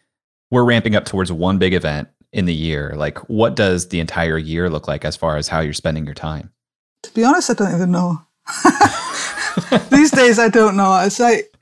we're 0.50 0.64
ramping 0.64 0.96
up 0.96 1.04
towards 1.04 1.30
one 1.30 1.58
big 1.58 1.74
event 1.74 2.08
in 2.32 2.46
the 2.46 2.54
year. 2.54 2.94
Like, 2.96 3.18
what 3.28 3.54
does 3.54 3.88
the 3.88 4.00
entire 4.00 4.38
year 4.38 4.68
look 4.68 4.88
like 4.88 5.04
as 5.04 5.14
far 5.14 5.36
as 5.36 5.48
how 5.48 5.60
you're 5.60 5.72
spending 5.72 6.04
your 6.04 6.14
time? 6.14 6.50
To 7.04 7.14
be 7.14 7.22
honest, 7.22 7.50
I 7.50 7.54
don't 7.54 7.74
even 7.74 7.92
know. 7.92 8.20
These 9.90 10.10
days, 10.10 10.38
I 10.38 10.48
don't 10.48 10.76
know. 10.76 11.00
It's 11.04 11.20
like, 11.20 11.52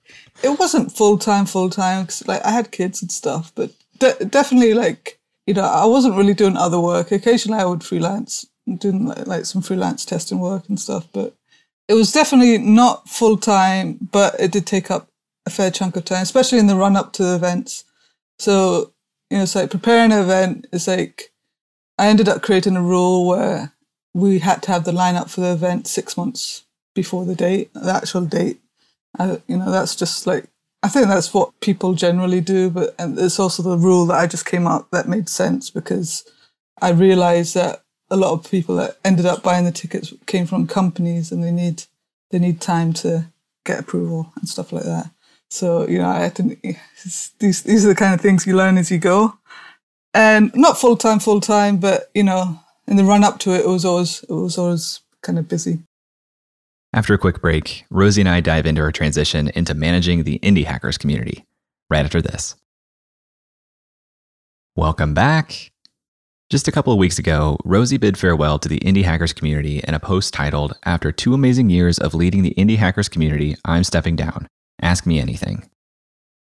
it 0.42 0.59
wasn't 0.59 0.92
full 0.92 1.18
time, 1.18 1.47
full 1.47 1.70
time 1.70 2.04
because 2.04 2.26
like 2.26 2.44
I 2.44 2.50
had 2.50 2.70
kids 2.70 3.02
and 3.02 3.11
stuff, 3.11 3.52
but 3.54 3.73
de- 3.99 4.25
definitely 4.25 4.75
like 4.75 5.18
you 5.47 5.54
know 5.54 5.64
I 5.64 5.85
wasn't 5.85 6.16
really 6.16 6.35
doing 6.35 6.56
other 6.56 6.80
work. 6.80 7.12
Occasionally 7.12 7.61
I 7.61 7.66
would 7.66 7.85
freelance, 7.85 8.47
doing 8.78 9.06
like, 9.06 9.26
like 9.26 9.44
some 9.44 9.62
freelance 9.62 10.04
testing 10.04 10.40
work 10.40 10.68
and 10.68 10.80
stuff, 10.80 11.09
but 11.12 11.35
it 11.90 11.94
was 11.94 12.12
definitely 12.12 12.56
not 12.59 13.09
full 13.09 13.37
time. 13.37 13.99
But 14.12 14.38
it 14.38 14.52
did 14.52 14.64
take 14.64 14.90
up 14.92 15.09
a 15.44 15.50
fair 15.50 15.73
chunk 15.73 15.97
of 15.97 16.04
time, 16.04 16.23
especially 16.23 16.61
in 16.61 16.68
the 16.68 16.76
run 16.76 16.97
up 16.97 17.12
to 17.14 17.25
the 17.25 17.35
events. 17.35 17.85
So 18.38 18.92
you 19.28 19.37
know, 19.37 19.42
it's 19.42 19.56
like 19.56 19.70
preparing 19.70 20.12
an 20.12 20.20
event 20.20 20.68
is 20.73 20.87
like 20.87 21.32
I 21.99 22.06
ended 22.06 22.28
up 22.28 22.42
creating 22.42 22.76
a 22.76 22.82
rule 22.82 23.26
where 23.26 23.73
we 24.14 24.38
had 24.38 24.62
to 24.62 24.73
have 24.73 24.85
the 24.85 24.92
lineup 24.92 25.30
for 25.30 25.40
the 25.40 25.52
event 25.52 25.88
six 25.88 26.16
months 26.16 26.64
before 26.94 27.25
the 27.25 27.35
date, 27.35 27.73
the 27.75 27.92
actual 27.92 28.25
date. 28.25 28.61
I, 29.18 29.42
you 29.49 29.56
know, 29.56 29.70
that's 29.70 29.97
just 29.97 30.28
like 30.28 30.47
I 30.85 30.88
think 30.88 31.09
that's 31.09 31.35
what 31.35 31.59
people 31.61 31.94
generally 31.94 32.40
do, 32.40 32.70
but 32.70 32.94
and 33.00 33.18
it's 33.18 33.40
also 33.40 33.64
the 33.64 33.76
rule 33.76 34.06
that 34.06 34.18
I 34.18 34.28
just 34.28 34.47
came 34.47 34.66
up 34.68 34.92
that 34.92 35.09
made 35.09 35.28
sense 35.28 35.70
because 35.70 36.25
I 36.80 36.90
realized 36.90 37.54
that 37.56 37.82
a 38.11 38.17
lot 38.17 38.33
of 38.33 38.50
people 38.50 38.76
that 38.76 38.99
ended 39.05 39.26
up 39.26 39.43
buying 39.43 39.64
the 39.64 39.73
tickets 39.73 40.12
came 40.26 40.47
from 40.47 40.67
companies 40.67 41.31
and 41.31 41.43
they 41.43 41.52
need 41.52 41.85
they 42.31 42.38
need 42.38 42.61
time 42.61 42.93
to 42.93 43.26
get 43.64 43.81
approval 43.81 44.33
and 44.37 44.49
stuff 44.49 44.73
like 44.73 44.85
that. 44.85 45.11
So 45.49 45.87
you 45.88 45.99
know, 45.99 46.11
I 46.11 46.29
to, 46.31 46.57
these 47.38 47.62
these 47.62 47.85
are 47.85 47.88
the 47.88 47.95
kind 47.95 48.14
of 48.14 48.21
things 48.21 48.47
you 48.47 48.57
learn 48.57 48.79
as 48.79 48.90
you 48.90 48.99
go, 48.99 49.38
and 50.14 50.52
not 50.55 50.79
full 50.79 50.97
time, 50.97 51.19
full 51.19 51.40
time, 51.40 51.79
but 51.79 52.11
you 52.14 52.23
know, 52.23 52.61
in 52.87 52.97
the 52.97 53.05
run 53.05 53.25
up 53.25 53.38
to 53.40 53.52
it, 53.52 53.61
it 53.61 53.69
was 53.69 53.85
always 53.85 54.23
it 54.25 54.33
was 54.33 54.59
always 54.59 55.00
kind 55.23 55.38
of 55.38 55.49
busy. 55.49 55.81
After 56.93 57.14
a 57.14 57.19
quick 57.19 57.40
break, 57.40 57.85
Rosie 57.90 58.21
and 58.21 58.29
I 58.29 58.40
dive 58.40 58.67
into 58.67 58.83
her 58.83 58.90
transition 58.90 59.49
into 59.55 59.75
managing 59.75 60.25
the 60.25 60.40
indie 60.40 60.64
hackers 60.64 60.99
community 60.99 61.47
right 61.88 62.05
after 62.05 62.21
this. 62.21 62.57
Welcome 64.76 65.14
back. 65.14 65.70
Just 66.50 66.66
a 66.66 66.73
couple 66.73 66.92
of 66.92 66.99
weeks 66.99 67.21
ago, 67.21 67.57
Rosie 67.64 67.97
bid 67.97 68.19
farewell 68.19 68.59
to 68.59 68.69
the 68.69 68.80
indie 68.80 69.04
hackers 69.04 69.33
community 69.33 69.78
in 69.87 69.95
a 69.95 70.00
post 70.00 70.35
titled, 70.35 70.76
After 70.83 71.12
two 71.12 71.33
amazing 71.33 71.71
years 71.71 71.97
of 71.97 72.12
leading 72.12 72.42
the 72.42 72.54
indie 72.59 72.76
hackers 72.76 73.09
community, 73.09 73.54
I'm 73.64 73.85
stepping 73.85 74.16
down. 74.16 74.49
Ask 74.83 75.07
me 75.07 75.21
anything. 75.21 75.71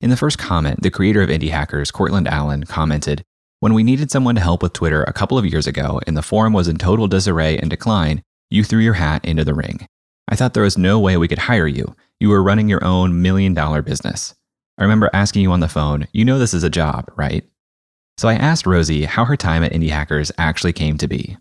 In 0.03 0.11
the 0.11 0.17
first 0.19 0.37
comment, 0.37 0.83
the 0.83 0.91
creator 0.91 1.23
of 1.23 1.31
Indie 1.31 1.49
Hackers, 1.49 1.91
Courtland 1.91 2.29
Allen, 2.29 2.65
commented, 2.65 3.25
When 3.61 3.73
we 3.73 3.83
needed 3.83 4.11
someone 4.11 4.35
to 4.35 4.43
help 4.43 4.63
with 4.63 4.75
Twitter 4.75 5.05
a 5.05 5.13
couple 5.15 5.39
of 5.39 5.47
years 5.47 5.67
ago 5.67 6.03
and 6.07 6.19
the 6.19 6.23
forum 6.23 6.53
was 6.53 6.69
in 6.69 6.77
total 6.77 7.09
disarray 7.09 7.57
and 7.57 7.71
decline, 7.71 8.23
you 8.51 8.63
threw 8.63 8.81
your 8.81 8.93
hat 8.93 9.25
into 9.25 9.43
the 9.43 9.55
ring. 9.55 9.87
I 10.29 10.37
thought 10.37 10.53
there 10.53 10.65
was 10.65 10.77
no 10.77 11.01
way 11.01 11.17
we 11.17 11.29
could 11.29 11.39
hire 11.39 11.67
you. 11.67 11.97
You 12.21 12.29
were 12.29 12.43
running 12.43 12.69
your 12.69 12.85
own 12.85 13.23
million 13.23 13.55
dollar 13.55 13.81
business. 13.81 14.35
I 14.77 14.83
remember 14.83 15.09
asking 15.15 15.41
you 15.41 15.53
on 15.53 15.61
the 15.61 15.69
phone, 15.69 16.09
you 16.13 16.27
know 16.27 16.39
this 16.39 16.53
is 16.53 16.63
a 16.63 16.69
job, 16.69 17.11
right? 17.17 17.47
So 18.17 18.29
I 18.29 18.35
asked 18.35 18.67
Rosie 18.67 19.05
how 19.05 19.25
her 19.25 19.37
time 19.37 19.65
at 19.65 19.73
Indie 19.73 19.91
Hackers 19.91 20.31
actually 20.39 20.73
came 20.73 20.99
to 20.99 21.09
be. 21.09 21.37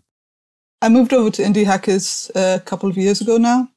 I 0.82 0.88
moved 0.88 1.12
over 1.12 1.30
to 1.30 1.42
Indie 1.42 1.64
Hackers 1.64 2.30
a 2.34 2.60
couple 2.64 2.90
of 2.90 2.96
years 2.96 3.20
ago 3.20 3.38
now, 3.38 3.68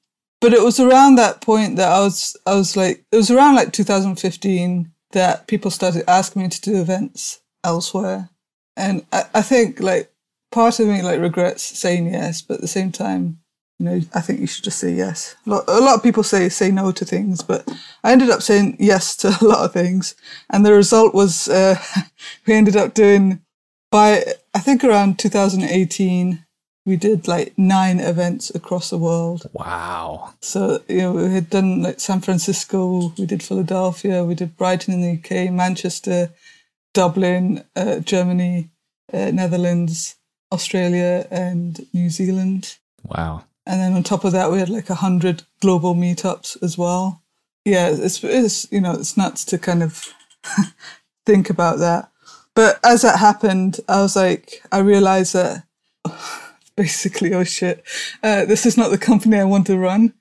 but 0.41 0.53
it 0.53 0.63
was 0.63 0.79
around 0.79 1.15
that 1.15 1.41
point 1.41 1.77
that 1.77 1.89
I 1.89 1.99
was 1.99 2.35
I 2.45 2.55
was 2.55 2.75
like 2.75 3.05
it 3.11 3.15
was 3.15 3.31
around 3.31 3.55
like 3.55 3.71
2015 3.71 4.91
that 5.11 5.47
people 5.47 5.71
started 5.71 6.09
asking 6.09 6.41
me 6.41 6.49
to 6.49 6.61
do 6.61 6.81
events 6.81 7.39
elsewhere, 7.63 8.29
and 8.75 9.05
I, 9.13 9.23
I 9.35 9.41
think 9.41 9.79
like 9.79 10.11
part 10.51 10.79
of 10.79 10.87
me 10.87 11.01
like 11.01 11.21
regrets 11.21 11.63
saying 11.63 12.07
yes, 12.07 12.41
but 12.41 12.55
at 12.55 12.61
the 12.61 12.67
same 12.67 12.91
time 12.91 13.39
you 13.79 13.85
know, 13.85 14.01
I 14.13 14.21
think 14.21 14.39
you 14.39 14.47
should 14.47 14.63
just 14.63 14.79
say 14.79 14.91
yes. 14.93 15.35
A 15.45 15.49
lot, 15.51 15.63
a 15.67 15.79
lot 15.79 15.95
of 15.95 16.03
people 16.03 16.23
say 16.23 16.49
say 16.49 16.71
no 16.71 16.91
to 16.91 17.05
things, 17.05 17.43
but 17.43 17.67
I 18.03 18.11
ended 18.11 18.29
up 18.29 18.41
saying 18.41 18.77
yes 18.79 19.15
to 19.17 19.37
a 19.39 19.45
lot 19.45 19.65
of 19.65 19.73
things, 19.73 20.15
and 20.49 20.65
the 20.65 20.73
result 20.73 21.13
was 21.13 21.47
uh, 21.47 21.79
we 22.47 22.53
ended 22.53 22.75
up 22.75 22.93
doing 22.93 23.41
by 23.91 24.23
I 24.53 24.59
think 24.59 24.83
around 24.83 25.19
2018 25.19 26.43
we 26.85 26.95
did 26.95 27.27
like 27.27 27.53
nine 27.57 27.99
events 27.99 28.49
across 28.55 28.89
the 28.89 28.97
world. 28.97 29.47
Wow! 29.53 30.33
So 30.41 30.81
you 30.87 30.97
know 30.99 31.11
we 31.11 31.33
had 31.33 31.49
done 31.49 31.83
like 31.83 31.99
San 31.99 32.21
Francisco, 32.21 33.13
we 33.17 33.27
did 33.27 33.43
Philadelphia, 33.43 34.23
we 34.23 34.33
did 34.33 34.57
Brighton 34.57 34.93
in 34.95 35.01
the 35.01 35.19
UK, 35.19 35.53
Manchester, 35.53 36.31
Dublin, 36.95 37.63
uh, 37.75 37.99
Germany, 37.99 38.71
uh, 39.13 39.29
Netherlands, 39.31 40.15
Australia, 40.51 41.27
and 41.29 41.85
New 41.93 42.09
Zealand. 42.09 42.77
Wow. 43.03 43.43
And 43.67 43.81
then 43.81 43.93
on 43.93 44.03
top 44.03 44.23
of 44.23 44.31
that, 44.31 44.49
we 44.49 44.59
had 44.59 44.69
like 44.69 44.89
a 44.89 44.95
hundred 44.95 45.43
global 45.61 45.93
meetups 45.93 46.63
as 46.63 46.77
well. 46.77 47.21
Yeah, 47.65 47.89
it's, 47.89 48.23
it's 48.23 48.71
you 48.71 48.79
know 48.79 48.93
it's 48.93 49.17
nuts 49.17 49.43
to 49.45 49.57
kind 49.57 49.83
of 49.83 50.13
think 51.25 51.49
about 51.49 51.79
that. 51.79 52.09
But 52.55 52.79
as 52.83 53.01
that 53.01 53.19
happened, 53.19 53.81
I 53.89 54.01
was 54.01 54.15
like, 54.15 54.63
I 54.71 54.79
realized 54.79 55.33
that 55.33 55.63
basically, 56.77 57.33
oh 57.33 57.43
shit, 57.43 57.83
uh, 58.23 58.45
this 58.45 58.65
is 58.65 58.77
not 58.77 58.89
the 58.89 58.97
company 58.97 59.37
I 59.37 59.43
want 59.43 59.67
to 59.67 59.77
run. 59.77 60.13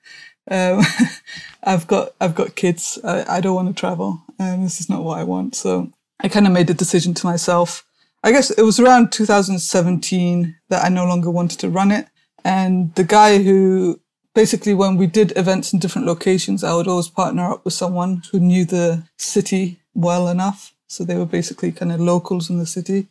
Um, 0.51 0.81
I've 1.63 1.87
got 1.87 2.15
I've 2.19 2.35
got 2.35 2.55
kids. 2.55 2.99
I, 3.01 3.37
I 3.37 3.41
don't 3.41 3.55
want 3.55 3.69
to 3.69 3.79
travel. 3.79 4.23
Um, 4.39 4.63
this 4.63 4.81
is 4.81 4.89
not 4.89 5.03
what 5.03 5.19
I 5.19 5.23
want. 5.23 5.55
So 5.55 5.89
I 6.19 6.27
kind 6.27 6.47
of 6.47 6.53
made 6.53 6.69
a 6.69 6.73
decision 6.73 7.13
to 7.13 7.25
myself. 7.25 7.85
I 8.23 8.31
guess 8.33 8.51
it 8.51 8.63
was 8.63 8.77
around 8.77 9.13
2017 9.13 10.55
that 10.67 10.83
I 10.83 10.89
no 10.89 11.05
longer 11.05 11.31
wanted 11.31 11.59
to 11.61 11.69
run 11.69 11.91
it. 11.91 12.07
And 12.47 12.95
the 12.95 13.03
guy 13.03 13.43
who 13.43 13.99
basically, 14.33 14.73
when 14.73 14.95
we 14.95 15.05
did 15.05 15.37
events 15.37 15.73
in 15.73 15.79
different 15.79 16.07
locations, 16.07 16.63
I 16.63 16.73
would 16.75 16.87
always 16.87 17.09
partner 17.09 17.51
up 17.51 17.65
with 17.65 17.73
someone 17.73 18.21
who 18.31 18.39
knew 18.39 18.63
the 18.63 19.03
city 19.17 19.81
well 19.93 20.29
enough. 20.29 20.73
So 20.87 21.03
they 21.03 21.17
were 21.17 21.25
basically 21.25 21.73
kind 21.73 21.91
of 21.91 21.99
locals 21.99 22.49
in 22.49 22.57
the 22.57 22.65
city. 22.65 23.07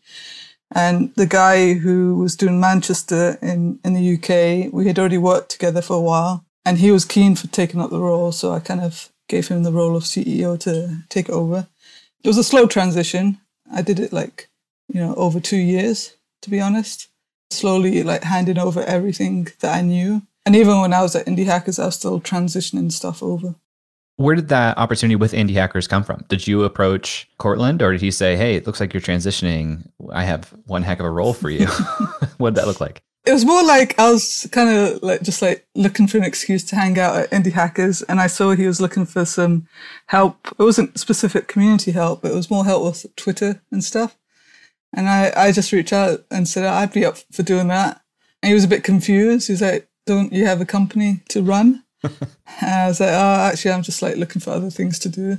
And 0.75 1.14
the 1.16 1.27
guy 1.27 1.75
who 1.75 2.16
was 2.16 2.35
doing 2.35 2.59
Manchester 2.59 3.37
in, 3.42 3.79
in 3.85 3.92
the 3.92 4.14
UK, 4.14 4.72
we 4.72 4.87
had 4.87 4.99
already 4.99 5.18
worked 5.18 5.51
together 5.51 5.83
for 5.83 5.99
a 5.99 6.01
while 6.11 6.46
and 6.64 6.79
he 6.79 6.90
was 6.90 7.05
keen 7.05 7.37
for 7.37 7.46
taking 7.49 7.83
up 7.83 7.90
the 7.90 8.01
role. 8.01 8.33
So 8.33 8.53
I 8.53 8.61
kind 8.61 8.81
of 8.81 9.11
gave 9.29 9.49
him 9.49 9.64
the 9.64 9.72
role 9.72 9.96
of 9.96 10.05
CEO 10.05 10.59
to 10.61 11.03
take 11.11 11.29
over. 11.29 11.68
It 12.25 12.29
was 12.29 12.38
a 12.38 12.42
slow 12.42 12.66
transition. 12.66 13.38
I 13.70 13.83
did 13.83 14.01
it 14.01 14.14
like, 14.14 14.49
you 14.88 14.99
know, 14.99 15.14
over 15.16 15.40
two 15.40 15.59
years, 15.59 16.16
to 16.40 16.49
be 16.49 16.59
honest 16.59 17.11
slowly 17.50 18.02
like 18.02 18.24
handing 18.24 18.59
over 18.59 18.82
everything 18.82 19.48
that 19.61 19.74
I 19.74 19.82
knew. 19.82 20.22
And 20.44 20.54
even 20.54 20.80
when 20.80 20.92
I 20.92 21.02
was 21.02 21.16
at 21.16 21.26
Indie 21.26 21.46
Hackers, 21.46 21.78
I 21.78 21.87
was 21.87 21.96
still 21.96 22.20
transitioning 22.20 22.92
stuff 22.92 23.22
over. 23.22 23.56
Where 24.16 24.35
did 24.35 24.48
that 24.48 24.78
opportunity 24.78 25.16
with 25.16 25.32
Indie 25.32 25.54
Hackers 25.54 25.87
come 25.87 26.02
from? 26.02 26.24
Did 26.28 26.46
you 26.46 26.64
approach 26.64 27.28
Courtland 27.38 27.82
or 27.82 27.92
did 27.92 28.00
he 28.00 28.11
say, 28.11 28.37
hey, 28.37 28.54
it 28.54 28.66
looks 28.66 28.80
like 28.80 28.94
you're 28.94 29.00
transitioning. 29.02 29.90
I 30.11 30.24
have 30.24 30.54
one 30.64 30.82
heck 30.82 31.00
of 31.00 31.06
a 31.06 31.11
role 31.11 31.35
for 31.35 31.50
you? 31.50 31.66
what 32.38 32.54
did 32.54 32.61
that 32.61 32.66
look 32.66 32.80
like? 32.80 33.02
It 33.26 33.32
was 33.32 33.44
more 33.44 33.64
like 33.64 33.98
I 33.98 34.12
was 34.12 34.48
kind 34.52 34.70
of 34.70 35.02
like 35.02 35.22
just 35.22 35.42
like 35.42 35.66
looking 35.74 36.06
for 36.06 36.16
an 36.16 36.22
excuse 36.22 36.62
to 36.66 36.76
hang 36.76 36.96
out 36.96 37.16
at 37.16 37.30
Indie 37.32 37.52
Hackers, 37.52 38.02
and 38.02 38.20
I 38.20 38.28
saw 38.28 38.52
he 38.52 38.68
was 38.68 38.80
looking 38.80 39.04
for 39.04 39.24
some 39.24 39.66
help. 40.06 40.46
It 40.56 40.62
wasn't 40.62 40.96
specific 41.00 41.48
community 41.48 41.90
help, 41.90 42.22
but 42.22 42.30
it 42.30 42.37
was 42.37 42.52
more 42.52 42.64
help 42.64 42.85
with 42.85 43.16
Twitter 43.16 43.61
and 43.72 43.82
stuff. 43.82 44.16
And 44.94 45.09
I, 45.09 45.33
I 45.37 45.53
just 45.53 45.72
reached 45.72 45.92
out 45.92 46.25
and 46.31 46.49
said 46.49 46.64
I'd 46.64 46.92
be 46.92 47.05
up 47.05 47.18
for 47.33 47.42
doing 47.42 47.68
that. 47.68 48.01
And 48.42 48.49
he 48.49 48.55
was 48.55 48.64
a 48.64 48.68
bit 48.68 48.85
confused. 48.85 49.49
He's 49.49 49.62
like, 49.62 49.88
Don't 50.07 50.33
you 50.33 50.46
have 50.46 50.61
a 50.61 50.66
company 50.66 51.22
to 51.31 51.42
run? 51.42 51.85
and 52.03 52.14
I 52.61 52.88
was 52.88 53.01
like, 53.01 53.11
Oh, 53.12 53.51
actually, 53.51 53.72
I'm 53.72 53.83
just 53.83 54.03
like 54.03 54.16
looking 54.16 54.40
for 54.40 54.51
other 54.51 54.70
things 54.70 54.99
to 55.01 55.09
do. 55.09 55.38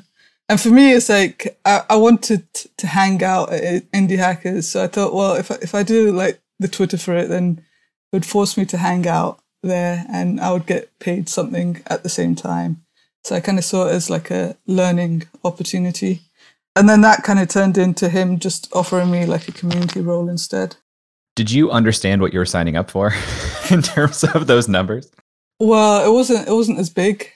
And 0.50 0.60
for 0.62 0.70
me, 0.70 0.94
it's 0.94 1.10
like 1.10 1.60
I, 1.66 1.84
I 1.90 1.96
wanted 1.98 2.54
to 2.54 2.88
hang 2.88 3.24
out 3.24 3.52
at 3.52 3.92
Indie 3.92 4.18
Hackers. 4.18 4.68
So 4.70 4.84
I 4.84 4.88
thought, 4.88 5.14
well, 5.14 5.36
if 5.36 5.52
I, 5.52 5.56
if 5.62 5.76
I 5.76 5.84
do 5.84 6.12
like 6.12 6.40
the 6.60 6.68
Twitter 6.68 6.98
for 6.98 7.16
it, 7.16 7.28
then 7.28 7.64
it 8.12 8.16
would 8.16 8.26
force 8.26 8.58
me 8.58 8.66
to 8.66 8.78
hang 8.78 9.08
out 9.08 9.40
there 9.64 10.06
and 10.10 10.40
I 10.40 10.54
would 10.54 10.66
get 10.66 10.98
paid 11.00 11.28
something 11.28 11.82
at 11.88 12.04
the 12.04 12.10
same 12.10 12.36
time. 12.36 12.84
So 13.24 13.36
I 13.36 13.42
kind 13.42 13.58
of 13.58 13.66
saw 13.66 13.88
it 13.88 13.92
as 13.92 14.10
like 14.10 14.32
a 14.32 14.56
learning 14.66 15.24
opportunity. 15.44 16.22
And 16.78 16.88
then 16.88 17.02
that 17.02 17.24
kind 17.24 17.40
of 17.40 17.48
turned 17.50 17.78
into 17.78 18.08
him 18.10 18.40
just 18.40 18.70
offering 18.74 19.12
me 19.12 19.26
like 19.26 19.48
a 19.48 19.52
community 19.52 20.02
role 20.02 20.30
instead. 20.30 20.76
Did 21.36 21.52
you 21.52 21.72
understand 21.72 22.22
what 22.22 22.34
you 22.34 22.40
were 22.40 22.46
signing 22.46 22.76
up 22.78 22.92
for 22.92 23.14
in 23.72 23.82
terms 23.82 24.24
of 24.24 24.48
those 24.48 24.68
numbers? 24.68 25.12
Well, 25.60 26.08
it 26.08 26.14
wasn't 26.14 26.48
it 26.48 26.54
wasn't 26.54 26.80
as 26.80 26.90
big 26.90 27.32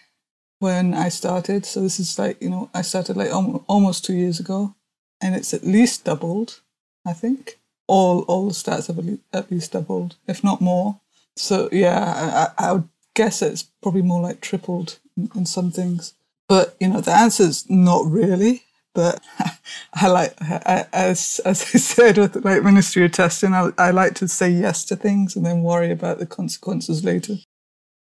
when 0.60 0.94
I 0.94 1.10
started. 1.10 1.66
So 1.66 1.82
this 1.82 2.00
is 2.00 2.20
like, 2.20 2.42
you 2.42 2.50
know, 2.50 2.70
I 2.74 2.84
started 2.84 3.18
like 3.18 3.32
almost 3.34 4.06
2 4.06 4.14
years 4.14 4.40
ago 4.40 4.76
and 5.22 5.36
it's 5.36 5.54
at 5.54 5.64
least 5.66 6.06
doubled, 6.06 6.62
I 7.06 7.14
think. 7.14 7.58
all 7.88 8.22
all 8.28 8.48
the 8.48 8.54
stats 8.54 8.88
have 8.88 9.00
at 9.34 9.52
least, 9.52 9.72
doubled, 9.74 10.16
if 10.28 10.44
not 10.44 10.62
more. 10.62 11.00
So 11.36 11.68
yeah, 11.72 12.52
I, 12.58 12.70
I 12.70 12.72
would 12.74 12.90
guess 13.16 13.42
it's 13.42 13.64
probably 13.82 14.02
more 14.02 14.22
like 14.22 14.40
tripled 14.42 15.00
in, 15.18 15.30
in 15.36 15.46
some 15.46 15.72
things. 15.72 16.14
But 16.48 16.76
you 16.80 16.88
know, 16.90 17.02
the 17.02 17.12
answer 17.12 17.44
is 17.44 17.70
not 17.70 18.06
really. 18.06 18.64
But 18.94 19.22
I 19.94 20.08
like, 20.08 20.36
as 20.42 21.40
as 21.46 21.62
I 21.62 21.78
said 21.78 22.18
with 22.18 22.44
like 22.44 22.64
ministry 22.64 23.06
of 23.06 23.12
testing, 23.12 23.54
I, 23.54 23.70
I 23.78 23.92
like 23.92 24.16
to 24.16 24.28
say 24.28 24.50
yes 24.50 24.86
to 24.86 24.96
things 24.96 25.36
and 25.36 25.46
then 25.46 25.64
worry 25.64 25.92
about 25.92 26.20
the 26.20 26.26
consequences 26.26 27.04
later. 27.04 27.36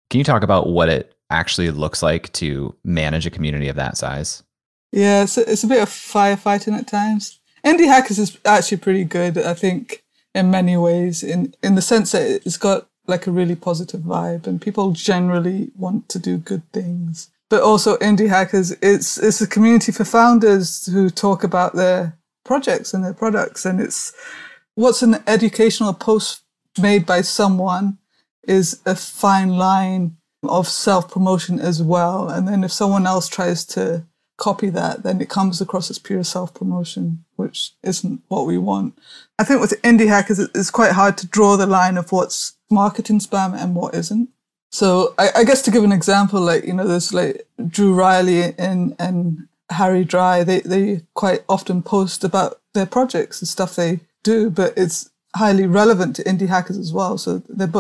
Can 0.09 0.19
you 0.19 0.23
talk 0.23 0.43
about 0.43 0.67
what 0.67 0.89
it 0.89 1.13
actually 1.29 1.71
looks 1.71 2.03
like 2.03 2.31
to 2.33 2.75
manage 2.83 3.25
a 3.25 3.31
community 3.31 3.67
of 3.67 3.75
that 3.77 3.97
size? 3.97 4.43
Yeah, 4.91 5.23
it's 5.23 5.37
a, 5.37 5.51
it's 5.51 5.63
a 5.63 5.67
bit 5.67 5.81
of 5.81 5.89
firefighting 5.89 6.77
at 6.77 6.87
times. 6.87 7.39
Indie 7.65 7.87
Hackers 7.87 8.19
is 8.19 8.37
actually 8.45 8.77
pretty 8.77 9.05
good, 9.05 9.37
I 9.37 9.53
think, 9.53 10.03
in 10.35 10.51
many 10.51 10.77
ways, 10.77 11.23
in, 11.23 11.55
in 11.63 11.75
the 11.75 11.81
sense 11.81 12.11
that 12.11 12.45
it's 12.45 12.57
got 12.57 12.87
like 13.07 13.25
a 13.25 13.31
really 13.31 13.55
positive 13.55 14.01
vibe 14.01 14.47
and 14.47 14.61
people 14.61 14.91
generally 14.91 15.71
want 15.75 16.09
to 16.09 16.19
do 16.19 16.37
good 16.37 16.69
things. 16.71 17.31
But 17.53 17.61
also 17.61 17.97
Indie 17.97 18.29
Hackers, 18.29 18.71
it's, 18.81 19.19
it's 19.19 19.39
a 19.39 19.45
community 19.45 19.91
for 19.91 20.03
founders 20.05 20.87
who 20.87 21.11
talk 21.11 21.43
about 21.43 21.75
their 21.75 22.17
projects 22.43 22.95
and 22.95 23.05
their 23.05 23.13
products. 23.13 23.63
And 23.63 23.79
it's 23.79 24.11
what's 24.73 25.03
an 25.03 25.23
educational 25.27 25.93
post 25.93 26.41
made 26.81 27.05
by 27.05 27.21
someone 27.21 27.99
is 28.47 28.81
a 28.87 28.95
fine 28.95 29.49
line 29.49 30.17
of 30.41 30.67
self 30.67 31.11
promotion 31.11 31.59
as 31.59 31.83
well. 31.83 32.27
And 32.27 32.47
then 32.47 32.63
if 32.63 32.71
someone 32.71 33.05
else 33.05 33.29
tries 33.29 33.65
to 33.65 34.07
copy 34.37 34.71
that, 34.71 35.03
then 35.03 35.21
it 35.21 35.29
comes 35.29 35.61
across 35.61 35.91
as 35.91 35.99
pure 35.99 36.23
self 36.23 36.55
promotion, 36.55 37.23
which 37.35 37.73
isn't 37.83 38.23
what 38.29 38.47
we 38.47 38.57
want. 38.57 38.97
I 39.37 39.43
think 39.43 39.61
with 39.61 39.79
indie 39.83 40.07
hackers, 40.07 40.39
it's 40.39 40.71
quite 40.71 40.93
hard 40.93 41.19
to 41.19 41.27
draw 41.27 41.55
the 41.55 41.67
line 41.67 41.97
of 41.97 42.11
what's 42.11 42.57
marketing 42.71 43.19
spam 43.19 43.55
and 43.55 43.75
what 43.75 43.93
isn't. 43.93 44.29
So 44.73 45.13
I, 45.19 45.29
I 45.35 45.43
guess 45.43 45.61
to 45.63 45.71
give 45.71 45.83
an 45.83 45.91
example, 45.91 46.41
like, 46.41 46.63
you 46.65 46.73
know, 46.73 46.87
there's 46.87 47.13
like 47.13 47.45
Dru 47.67 47.93
Riley 47.93 48.55
and, 48.57 48.95
and 48.97 49.47
Harry 49.69 50.03
Dry, 50.03 50.43
they, 50.43 50.61
they 50.61 51.01
quite 51.13 51.43
often 51.47 51.83
post 51.83 52.23
about 52.23 52.59
their 52.73 52.87
projects 52.87 53.39
and 53.39 53.47
stuff 53.47 53.75
they 53.75 53.99
do, 54.23 54.49
but 54.49 54.73
it's 54.75 55.11
highly 55.35 55.67
relevant 55.67 56.15
to 56.15 56.23
indie 56.23 56.47
hackers 56.47 56.79
as 56.79 56.91
well. 56.91 57.19
So 57.19 57.43
they're, 57.47 57.71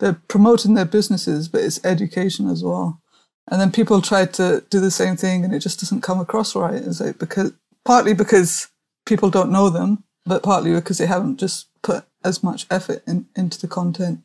they're 0.00 0.20
promoting 0.26 0.74
their 0.74 0.84
businesses, 0.84 1.46
but 1.46 1.60
it's 1.60 1.84
education 1.84 2.50
as 2.50 2.64
well. 2.64 3.00
And 3.48 3.60
then 3.60 3.70
people 3.70 4.02
try 4.02 4.26
to 4.26 4.64
do 4.68 4.80
the 4.80 4.90
same 4.90 5.16
thing 5.16 5.44
and 5.44 5.54
it 5.54 5.60
just 5.60 5.78
doesn't 5.78 6.00
come 6.00 6.18
across 6.18 6.56
right. 6.56 6.74
It's 6.74 7.00
like 7.00 7.20
because 7.20 7.52
partly 7.84 8.14
because 8.14 8.66
people 9.06 9.30
don't 9.30 9.52
know 9.52 9.70
them, 9.70 10.02
but 10.26 10.42
partly 10.42 10.74
because 10.74 10.98
they 10.98 11.06
haven't 11.06 11.38
just 11.38 11.68
put 11.82 12.04
as 12.24 12.42
much 12.42 12.66
effort 12.68 13.04
in, 13.06 13.26
into 13.36 13.60
the 13.60 13.68
content. 13.68 14.22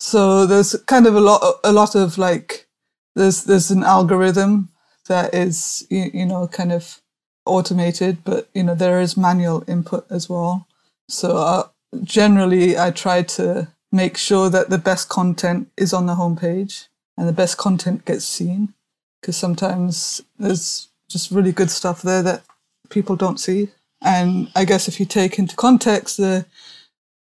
So 0.00 0.46
there's 0.46 0.76
kind 0.86 1.06
of 1.06 1.14
a 1.14 1.20
lot, 1.20 1.60
a 1.64 1.72
lot 1.72 1.94
of 1.94 2.18
like, 2.18 2.66
there's, 3.14 3.44
there's 3.44 3.70
an 3.70 3.82
algorithm 3.82 4.68
that 5.08 5.34
is, 5.34 5.86
you, 5.90 6.10
you 6.14 6.26
know, 6.26 6.46
kind 6.46 6.72
of 6.72 7.00
automated, 7.46 8.18
but 8.24 8.48
you 8.54 8.62
know, 8.62 8.74
there 8.74 9.00
is 9.00 9.16
manual 9.16 9.64
input 9.66 10.06
as 10.10 10.28
well. 10.28 10.66
So 11.08 11.36
uh, 11.36 11.68
generally 12.02 12.78
I 12.78 12.90
try 12.90 13.22
to 13.22 13.68
make 13.90 14.16
sure 14.16 14.50
that 14.50 14.70
the 14.70 14.78
best 14.78 15.08
content 15.08 15.68
is 15.76 15.92
on 15.92 16.06
the 16.06 16.14
homepage 16.14 16.88
and 17.16 17.26
the 17.26 17.32
best 17.32 17.56
content 17.56 18.04
gets 18.04 18.24
seen 18.24 18.74
because 19.20 19.36
sometimes 19.36 20.20
there's 20.38 20.88
just 21.08 21.30
really 21.30 21.52
good 21.52 21.70
stuff 21.70 22.02
there 22.02 22.22
that 22.22 22.42
people 22.90 23.16
don't 23.16 23.40
see. 23.40 23.68
And 24.02 24.50
I 24.54 24.64
guess 24.64 24.86
if 24.86 25.00
you 25.00 25.06
take 25.06 25.38
into 25.38 25.56
context 25.56 26.18
the 26.18 26.46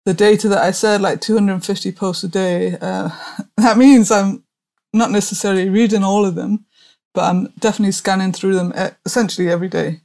the 0.07 0.13
data 0.13 0.47
that 0.47 0.63
I 0.63 0.71
said, 0.71 1.01
like 1.01 1.19
250 1.19 1.91
posts 1.91 2.23
a 2.23 2.29
day, 2.29 2.77
uh, 2.79 3.09
that 3.57 3.77
means 3.77 4.09
I'm 4.09 4.41
not 4.93 5.11
necessarily 5.11 5.67
reading 5.67 6.01
all 6.01 6.23
of 6.23 6.35
them, 6.35 6.63
but 7.13 7.25
I'm 7.25 7.47
definitely 7.59 7.91
scanning 7.91 8.31
through 8.31 8.55
them 8.55 8.73
essentially 9.05 9.49
every 9.49 9.67
day, 9.67 9.99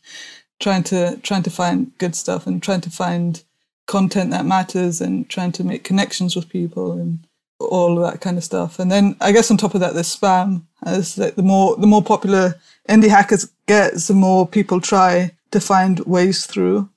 trying 0.60 0.82
to 0.84 1.16
trying 1.22 1.44
to 1.44 1.50
find 1.50 1.96
good 1.96 2.14
stuff 2.14 2.46
and 2.46 2.62
trying 2.62 2.82
to 2.82 2.90
find 2.90 3.42
content 3.86 4.32
that 4.32 4.44
matters 4.44 5.00
and 5.00 5.30
trying 5.30 5.52
to 5.52 5.64
make 5.64 5.82
connections 5.82 6.36
with 6.36 6.50
people 6.50 6.92
and 6.92 7.20
all 7.58 7.96
of 7.96 8.12
that 8.12 8.20
kind 8.20 8.36
of 8.36 8.44
stuff. 8.44 8.78
And 8.78 8.92
then 8.92 9.16
I 9.22 9.32
guess 9.32 9.50
on 9.50 9.56
top 9.56 9.72
of 9.72 9.80
that, 9.80 9.94
there's 9.94 10.14
spam. 10.14 10.64
As 10.84 11.16
like 11.16 11.36
the 11.36 11.42
more 11.42 11.74
the 11.76 11.86
more 11.86 12.02
popular 12.02 12.54
indie 12.86 13.08
hackers 13.08 13.50
gets, 13.66 14.08
the 14.08 14.14
more 14.14 14.46
people 14.46 14.78
try 14.82 15.30
to 15.52 15.58
find 15.58 16.00
ways 16.00 16.44
through. 16.44 16.90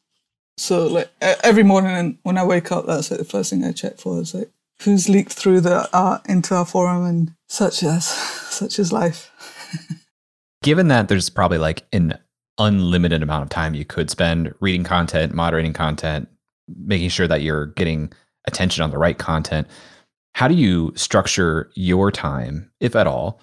So 0.58 0.88
like 0.88 1.12
every 1.22 1.64
morning 1.64 2.20
when 2.24 2.38
I 2.38 2.44
wake 2.44 2.72
up, 2.72 2.86
that's 2.86 3.12
like 3.12 3.20
the 3.20 3.26
first 3.26 3.50
thing 3.50 3.64
I 3.64 3.72
check 3.72 3.98
for 3.98 4.20
is 4.20 4.34
like 4.34 4.52
who's 4.82 5.10
leaked 5.10 5.34
through 5.34 5.62
the 5.62 5.90
art 5.96 6.22
into 6.28 6.56
our 6.56 6.66
forum 6.66 7.06
and 7.06 7.34
such 7.48 7.84
as 7.84 8.06
such 8.08 8.80
as 8.80 8.92
life. 8.92 9.32
Given 10.64 10.90
that 10.90 11.08
there's 11.08 11.30
probably 11.30 11.58
like 11.58 11.84
an 11.92 12.18
unlimited 12.58 13.24
amount 13.24 13.44
of 13.44 13.50
time 13.50 13.74
you 13.74 13.86
could 13.86 14.10
spend 14.10 14.54
reading 14.60 14.84
content, 14.84 15.34
moderating 15.34 15.74
content, 15.74 16.28
making 16.68 17.10
sure 17.10 17.28
that 17.28 17.42
you're 17.42 17.68
getting 17.68 18.12
attention 18.46 18.84
on 18.84 18.92
the 18.92 18.98
right 18.98 19.18
content. 19.18 19.68
How 20.36 20.48
do 20.48 20.54
you 20.54 20.94
structure 20.96 21.72
your 21.76 22.12
time, 22.12 22.72
if 22.80 22.96
at 22.96 23.08
all, 23.08 23.42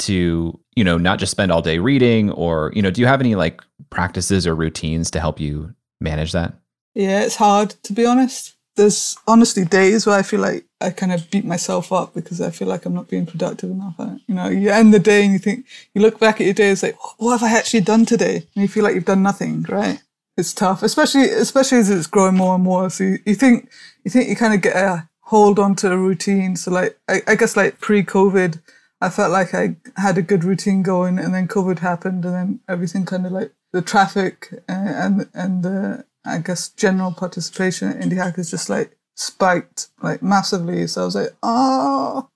to, 0.00 0.58
you 0.76 0.84
know, 0.84 0.96
not 0.96 1.18
just 1.18 1.32
spend 1.32 1.52
all 1.52 1.62
day 1.62 1.78
reading 1.78 2.30
or, 2.30 2.72
you 2.74 2.82
know, 2.82 2.90
do 2.90 3.00
you 3.00 3.06
have 3.06 3.20
any 3.20 3.34
like 3.34 3.62
practices 3.90 4.46
or 4.46 4.54
routines 4.54 5.10
to 5.10 5.20
help 5.20 5.40
you 5.40 5.74
manage 6.00 6.32
that? 6.32 6.54
Yeah, 6.94 7.22
it's 7.22 7.36
hard 7.36 7.70
to 7.84 7.92
be 7.92 8.06
honest. 8.06 8.56
There's 8.76 9.16
honestly 9.26 9.64
days 9.64 10.06
where 10.06 10.18
I 10.18 10.22
feel 10.22 10.40
like 10.40 10.64
I 10.80 10.90
kind 10.90 11.12
of 11.12 11.30
beat 11.30 11.44
myself 11.44 11.92
up 11.92 12.14
because 12.14 12.40
I 12.40 12.50
feel 12.50 12.68
like 12.68 12.86
I'm 12.86 12.94
not 12.94 13.08
being 13.08 13.26
productive 13.26 13.70
enough. 13.70 13.96
You 14.26 14.34
know, 14.34 14.48
you 14.48 14.70
end 14.70 14.94
the 14.94 14.98
day 14.98 15.24
and 15.24 15.32
you 15.32 15.38
think, 15.38 15.66
you 15.92 16.00
look 16.00 16.18
back 16.18 16.40
at 16.40 16.44
your 16.44 16.54
day, 16.54 16.70
it's 16.70 16.82
like, 16.82 16.96
what 17.18 17.38
have 17.38 17.42
I 17.42 17.56
actually 17.56 17.82
done 17.82 18.06
today? 18.06 18.36
And 18.36 18.62
you 18.62 18.68
feel 18.68 18.84
like 18.84 18.94
you've 18.94 19.04
done 19.04 19.22
nothing, 19.22 19.66
right? 19.68 20.00
it's 20.40 20.54
tough, 20.54 20.82
especially 20.82 21.28
especially 21.30 21.78
as 21.78 21.90
it's 21.90 22.06
growing 22.06 22.36
more 22.36 22.54
and 22.56 22.64
more. 22.64 22.90
So 22.90 23.04
you, 23.04 23.18
you 23.24 23.34
think 23.34 23.70
you 24.04 24.10
think 24.10 24.28
you 24.28 24.34
kind 24.34 24.54
of 24.54 24.62
get 24.62 24.74
a 24.74 25.08
hold 25.20 25.58
onto 25.58 25.88
a 25.88 25.96
routine. 25.96 26.56
So 26.56 26.72
like 26.72 26.98
I, 27.08 27.22
I 27.28 27.34
guess 27.36 27.56
like 27.56 27.80
pre-COVID, 27.80 28.60
I 29.00 29.08
felt 29.10 29.30
like 29.30 29.54
I 29.54 29.76
had 29.96 30.18
a 30.18 30.22
good 30.22 30.42
routine 30.42 30.82
going, 30.82 31.18
and 31.18 31.32
then 31.32 31.46
COVID 31.46 31.78
happened, 31.78 32.24
and 32.24 32.34
then 32.34 32.60
everything 32.68 33.04
kind 33.04 33.26
of 33.26 33.32
like 33.32 33.52
the 33.72 33.82
traffic 33.82 34.48
and 34.68 34.88
and, 34.88 35.28
and 35.34 35.62
the 35.62 36.04
I 36.24 36.38
guess 36.38 36.68
general 36.70 37.12
participation 37.12 37.92
in 37.92 38.10
Indie 38.10 38.16
Hackers 38.16 38.50
just 38.50 38.68
like 38.68 38.96
spiked 39.14 39.88
like 40.02 40.22
massively. 40.22 40.86
So 40.86 41.02
I 41.02 41.04
was 41.04 41.14
like, 41.14 41.34
oh, 41.42 42.28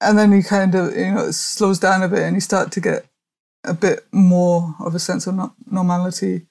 and 0.00 0.18
then 0.18 0.32
you 0.32 0.42
kind 0.42 0.74
of 0.74 0.96
you 0.96 1.12
know 1.12 1.26
it 1.26 1.34
slows 1.34 1.78
down 1.78 2.02
a 2.02 2.08
bit, 2.08 2.22
and 2.22 2.36
you 2.36 2.40
start 2.40 2.72
to 2.72 2.80
get 2.80 3.06
a 3.64 3.74
bit 3.74 4.06
more 4.10 4.74
of 4.80 4.94
a 4.94 4.98
sense 4.98 5.26
of 5.28 5.52
normality 5.70 6.46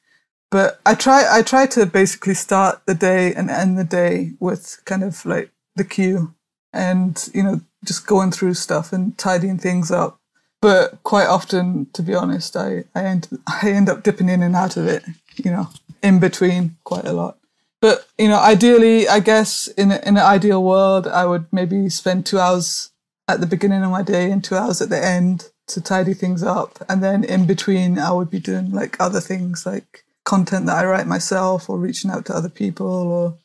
but 0.52 0.82
I 0.86 0.96
try 0.96 1.26
I 1.30 1.42
try 1.42 1.66
to 1.68 1.86
basically 1.86 2.36
start 2.36 2.82
the 2.86 2.94
day 2.94 3.34
and 3.34 3.50
end 3.50 3.78
the 3.78 3.86
day 3.86 4.34
with 4.40 4.82
kind 4.86 5.04
of 5.04 5.26
like 5.26 5.50
the 5.76 5.86
queue 5.86 6.36
and 6.74 7.30
you 7.34 7.42
know 7.42 7.62
just 7.84 8.06
going 8.06 8.32
through 8.32 8.54
stuff 8.54 8.94
and 8.94 9.18
tidying 9.18 9.58
things 9.58 9.90
up. 9.90 10.20
But 10.62 11.02
quite 11.04 11.28
often, 11.28 11.88
to 11.94 12.04
be 12.04 12.14
honest, 12.14 12.56
I, 12.56 12.84
I 12.96 13.04
end 13.04 13.28
I 13.48 13.70
end 13.70 13.90
up 13.90 14.04
dipping 14.04 14.30
in 14.30 14.44
and 14.44 14.56
out 14.56 14.78
of 14.78 14.88
it, 14.88 15.04
you 15.36 15.52
know, 15.52 15.70
in 16.04 16.20
between 16.20 16.78
quite 16.84 17.06
a 17.06 17.14
lot. 17.14 17.38
But 17.82 18.08
you 18.18 18.28
know, 18.28 18.40
ideally, 18.40 19.08
I 19.08 19.20
guess 19.20 19.68
in 19.68 19.92
a, 19.92 19.96
in 20.06 20.18
an 20.18 20.26
ideal 20.26 20.64
world, 20.64 21.08
I 21.08 21.26
would 21.26 21.46
maybe 21.52 21.90
spend 21.90 22.26
two 22.26 22.40
hours 22.40 22.92
at 23.28 23.40
the 23.40 23.48
beginning 23.48 23.84
of 23.84 23.92
my 23.92 24.04
day 24.04 24.32
and 24.32 24.44
two 24.44 24.56
hours 24.56 24.82
at 24.82 24.90
the 24.90 25.04
end 25.04 25.50
to 25.68 25.82
tidy 25.82 26.14
things 26.14 26.44
up, 26.44 26.84
and 26.90 27.04
then 27.04 27.24
in 27.24 27.48
between, 27.48 27.98
I 27.98 28.12
would 28.12 28.30
be 28.30 28.40
doing 28.40 28.72
like 28.72 28.98
other 29.00 29.22
things 29.22 29.66
like 29.66 30.04
content 30.26 30.68
that 30.68 30.78
I 30.78 30.86
write 30.86 31.08
myself 31.08 31.70
or 31.70 31.80
reaching 31.80 32.12
out 32.12 32.26
to 32.26 32.36
other 32.36 32.50
people 32.50 32.88
or 32.88 33.38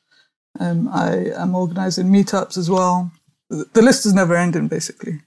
um, 0.60 0.88
I 0.88 1.30
am 1.36 1.54
organizing 1.54 2.06
meetups 2.06 2.58
as 2.58 2.70
well. 2.70 3.10
The 3.48 3.82
list 3.82 4.06
is 4.06 4.14
never 4.14 4.36
ending, 4.36 4.68
basically. 4.68 5.20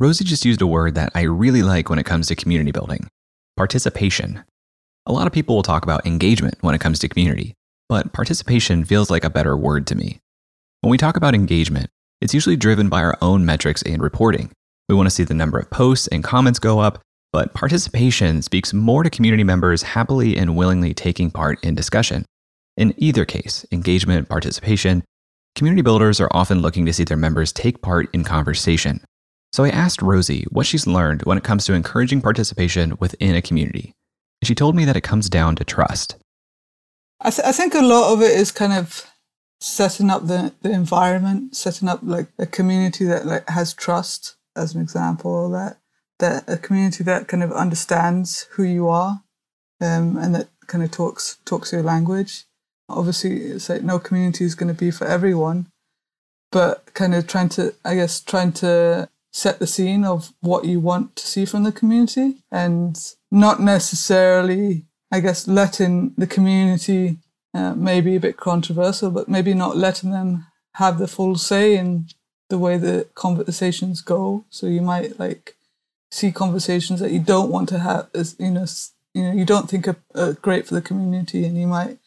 Rosie 0.00 0.22
just 0.22 0.44
used 0.44 0.62
a 0.62 0.66
word 0.66 0.94
that 0.94 1.10
I 1.16 1.22
really 1.22 1.64
like 1.64 1.90
when 1.90 1.98
it 1.98 2.06
comes 2.06 2.28
to 2.28 2.36
community 2.36 2.70
building 2.70 3.08
participation. 3.56 4.44
A 5.06 5.12
lot 5.12 5.26
of 5.26 5.32
people 5.32 5.56
will 5.56 5.64
talk 5.64 5.82
about 5.82 6.06
engagement 6.06 6.54
when 6.60 6.72
it 6.72 6.80
comes 6.80 7.00
to 7.00 7.08
community, 7.08 7.54
but 7.88 8.12
participation 8.12 8.84
feels 8.84 9.10
like 9.10 9.24
a 9.24 9.30
better 9.30 9.56
word 9.56 9.88
to 9.88 9.96
me. 9.96 10.20
When 10.82 10.92
we 10.92 10.98
talk 10.98 11.16
about 11.16 11.34
engagement, 11.34 11.90
it's 12.20 12.32
usually 12.32 12.54
driven 12.54 12.88
by 12.88 13.02
our 13.02 13.18
own 13.20 13.44
metrics 13.44 13.82
and 13.82 14.00
reporting. 14.00 14.52
We 14.88 14.94
want 14.94 15.08
to 15.08 15.10
see 15.10 15.24
the 15.24 15.34
number 15.34 15.58
of 15.58 15.68
posts 15.70 16.06
and 16.06 16.22
comments 16.22 16.60
go 16.60 16.78
up, 16.78 17.00
but 17.32 17.52
participation 17.52 18.42
speaks 18.42 18.72
more 18.72 19.02
to 19.02 19.10
community 19.10 19.42
members 19.42 19.82
happily 19.82 20.36
and 20.36 20.56
willingly 20.56 20.94
taking 20.94 21.32
part 21.32 21.58
in 21.64 21.74
discussion. 21.74 22.24
In 22.76 22.94
either 22.98 23.24
case, 23.24 23.66
engagement, 23.72 24.18
and 24.18 24.28
participation, 24.28 25.02
community 25.56 25.82
builders 25.82 26.20
are 26.20 26.30
often 26.30 26.60
looking 26.60 26.86
to 26.86 26.92
see 26.92 27.02
their 27.02 27.16
members 27.16 27.52
take 27.52 27.82
part 27.82 28.08
in 28.14 28.22
conversation. 28.22 29.00
So 29.52 29.64
I 29.64 29.70
asked 29.70 30.02
Rosie 30.02 30.46
what 30.50 30.66
she's 30.66 30.86
learned 30.86 31.22
when 31.22 31.38
it 31.38 31.44
comes 31.44 31.64
to 31.66 31.74
encouraging 31.74 32.20
participation 32.20 32.96
within 33.00 33.34
a 33.34 33.42
community. 33.42 33.94
She 34.42 34.54
told 34.54 34.76
me 34.76 34.84
that 34.84 34.96
it 34.96 35.02
comes 35.02 35.28
down 35.28 35.56
to 35.56 35.64
trust. 35.64 36.16
I, 37.20 37.30
th- 37.30 37.46
I 37.46 37.52
think 37.52 37.74
a 37.74 37.82
lot 37.82 38.12
of 38.12 38.22
it 38.22 38.30
is 38.30 38.52
kind 38.52 38.72
of 38.72 39.10
setting 39.60 40.10
up 40.10 40.26
the, 40.26 40.52
the 40.62 40.70
environment, 40.70 41.56
setting 41.56 41.88
up 41.88 42.00
like 42.02 42.28
a 42.38 42.46
community 42.46 43.04
that 43.06 43.26
like 43.26 43.48
has 43.48 43.74
trust, 43.74 44.36
as 44.54 44.74
an 44.74 44.80
example, 44.80 45.50
that 45.50 45.78
that 46.18 46.44
a 46.48 46.56
community 46.56 47.04
that 47.04 47.28
kind 47.28 47.42
of 47.42 47.52
understands 47.52 48.48
who 48.52 48.64
you 48.64 48.88
are, 48.88 49.22
um, 49.80 50.16
and 50.16 50.34
that 50.34 50.48
kind 50.66 50.84
of 50.84 50.90
talks 50.90 51.38
talks 51.44 51.72
your 51.72 51.82
language. 51.82 52.44
Obviously, 52.88 53.36
it's 53.36 53.68
like 53.68 53.82
no 53.82 53.98
community 53.98 54.44
is 54.44 54.54
going 54.54 54.72
to 54.72 54.78
be 54.78 54.90
for 54.90 55.06
everyone, 55.06 55.66
but 56.50 56.92
kind 56.94 57.14
of 57.14 57.26
trying 57.26 57.48
to, 57.50 57.74
I 57.84 57.96
guess, 57.96 58.20
trying 58.20 58.52
to 58.54 59.08
set 59.30 59.58
the 59.58 59.66
scene 59.66 60.04
of 60.04 60.32
what 60.40 60.64
you 60.64 60.80
want 60.80 61.16
to 61.16 61.26
see 61.26 61.44
from 61.44 61.64
the 61.64 61.72
community 61.72 62.42
and 62.50 63.14
not 63.30 63.60
necessarily, 63.60 64.86
I 65.12 65.20
guess, 65.20 65.46
letting 65.46 66.14
the 66.16 66.26
community 66.26 67.18
uh, 67.54 67.74
maybe 67.74 68.16
a 68.16 68.20
bit 68.20 68.36
controversial, 68.36 69.10
but 69.10 69.28
maybe 69.28 69.54
not 69.54 69.76
letting 69.76 70.10
them 70.10 70.46
have 70.74 70.98
the 70.98 71.08
full 71.08 71.36
say 71.36 71.76
in 71.76 72.06
the 72.48 72.58
way 72.58 72.78
the 72.78 73.06
conversations 73.14 74.00
go. 74.00 74.44
So 74.50 74.66
you 74.66 74.80
might 74.80 75.18
like 75.18 75.56
see 76.10 76.32
conversations 76.32 77.00
that 77.00 77.10
you 77.10 77.20
don't 77.20 77.50
want 77.50 77.68
to 77.68 77.78
have 77.78 78.08
as 78.14 78.34
you 78.38 78.50
know 78.50 78.64
you 79.14 79.22
know 79.22 79.32
you 79.32 79.44
don't 79.44 79.68
think 79.68 79.86
are, 79.86 79.96
are 80.14 80.32
great 80.34 80.66
for 80.66 80.74
the 80.74 80.82
community, 80.82 81.44
and 81.44 81.58
you 81.58 81.66
might 81.66 81.98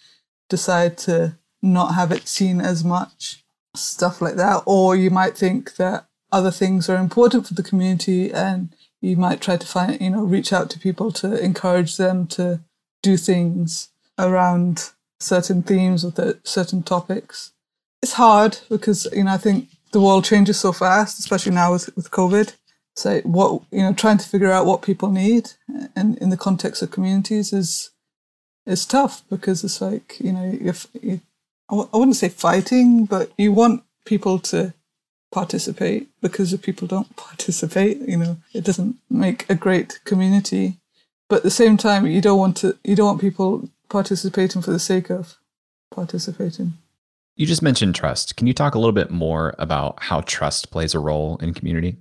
decide 0.50 0.98
to 1.00 1.38
not 1.62 1.96
have 1.96 2.12
it 2.12 2.28
seen 2.28 2.60
as 2.62 2.84
much 2.84 3.44
stuff 3.76 4.22
like 4.22 4.36
that, 4.36 4.64
or 4.66 4.96
you 4.96 5.10
might 5.10 5.38
think 5.38 5.76
that 5.76 6.06
other 6.32 6.52
things 6.52 6.90
are 6.90 6.98
important 6.98 7.48
for 7.48 7.54
the 7.54 7.64
community 7.64 8.32
and 8.32 8.70
you 9.02 9.16
might 9.16 9.42
try 9.42 9.58
to 9.58 9.68
find 9.68 10.00
you 10.00 10.10
know 10.10 10.24
reach 10.24 10.54
out 10.54 10.70
to 10.70 10.80
people 10.80 11.12
to 11.12 11.38
encourage 11.44 11.98
them 11.98 12.28
to 12.28 12.62
do 13.02 13.18
things 13.18 13.90
around 14.18 14.92
certain 15.20 15.64
themes 15.64 16.06
or 16.06 16.12
the, 16.12 16.40
certain 16.44 16.84
topics. 16.84 17.52
It's 18.02 18.14
hard 18.14 18.60
because 18.70 19.08
you 19.12 19.24
know 19.24 19.34
i 19.34 19.38
think 19.38 19.70
the 19.92 20.02
world 20.02 20.26
changes 20.26 20.60
so 20.60 20.72
fast 20.72 21.20
especially 21.20 21.54
now 21.54 21.74
with, 21.74 21.96
with 21.96 22.12
covid. 22.12 22.56
So 22.96 23.22
what 23.22 23.64
you 23.72 23.82
know 23.82 23.94
trying 23.94 24.18
to 24.20 24.30
figure 24.30 24.52
out 24.52 24.66
what 24.66 24.82
people 24.82 25.12
need 25.12 25.52
and 25.96 26.18
in 26.18 26.30
the 26.30 26.38
context 26.38 26.82
of 26.82 26.92
communities 26.92 27.54
is 27.54 27.92
is 28.66 28.86
tough 28.86 29.24
because 29.30 29.64
it's 29.64 29.82
like 29.82 30.18
you 30.20 30.32
know 30.32 30.58
if 30.62 30.88
you, 31.02 31.22
I 31.70 31.76
wouldn't 31.98 32.18
say 32.18 32.30
fighting 32.30 33.06
but 33.06 33.32
you 33.38 33.52
want 33.52 33.84
people 34.06 34.40
to 34.40 34.74
participate 35.32 36.10
because 36.22 36.54
if 36.54 36.62
people 36.62 36.88
don't 36.88 37.16
participate, 37.16 38.00
you 38.08 38.18
know, 38.18 38.38
it 38.54 38.64
doesn't 38.64 38.98
make 39.10 39.50
a 39.50 39.56
great 39.56 40.00
community. 40.04 40.78
But 41.30 41.38
at 41.38 41.44
the 41.44 41.52
same 41.52 41.78
time, 41.78 42.06
you 42.06 42.22
don't 42.22 42.40
want 42.40 42.58
to, 42.58 42.78
you 42.84 42.96
don't 42.96 43.08
want 43.08 43.22
people 43.22 43.70
participating 43.90 44.62
for 44.62 44.72
the 44.72 44.80
sake 44.80 45.10
of 45.10 45.38
participating. 45.90 46.74
You 47.36 47.46
just 47.46 47.62
mentioned 47.62 47.96
trust. 47.96 48.36
Can 48.36 48.48
you 48.48 48.54
talk 48.54 48.76
a 48.76 48.80
little 48.80 48.92
bit 48.92 49.10
more 49.10 49.56
about 49.58 50.04
how 50.04 50.22
trust 50.22 50.72
plays 50.72 50.94
a 50.94 51.00
role 51.00 51.38
in 51.38 51.54
community? 51.54 51.98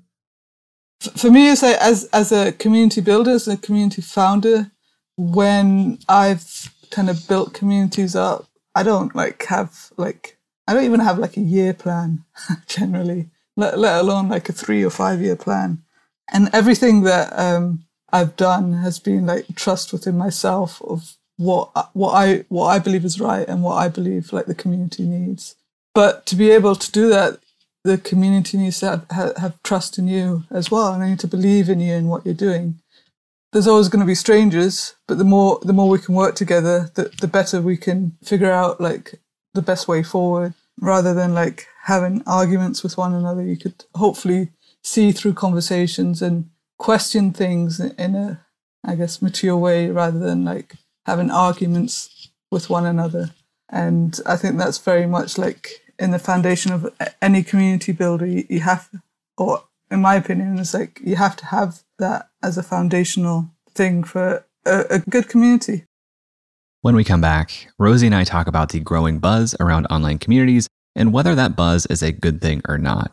For 1.01 1.31
me, 1.31 1.49
as 1.49 1.62
a, 1.62 1.83
as 1.83 2.05
as 2.12 2.31
a 2.31 2.53
community 2.53 3.01
builder, 3.01 3.31
as 3.31 3.49
a 3.49 3.57
community 3.57 4.03
founder, 4.03 4.71
when 5.16 5.99
I've 6.09 6.75
kind 6.90 7.09
of 7.09 7.27
built 7.27 7.55
communities 7.55 8.14
up, 8.14 8.47
I 8.75 8.83
don't 8.83 9.14
like 9.14 9.45
have 9.45 9.93
like 9.97 10.37
I 10.66 10.75
don't 10.75 10.85
even 10.85 11.01
have 11.01 11.18
like 11.18 11.37
a 11.37 11.40
year 11.40 11.75
plan 11.75 12.25
generally, 12.66 13.31
let, 13.57 13.79
let 13.79 14.01
alone 14.01 14.29
like 14.29 14.49
a 14.49 14.53
three 14.53 14.85
or 14.85 14.90
five 14.90 15.20
year 15.20 15.37
plan. 15.37 15.83
And 16.33 16.49
everything 16.53 17.03
that 17.03 17.37
um, 17.38 17.85
I've 18.12 18.37
done 18.37 18.75
has 18.75 18.99
been 18.99 19.27
like 19.27 19.46
trust 19.57 19.92
within 19.92 20.16
myself 20.16 20.81
of 20.83 21.16
what 21.37 21.70
what 21.94 22.12
I 22.12 22.44
what 22.49 22.66
I 22.66 22.79
believe 22.79 23.05
is 23.05 23.18
right 23.18 23.49
and 23.49 23.62
what 23.62 23.77
I 23.77 23.88
believe 23.88 24.33
like 24.33 24.46
the 24.46 24.55
community 24.55 25.05
needs. 25.05 25.57
But 25.94 26.27
to 26.27 26.37
be 26.37 26.51
able 26.51 26.77
to 26.77 26.92
do 26.92 27.09
that, 27.09 27.40
the 27.83 27.99
community 27.99 28.59
needs 28.59 28.81
to 28.81 29.05
have, 29.11 29.37
have, 29.37 29.62
trust 29.62 29.99
in 29.99 30.07
you 30.07 30.44
as 30.51 30.70
well, 30.70 30.92
and 30.92 31.03
they 31.03 31.09
need 31.09 31.20
to 31.20 31.27
believe 31.27 31.68
in 31.68 31.81
you 31.81 31.94
and 31.94 32.09
what 32.09 32.25
you're 32.25 32.35
doing. 32.35 32.79
There's 33.53 33.66
always 33.66 33.88
going 33.88 34.01
to 34.01 34.07
be 34.07 34.14
strangers, 34.14 34.94
but 35.09 35.18
the 35.18 35.25
more 35.25 35.59
the 35.62 35.73
more 35.73 35.88
we 35.88 35.99
can 35.99 36.14
work 36.14 36.35
together, 36.35 36.90
the 36.94 37.11
the 37.20 37.27
better 37.27 37.61
we 37.61 37.77
can 37.77 38.16
figure 38.23 38.53
out 38.53 38.81
like 38.81 39.18
the 39.55 39.63
best 39.63 39.89
way 39.89 40.03
forward 40.03 40.55
rather 40.81 41.13
than 41.15 41.35
like 41.35 41.67
having 41.85 42.23
arguments 42.27 42.83
with 42.83 42.97
one 42.97 43.15
another. 43.15 43.43
You 43.43 43.57
could 43.57 43.85
hopefully 43.95 44.51
see 44.83 45.13
through 45.13 45.35
conversations 45.35 46.23
and 46.23 46.51
question 46.79 47.33
things 47.33 47.81
in 47.81 48.15
a, 48.15 48.45
I 48.85 48.95
guess, 48.95 49.21
mature 49.21 49.57
way 49.57 49.91
rather 49.91 50.19
than 50.19 50.45
like 50.45 50.75
having 51.07 51.31
arguments 51.31 52.31
with 52.51 52.71
one 52.71 52.87
another. 52.87 53.31
And 53.69 54.19
I 54.27 54.37
think 54.37 54.57
that's 54.57 54.79
very 54.79 55.07
much 55.07 55.39
like 55.39 55.83
in 55.99 56.11
the 56.11 56.19
foundation 56.19 56.73
of 56.73 56.93
any 57.21 57.43
community 57.43 57.93
builder. 57.93 58.27
You 58.27 58.61
have, 58.61 58.89
or 59.37 59.65
in 59.91 60.01
my 60.01 60.17
opinion, 60.17 60.59
it's 60.59 60.75
like 60.75 61.01
you 61.05 61.17
have 61.17 61.37
to 61.37 61.47
have 61.47 61.83
that 61.99 62.31
as 62.43 62.57
a 62.57 62.63
foundational 62.63 63.51
thing 63.75 64.03
for 64.03 64.45
a, 64.67 64.85
a 64.91 64.99
good 64.99 65.29
community. 65.29 65.85
When 66.83 66.97
we 66.97 67.05
come 67.05 67.21
back, 67.21 67.69
Rosie 67.79 68.07
and 68.07 68.14
I 68.14 68.25
talk 68.25 68.47
about 68.47 68.71
the 68.71 68.81
growing 68.81 69.19
buzz 69.19 69.55
around 69.61 69.85
online 69.88 70.16
communities 70.16 70.66
and 70.97 71.12
whether 71.12 71.35
that 71.35 71.55
buzz 71.55 71.85
is 71.85 72.03
a 72.03 72.11
good 72.11 72.40
thing 72.40 72.62
or 72.71 72.79
not. 72.79 73.12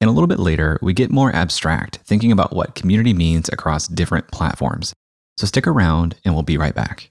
And 0.00 0.08
a 0.08 0.12
little 0.12 0.28
bit 0.28 0.38
later, 0.38 0.78
we 0.80 0.92
get 0.92 1.10
more 1.10 1.34
abstract, 1.34 1.96
thinking 2.06 2.30
about 2.30 2.54
what 2.54 2.76
community 2.76 3.12
means 3.12 3.48
across 3.48 3.88
different 3.88 4.28
platforms. 4.28 4.94
So 5.38 5.46
stick 5.48 5.66
around 5.66 6.14
and 6.24 6.34
we'll 6.34 6.44
be 6.44 6.56
right 6.56 6.72
back. 6.72 7.10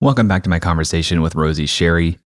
Welcome 0.00 0.28
back 0.28 0.44
to 0.44 0.50
my 0.50 0.60
conversation 0.60 1.20
with 1.20 1.34
Rosie 1.34 1.66
Sherry. 1.66 2.20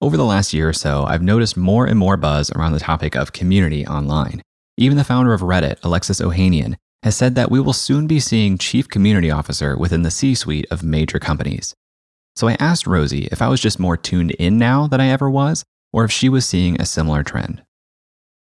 Over 0.00 0.16
the 0.16 0.24
last 0.24 0.54
year 0.54 0.68
or 0.68 0.72
so, 0.72 1.02
I've 1.02 1.22
noticed 1.22 1.56
more 1.56 1.86
and 1.86 1.98
more 1.98 2.16
buzz 2.16 2.52
around 2.52 2.70
the 2.70 2.78
topic 2.78 3.16
of 3.16 3.32
community 3.32 3.84
online. 3.84 4.42
Even 4.76 4.96
the 4.96 5.02
founder 5.02 5.32
of 5.32 5.40
Reddit, 5.40 5.78
Alexis 5.82 6.20
Ohanian, 6.20 6.76
has 7.02 7.16
said 7.16 7.34
that 7.34 7.50
we 7.50 7.60
will 7.60 7.72
soon 7.72 8.06
be 8.06 8.20
seeing 8.20 8.58
chief 8.58 8.88
community 8.88 9.30
officer 9.30 9.76
within 9.76 10.02
the 10.02 10.10
C 10.10 10.34
suite 10.34 10.66
of 10.70 10.82
major 10.82 11.18
companies. 11.18 11.74
So 12.36 12.48
I 12.48 12.56
asked 12.58 12.86
Rosie 12.86 13.28
if 13.32 13.42
I 13.42 13.48
was 13.48 13.60
just 13.60 13.80
more 13.80 13.96
tuned 13.96 14.30
in 14.32 14.58
now 14.58 14.86
than 14.86 15.00
I 15.00 15.08
ever 15.08 15.28
was, 15.28 15.64
or 15.92 16.04
if 16.04 16.10
she 16.10 16.28
was 16.28 16.46
seeing 16.46 16.80
a 16.80 16.86
similar 16.86 17.22
trend. 17.22 17.62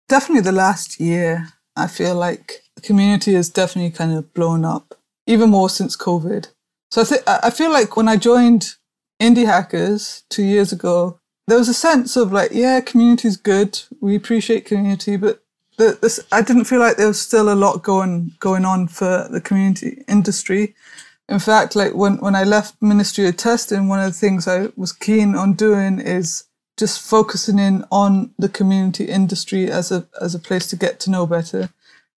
Definitely 0.10 0.42
the 0.42 0.52
last 0.52 1.00
year, 1.00 1.50
I 1.76 1.88
feel 1.88 2.16
like 2.16 2.62
the 2.76 2.82
community 2.82 3.34
has 3.34 3.50
definitely 3.50 3.92
kind 3.92 4.14
of 4.14 4.34
blown 4.34 4.66
up, 4.66 4.96
even 5.28 5.50
more 5.50 5.70
since 5.70 5.96
COVID. 5.96 6.50
So 6.92 7.02
I, 7.02 7.06
th- 7.06 7.22
I 7.28 7.50
feel 7.52 7.72
like 7.72 7.96
when 7.96 8.08
I 8.08 8.18
joined 8.18 8.76
Indie 9.22 9.46
Hackers 9.46 10.24
two 10.30 10.44
years 10.44 10.72
ago, 10.72 11.20
there 11.48 11.58
was 11.58 11.70
a 11.70 11.74
sense 11.74 12.18
of 12.18 12.32
like, 12.32 12.52
yeah, 12.52 12.82
community 12.82 13.28
is 13.28 13.38
good. 13.38 13.80
We 14.02 14.16
appreciate 14.16 14.66
community, 14.66 15.18
but 15.18 15.44
the, 15.80 15.98
this, 16.02 16.20
I 16.32 16.42
didn't 16.42 16.66
feel 16.66 16.80
like 16.80 16.98
there 16.98 17.08
was 17.08 17.22
still 17.22 17.52
a 17.52 17.56
lot 17.56 17.84
going 17.84 18.34
going 18.40 18.66
on 18.66 18.88
for 18.88 19.28
the 19.32 19.42
community 19.42 20.04
industry. 20.08 20.76
In 21.30 21.40
fact, 21.40 21.76
like 21.76 21.94
when, 21.94 22.18
when 22.18 22.36
I 22.36 22.44
left 22.44 22.82
Ministry 22.82 23.28
of 23.28 23.38
Testing, 23.38 23.88
one 23.88 24.00
of 24.00 24.12
the 24.12 24.20
things 24.20 24.48
I 24.48 24.70
was 24.76 24.92
keen 24.92 25.36
on 25.36 25.54
doing 25.54 26.00
is 26.00 26.44
just 26.78 27.02
focusing 27.02 27.60
in 27.60 27.86
on 27.92 28.34
the 28.38 28.50
community 28.50 29.06
industry 29.06 29.72
as 29.72 29.90
a 29.92 30.06
as 30.22 30.36
a 30.36 30.40
place 30.40 30.68
to 30.68 30.76
get 30.76 31.00
to 31.02 31.10
know 31.10 31.26
better. 31.26 31.70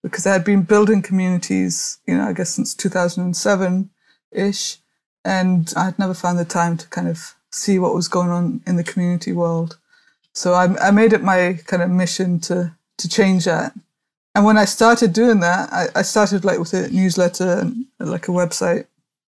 Because 0.03 0.27
I 0.27 0.33
had 0.33 0.45
been 0.45 0.63
building 0.63 1.01
communities, 1.01 1.99
you 2.09 2.17
know, 2.17 2.25
I 2.25 2.33
guess 2.33 2.51
since 2.51 2.75
2007 2.75 3.91
ish, 4.33 4.79
and 5.25 5.73
I 5.77 5.85
had 5.85 5.99
never 6.01 6.15
found 6.15 6.41
the 6.41 6.45
time 6.45 6.77
to 6.79 6.89
kind 6.89 7.07
of 7.07 7.37
see 7.53 7.79
what 7.79 7.95
was 7.95 8.09
going 8.09 8.31
on 8.31 8.61
in 8.67 8.75
the 8.75 8.83
community 8.83 9.33
world. 9.33 9.79
So 10.33 10.55
I, 10.55 10.89
I 10.89 10.91
made 10.91 11.13
it 11.13 11.23
my 11.23 11.61
kind 11.67 11.83
of 11.85 11.91
mission 11.91 12.41
to 12.41 12.75
to 12.99 13.09
change 13.09 13.45
that. 13.45 13.73
And 14.35 14.45
when 14.45 14.57
I 14.57 14.65
started 14.65 15.13
doing 15.13 15.41
that, 15.41 15.73
I, 15.73 15.89
I 15.97 16.03
started 16.03 16.45
like 16.45 16.59
with 16.59 16.73
a 16.73 16.89
newsletter 16.89 17.59
and 17.61 17.87
like 17.99 18.29
a 18.29 18.33
website. 18.33 18.87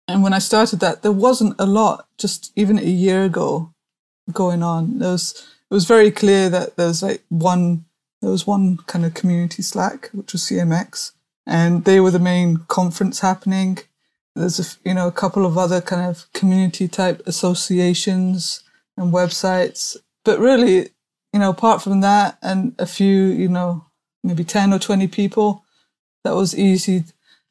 And 0.08 0.24
when 0.24 0.34
I 0.34 0.39
started 0.39 0.80
that, 0.80 1.02
there 1.04 1.12
wasn't 1.12 1.56
a 1.60 1.65
lot 1.65 2.08
just 2.17 2.52
even 2.56 2.80
a 2.80 2.84
year 2.84 3.24
ago 3.24 3.74
going 4.32 4.63
on. 4.63 5.00
There 5.00 5.12
was 5.12 5.34
it 5.70 5.74
was 5.74 5.86
very 5.86 6.12
clear 6.12 6.50
that 6.50 6.78
there 6.78 6.88
was 6.88 7.04
like 7.04 7.24
one 7.30 7.86
there 8.22 8.32
was 8.32 8.48
one 8.48 8.78
kind 8.88 9.06
of 9.06 9.13
community 9.13 9.62
Slack, 9.62 10.10
which 10.12 10.34
was 10.34 10.41
CMX, 10.41 11.12
and 11.46 11.86
they 11.86 12.00
were 12.00 12.12
the 12.12 12.20
main 12.20 12.58
conference 12.67 13.20
happening. 13.20 13.78
There's 14.36 14.60
a 14.60 14.88
you 14.88 14.96
know 14.96 15.08
a 15.08 15.12
couple 15.12 15.46
of 15.46 15.58
other 15.58 15.82
kind 15.82 16.10
of 16.10 16.26
community 16.34 16.88
type 16.88 17.22
associations 17.28 18.63
and 18.96 19.13
websites, 19.13 19.98
but 20.26 20.39
really, 20.39 20.89
you 21.38 21.43
know, 21.43 21.50
apart 21.52 21.82
from 21.82 22.02
that 22.02 22.38
and 22.41 22.76
a 22.80 22.86
few, 22.86 23.26
you 23.28 23.47
know, 23.47 23.86
maybe 24.23 24.43
ten 24.43 24.73
or 24.73 24.80
twenty 24.80 25.08
people, 25.08 25.63
that 26.23 26.36
was 26.36 26.58
easy 26.58 27.04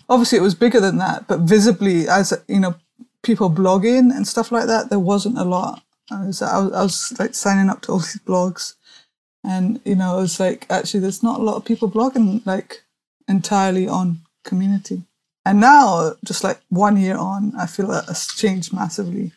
obviously 0.08 0.38
it 0.38 0.42
was 0.42 0.54
bigger 0.54 0.80
than 0.80 0.98
that, 0.98 1.26
but 1.26 1.40
visibly 1.40 2.08
as 2.08 2.32
you 2.48 2.60
know, 2.60 2.74
people 3.22 3.50
blogging 3.50 4.14
and 4.14 4.26
stuff 4.26 4.52
like 4.52 4.66
that, 4.66 4.90
there 4.90 4.98
wasn't 4.98 5.38
a 5.38 5.44
lot. 5.44 5.82
I 6.10 6.26
was, 6.26 6.42
I 6.42 6.58
was, 6.58 6.72
I 6.72 6.82
was 6.82 7.18
like 7.18 7.34
signing 7.34 7.70
up 7.70 7.82
to 7.82 7.92
all 7.92 7.98
these 8.06 8.20
blogs, 8.24 8.74
and 9.44 9.80
you 9.84 9.96
know, 9.96 10.18
it 10.18 10.22
was 10.22 10.40
like 10.40 10.66
actually 10.70 11.00
there's 11.00 11.22
not 11.22 11.40
a 11.40 11.42
lot 11.42 11.56
of 11.56 11.64
people 11.64 11.90
blogging 11.90 12.44
like 12.46 12.84
entirely 13.28 13.88
on 13.88 14.18
community. 14.44 15.02
And 15.44 15.60
now, 15.60 16.14
just 16.24 16.42
like 16.42 16.60
one 16.70 16.96
year 16.96 17.16
on, 17.16 17.52
I 17.56 17.66
feel 17.66 17.86
that 17.88 18.06
has 18.06 18.26
changed 18.26 18.72
massively. 18.72 19.32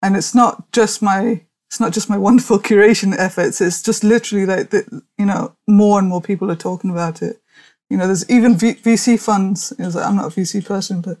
And 0.00 0.16
it's 0.16 0.34
not 0.34 0.70
just 0.70 1.02
my 1.02 1.42
it's 1.70 1.78
not 1.78 1.92
just 1.92 2.10
my 2.10 2.18
wonderful 2.18 2.58
curation 2.68 3.14
efforts. 3.16 3.60
It's 3.60 3.82
just 3.82 4.02
literally 4.02 4.44
like 4.44 4.72
you 5.16 5.26
know 5.26 5.54
more 5.68 5.98
and 5.98 6.08
more 6.08 6.20
people 6.20 6.50
are 6.50 6.56
talking 6.56 6.90
about 6.90 7.22
it. 7.22 7.40
You 7.88 7.96
know, 7.96 8.06
there's 8.06 8.28
even 8.28 8.56
v- 8.56 8.74
VC 8.74 9.20
funds. 9.20 9.72
Like, 9.78 9.94
I'm 10.04 10.16
not 10.16 10.36
a 10.36 10.40
VC 10.40 10.64
person, 10.64 11.00
but 11.00 11.18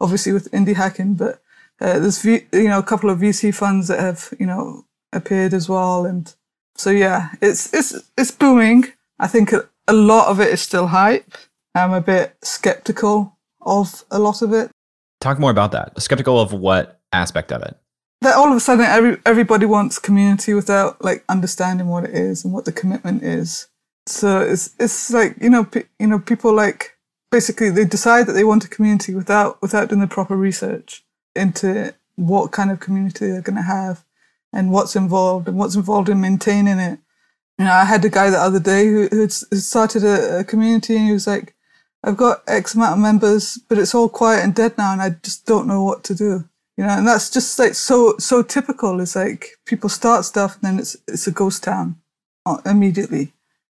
obviously 0.00 0.32
with 0.32 0.50
indie 0.50 0.74
hacking, 0.74 1.14
but 1.14 1.42
uh, 1.80 1.98
there's 1.98 2.20
v- 2.22 2.46
you 2.52 2.68
know 2.68 2.78
a 2.78 2.84
couple 2.84 3.08
of 3.08 3.20
VC 3.20 3.54
funds 3.54 3.88
that 3.88 4.00
have 4.00 4.34
you 4.38 4.46
know 4.46 4.84
appeared 5.12 5.54
as 5.54 5.68
well, 5.68 6.04
and 6.06 6.34
so 6.74 6.90
yeah, 6.90 7.30
it's 7.40 7.72
it's 7.72 7.94
it's 8.18 8.32
booming. 8.32 8.86
I 9.20 9.28
think 9.28 9.52
a 9.52 9.92
lot 9.92 10.28
of 10.28 10.40
it 10.40 10.48
is 10.48 10.60
still 10.60 10.88
hype. 10.88 11.34
I'm 11.76 11.92
a 11.92 12.00
bit 12.00 12.36
skeptical 12.42 13.36
of 13.60 14.04
a 14.10 14.18
lot 14.18 14.42
of 14.42 14.52
it. 14.52 14.70
Talk 15.20 15.38
more 15.38 15.50
about 15.50 15.72
that. 15.72 16.00
Skeptical 16.02 16.40
of 16.40 16.52
what 16.52 17.00
aspect 17.12 17.52
of 17.52 17.62
it? 17.62 17.76
That 18.24 18.36
all 18.36 18.50
of 18.50 18.56
a 18.56 18.60
sudden 18.60 18.86
every 18.86 19.18
everybody 19.26 19.66
wants 19.66 19.98
community 19.98 20.54
without 20.54 21.04
like 21.04 21.22
understanding 21.28 21.88
what 21.88 22.04
it 22.04 22.14
is 22.14 22.42
and 22.42 22.54
what 22.54 22.64
the 22.64 22.72
commitment 22.72 23.22
is. 23.22 23.68
So 24.06 24.40
it's 24.40 24.74
it's 24.80 25.12
like 25.12 25.36
you 25.42 25.50
know 25.50 25.64
pe- 25.64 25.90
you 26.00 26.06
know 26.06 26.18
people 26.18 26.54
like 26.54 26.96
basically 27.30 27.68
they 27.68 27.84
decide 27.84 28.26
that 28.26 28.32
they 28.32 28.42
want 28.42 28.64
a 28.64 28.68
community 28.68 29.14
without 29.14 29.60
without 29.60 29.90
doing 29.90 30.00
the 30.00 30.06
proper 30.06 30.36
research 30.36 31.04
into 31.36 31.94
what 32.16 32.50
kind 32.50 32.70
of 32.70 32.80
community 32.80 33.26
they're 33.26 33.42
going 33.42 33.56
to 33.56 33.62
have 33.62 34.06
and 34.54 34.70
what's 34.70 34.96
involved 34.96 35.46
and 35.46 35.58
what's 35.58 35.74
involved 35.76 36.08
in 36.08 36.18
maintaining 36.22 36.78
it. 36.78 37.00
You 37.58 37.66
know, 37.66 37.72
I 37.72 37.84
had 37.84 38.06
a 38.06 38.08
guy 38.08 38.30
the 38.30 38.38
other 38.38 38.60
day 38.60 38.86
who 38.86 39.02
had 39.20 39.32
started 39.32 40.02
a, 40.02 40.38
a 40.38 40.44
community 40.44 40.96
and 40.96 41.06
he 41.08 41.12
was 41.12 41.26
like, 41.26 41.54
I've 42.02 42.16
got 42.16 42.42
X 42.46 42.74
amount 42.74 42.94
of 42.94 42.98
members, 43.00 43.58
but 43.68 43.76
it's 43.76 43.94
all 43.94 44.08
quiet 44.08 44.44
and 44.44 44.54
dead 44.54 44.78
now 44.78 44.94
and 44.94 45.02
I 45.02 45.10
just 45.10 45.44
don't 45.44 45.66
know 45.66 45.82
what 45.84 46.04
to 46.04 46.14
do. 46.14 46.48
You 46.76 46.84
know, 46.84 46.90
and 46.90 47.06
that's 47.06 47.30
just 47.30 47.58
like 47.58 47.74
so, 47.74 48.16
so 48.18 48.42
typical. 48.42 49.00
It's 49.00 49.16
like 49.16 49.50
people 49.64 49.88
start 49.88 50.24
stuff 50.24 50.54
and 50.56 50.62
then 50.62 50.78
it's, 50.80 50.96
it's 51.06 51.26
a 51.26 51.30
ghost 51.30 51.62
town 51.62 51.96
uh, 52.46 52.58
immediately. 52.66 53.32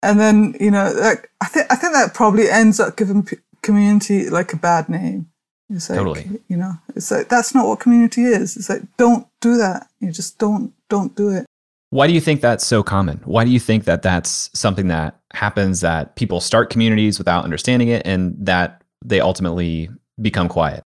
And 0.03 0.21
then, 0.21 0.55
you 0.61 0.71
know, 0.71 0.93
like, 0.97 1.31
I 1.41 1.47
think, 1.47 1.67
I 1.71 1.77
think 1.77 1.93
that 1.95 2.15
probably 2.15 2.49
ends 2.49 2.79
up 2.79 2.97
giving 2.97 3.25
p- 3.25 3.39
community 3.63 4.31
like 4.31 4.53
a 4.53 4.57
bad 4.57 4.89
name. 4.89 5.31
It's 5.71 5.89
like, 5.89 5.99
totally. 5.99 6.41
You 6.49 6.57
know, 6.57 6.75
it's 6.95 7.11
like 7.11 7.29
that's 7.29 7.55
not 7.55 7.67
what 7.67 7.81
community 7.81 8.23
is. 8.25 8.57
It's 8.57 8.69
like 8.69 8.83
don't 8.97 9.27
do 9.41 9.57
that. 9.57 9.89
You 9.99 10.13
just 10.13 10.39
don't 10.39 10.73
don't 10.89 11.17
do 11.17 11.31
it. 11.31 11.47
Why 11.91 12.07
do 12.07 12.13
you 12.13 12.21
think 12.21 12.41
that's 12.41 12.67
so 12.67 12.83
common? 12.83 13.21
Why 13.25 13.45
do 13.45 13.51
you 13.51 13.61
think 13.61 13.85
that 13.85 14.03
that's 14.03 14.51
something 14.53 14.89
that 14.89 15.19
happens 15.33 15.81
that 15.81 16.17
people 16.17 16.41
start 16.41 16.69
communities 16.69 17.19
without 17.19 17.45
understanding 17.45 17.89
it 17.89 18.03
and 18.05 18.37
that 18.45 18.83
they 19.05 19.21
ultimately 19.21 19.89
become 20.21 20.49
quiet? 20.49 20.83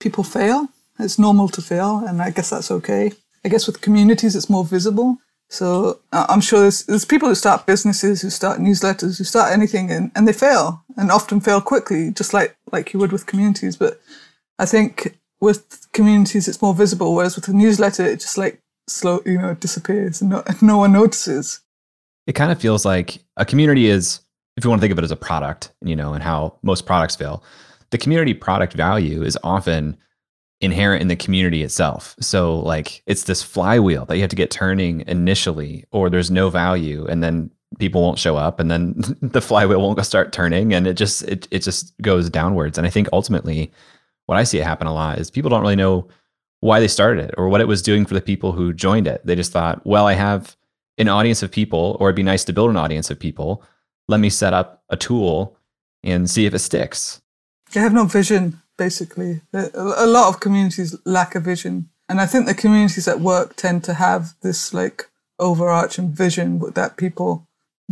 People 0.00 0.24
fail. 0.24 0.68
It's 0.98 1.18
normal 1.18 1.48
to 1.48 1.62
fail, 1.62 2.04
and 2.06 2.22
I 2.22 2.30
guess 2.30 2.50
that's 2.50 2.70
okay. 2.70 3.12
I 3.44 3.48
guess 3.48 3.66
with 3.66 3.80
communities, 3.80 4.36
it's 4.36 4.48
more 4.48 4.64
visible. 4.64 5.18
So 5.50 6.00
uh, 6.12 6.26
I'm 6.28 6.40
sure 6.40 6.60
there's, 6.60 6.84
there's 6.84 7.04
people 7.04 7.28
who 7.28 7.34
start 7.34 7.66
businesses, 7.66 8.22
who 8.22 8.30
start 8.30 8.58
newsletters, 8.60 9.18
who 9.18 9.24
start 9.24 9.52
anything, 9.52 9.90
and, 9.90 10.10
and 10.14 10.26
they 10.26 10.32
fail, 10.32 10.84
and 10.96 11.10
often 11.10 11.40
fail 11.40 11.60
quickly, 11.60 12.10
just 12.10 12.32
like 12.32 12.56
like 12.72 12.92
you 12.92 13.00
would 13.00 13.12
with 13.12 13.26
communities. 13.26 13.76
But 13.76 14.00
I 14.58 14.66
think 14.66 15.18
with 15.40 15.86
communities, 15.92 16.48
it's 16.48 16.62
more 16.62 16.74
visible, 16.74 17.14
whereas 17.14 17.36
with 17.36 17.48
a 17.48 17.52
newsletter, 17.52 18.04
it 18.04 18.20
just 18.20 18.38
like 18.38 18.60
slow, 18.88 19.20
you 19.24 19.38
know, 19.38 19.54
disappears 19.54 20.20
and 20.20 20.30
no, 20.30 20.42
no 20.62 20.78
one 20.78 20.92
notices. 20.92 21.60
It 22.26 22.32
kind 22.32 22.50
of 22.50 22.60
feels 22.60 22.84
like 22.84 23.18
a 23.36 23.44
community 23.44 23.86
is, 23.86 24.20
if 24.56 24.64
you 24.64 24.70
want 24.70 24.80
to 24.80 24.84
think 24.84 24.92
of 24.92 24.98
it 24.98 25.04
as 25.04 25.10
a 25.10 25.16
product, 25.16 25.72
you 25.84 25.94
know, 25.94 26.14
and 26.14 26.22
how 26.22 26.58
most 26.62 26.86
products 26.86 27.16
fail, 27.16 27.42
the 27.90 27.98
community 27.98 28.34
product 28.34 28.72
value 28.72 29.22
is 29.22 29.36
often 29.44 29.96
inherent 30.60 31.02
in 31.02 31.08
the 31.08 31.16
community 31.16 31.62
itself. 31.62 32.14
So 32.20 32.58
like 32.60 33.02
it's 33.06 33.24
this 33.24 33.42
flywheel 33.42 34.06
that 34.06 34.16
you 34.16 34.22
have 34.22 34.30
to 34.30 34.36
get 34.36 34.50
turning 34.50 35.04
initially, 35.06 35.84
or 35.90 36.10
there's 36.10 36.30
no 36.30 36.50
value, 36.50 37.06
and 37.06 37.22
then 37.22 37.50
people 37.78 38.02
won't 38.02 38.18
show 38.18 38.36
up, 38.36 38.60
and 38.60 38.70
then 38.70 38.94
the 39.22 39.40
flywheel 39.40 39.80
won't 39.80 40.04
start 40.04 40.32
turning, 40.32 40.72
and 40.72 40.86
it 40.86 40.94
just 40.94 41.22
it 41.22 41.48
it 41.50 41.60
just 41.60 41.96
goes 42.00 42.30
downwards. 42.30 42.78
And 42.78 42.86
I 42.86 42.90
think 42.90 43.08
ultimately, 43.12 43.70
what 44.26 44.38
I 44.38 44.44
see 44.44 44.58
it 44.58 44.64
happen 44.64 44.86
a 44.86 44.94
lot 44.94 45.18
is 45.18 45.30
people 45.30 45.50
don't 45.50 45.62
really 45.62 45.76
know 45.76 46.08
why 46.60 46.80
they 46.80 46.88
started 46.88 47.26
it 47.26 47.34
or 47.36 47.48
what 47.50 47.60
it 47.60 47.68
was 47.68 47.82
doing 47.82 48.06
for 48.06 48.14
the 48.14 48.22
people 48.22 48.52
who 48.52 48.72
joined 48.72 49.06
it. 49.06 49.20
They 49.26 49.36
just 49.36 49.52
thought, 49.52 49.84
well, 49.84 50.06
I 50.06 50.14
have 50.14 50.56
an 50.96 51.08
audience 51.08 51.42
of 51.42 51.50
people, 51.50 51.98
or 52.00 52.08
it'd 52.08 52.16
be 52.16 52.22
nice 52.22 52.44
to 52.44 52.54
build 52.54 52.70
an 52.70 52.78
audience 52.78 53.10
of 53.10 53.18
people. 53.18 53.62
Let 54.08 54.20
me 54.20 54.30
set 54.30 54.54
up 54.54 54.82
a 54.88 54.96
tool 54.96 55.58
and 56.02 56.30
see 56.30 56.46
if 56.46 56.54
it 56.54 56.60
sticks. 56.60 57.20
They 57.72 57.80
have 57.80 57.92
no 57.92 58.04
vision 58.04 58.62
basically. 58.76 59.42
A 59.52 60.06
lot 60.06 60.28
of 60.28 60.40
communities 60.40 60.96
lack 61.04 61.34
a 61.34 61.40
vision. 61.40 61.88
And 62.08 62.20
I 62.20 62.26
think 62.26 62.46
the 62.46 62.54
communities 62.54 63.08
at 63.08 63.20
work 63.20 63.56
tend 63.56 63.84
to 63.84 63.94
have 63.94 64.34
this 64.42 64.74
like 64.74 65.10
overarching 65.38 66.10
vision 66.12 66.60
that 66.74 66.96
people 66.96 67.48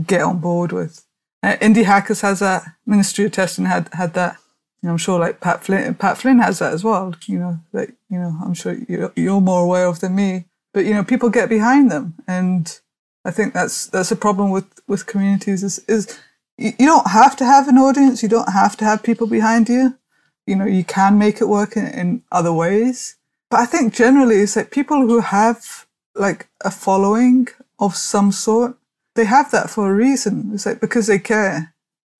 get 0.06 0.22
on 0.22 0.38
board 0.38 0.72
with. 0.72 1.04
Uh, 1.42 1.56
Indie 1.60 1.84
Hackers 1.84 2.20
has 2.20 2.38
that. 2.40 2.64
Ministry 2.86 3.24
of 3.24 3.32
Testing 3.32 3.64
had 3.64 3.88
had 3.92 4.14
that. 4.14 4.36
You 4.82 4.88
know, 4.88 4.92
I'm 4.92 4.98
sure 4.98 5.18
like 5.18 5.40
Pat 5.40 5.64
Flynn, 5.64 5.94
Pat 5.94 6.18
Flynn 6.18 6.38
has 6.40 6.58
that 6.58 6.72
as 6.72 6.84
well. 6.84 7.14
You 7.26 7.38
know, 7.38 7.58
like 7.72 7.94
you 8.10 8.18
know, 8.18 8.36
I'm 8.44 8.54
sure 8.54 8.76
you're, 8.88 9.12
you're 9.16 9.40
more 9.40 9.62
aware 9.62 9.86
of 9.86 10.00
than 10.00 10.14
me. 10.14 10.44
But 10.72 10.84
you 10.84 10.94
know, 10.94 11.04
people 11.04 11.30
get 11.30 11.48
behind 11.48 11.90
them, 11.90 12.14
and 12.26 12.80
I 13.24 13.30
think 13.30 13.54
that's 13.54 13.86
that's 13.86 14.12
a 14.12 14.16
problem 14.16 14.50
with 14.50 14.66
with 14.86 15.06
communities. 15.06 15.62
Is 15.62 15.78
is 15.88 16.18
you 16.58 16.74
don't 16.78 17.10
have 17.10 17.36
to 17.36 17.44
have 17.44 17.66
an 17.68 17.78
audience. 17.78 18.22
You 18.22 18.28
don't 18.28 18.52
have 18.52 18.76
to 18.76 18.84
have 18.84 19.02
people 19.02 19.26
behind 19.26 19.68
you 19.68 19.98
you 20.46 20.56
know, 20.56 20.66
you 20.66 20.84
can 20.84 21.18
make 21.18 21.40
it 21.40 21.48
work 21.48 21.76
in, 21.76 21.86
in 21.86 22.22
other 22.30 22.52
ways. 22.52 23.16
But 23.50 23.60
I 23.60 23.66
think 23.66 23.94
generally 23.94 24.36
it's 24.36 24.56
like 24.56 24.70
people 24.70 25.06
who 25.06 25.20
have 25.20 25.86
like 26.14 26.48
a 26.64 26.70
following 26.70 27.48
of 27.78 27.96
some 27.96 28.32
sort, 28.32 28.76
they 29.14 29.24
have 29.24 29.50
that 29.50 29.70
for 29.70 29.90
a 29.90 29.94
reason. 29.94 30.50
It's 30.54 30.66
like 30.66 30.80
because 30.80 31.06
they 31.06 31.18
care. 31.18 31.74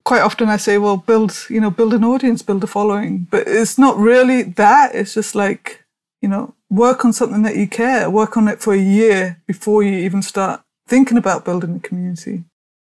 Quite 0.05 0.21
often 0.21 0.49
I 0.49 0.57
say, 0.57 0.77
well, 0.77 0.97
build, 0.97 1.45
you 1.49 1.61
know, 1.61 1.71
build 1.71 1.93
an 1.93 2.03
audience, 2.03 2.41
build 2.41 2.63
a 2.63 2.67
following. 2.67 3.27
But 3.31 3.47
it's 3.47 3.77
not 3.77 3.97
really 3.97 4.43
that. 4.43 4.93
It's 4.93 5.13
just 5.13 5.33
like, 5.33 5.85
you 6.21 6.27
know, 6.27 6.53
work 6.69 7.05
on 7.05 7.13
something 7.13 7.43
that 7.43 7.55
you 7.55 7.67
care, 7.67 8.09
work 8.09 8.35
on 8.35 8.47
it 8.47 8.61
for 8.61 8.73
a 8.73 8.77
year 8.77 9.41
before 9.47 9.81
you 9.81 9.97
even 9.99 10.21
start 10.21 10.61
thinking 10.87 11.17
about 11.17 11.45
building 11.45 11.77
a 11.77 11.79
community. 11.79 12.43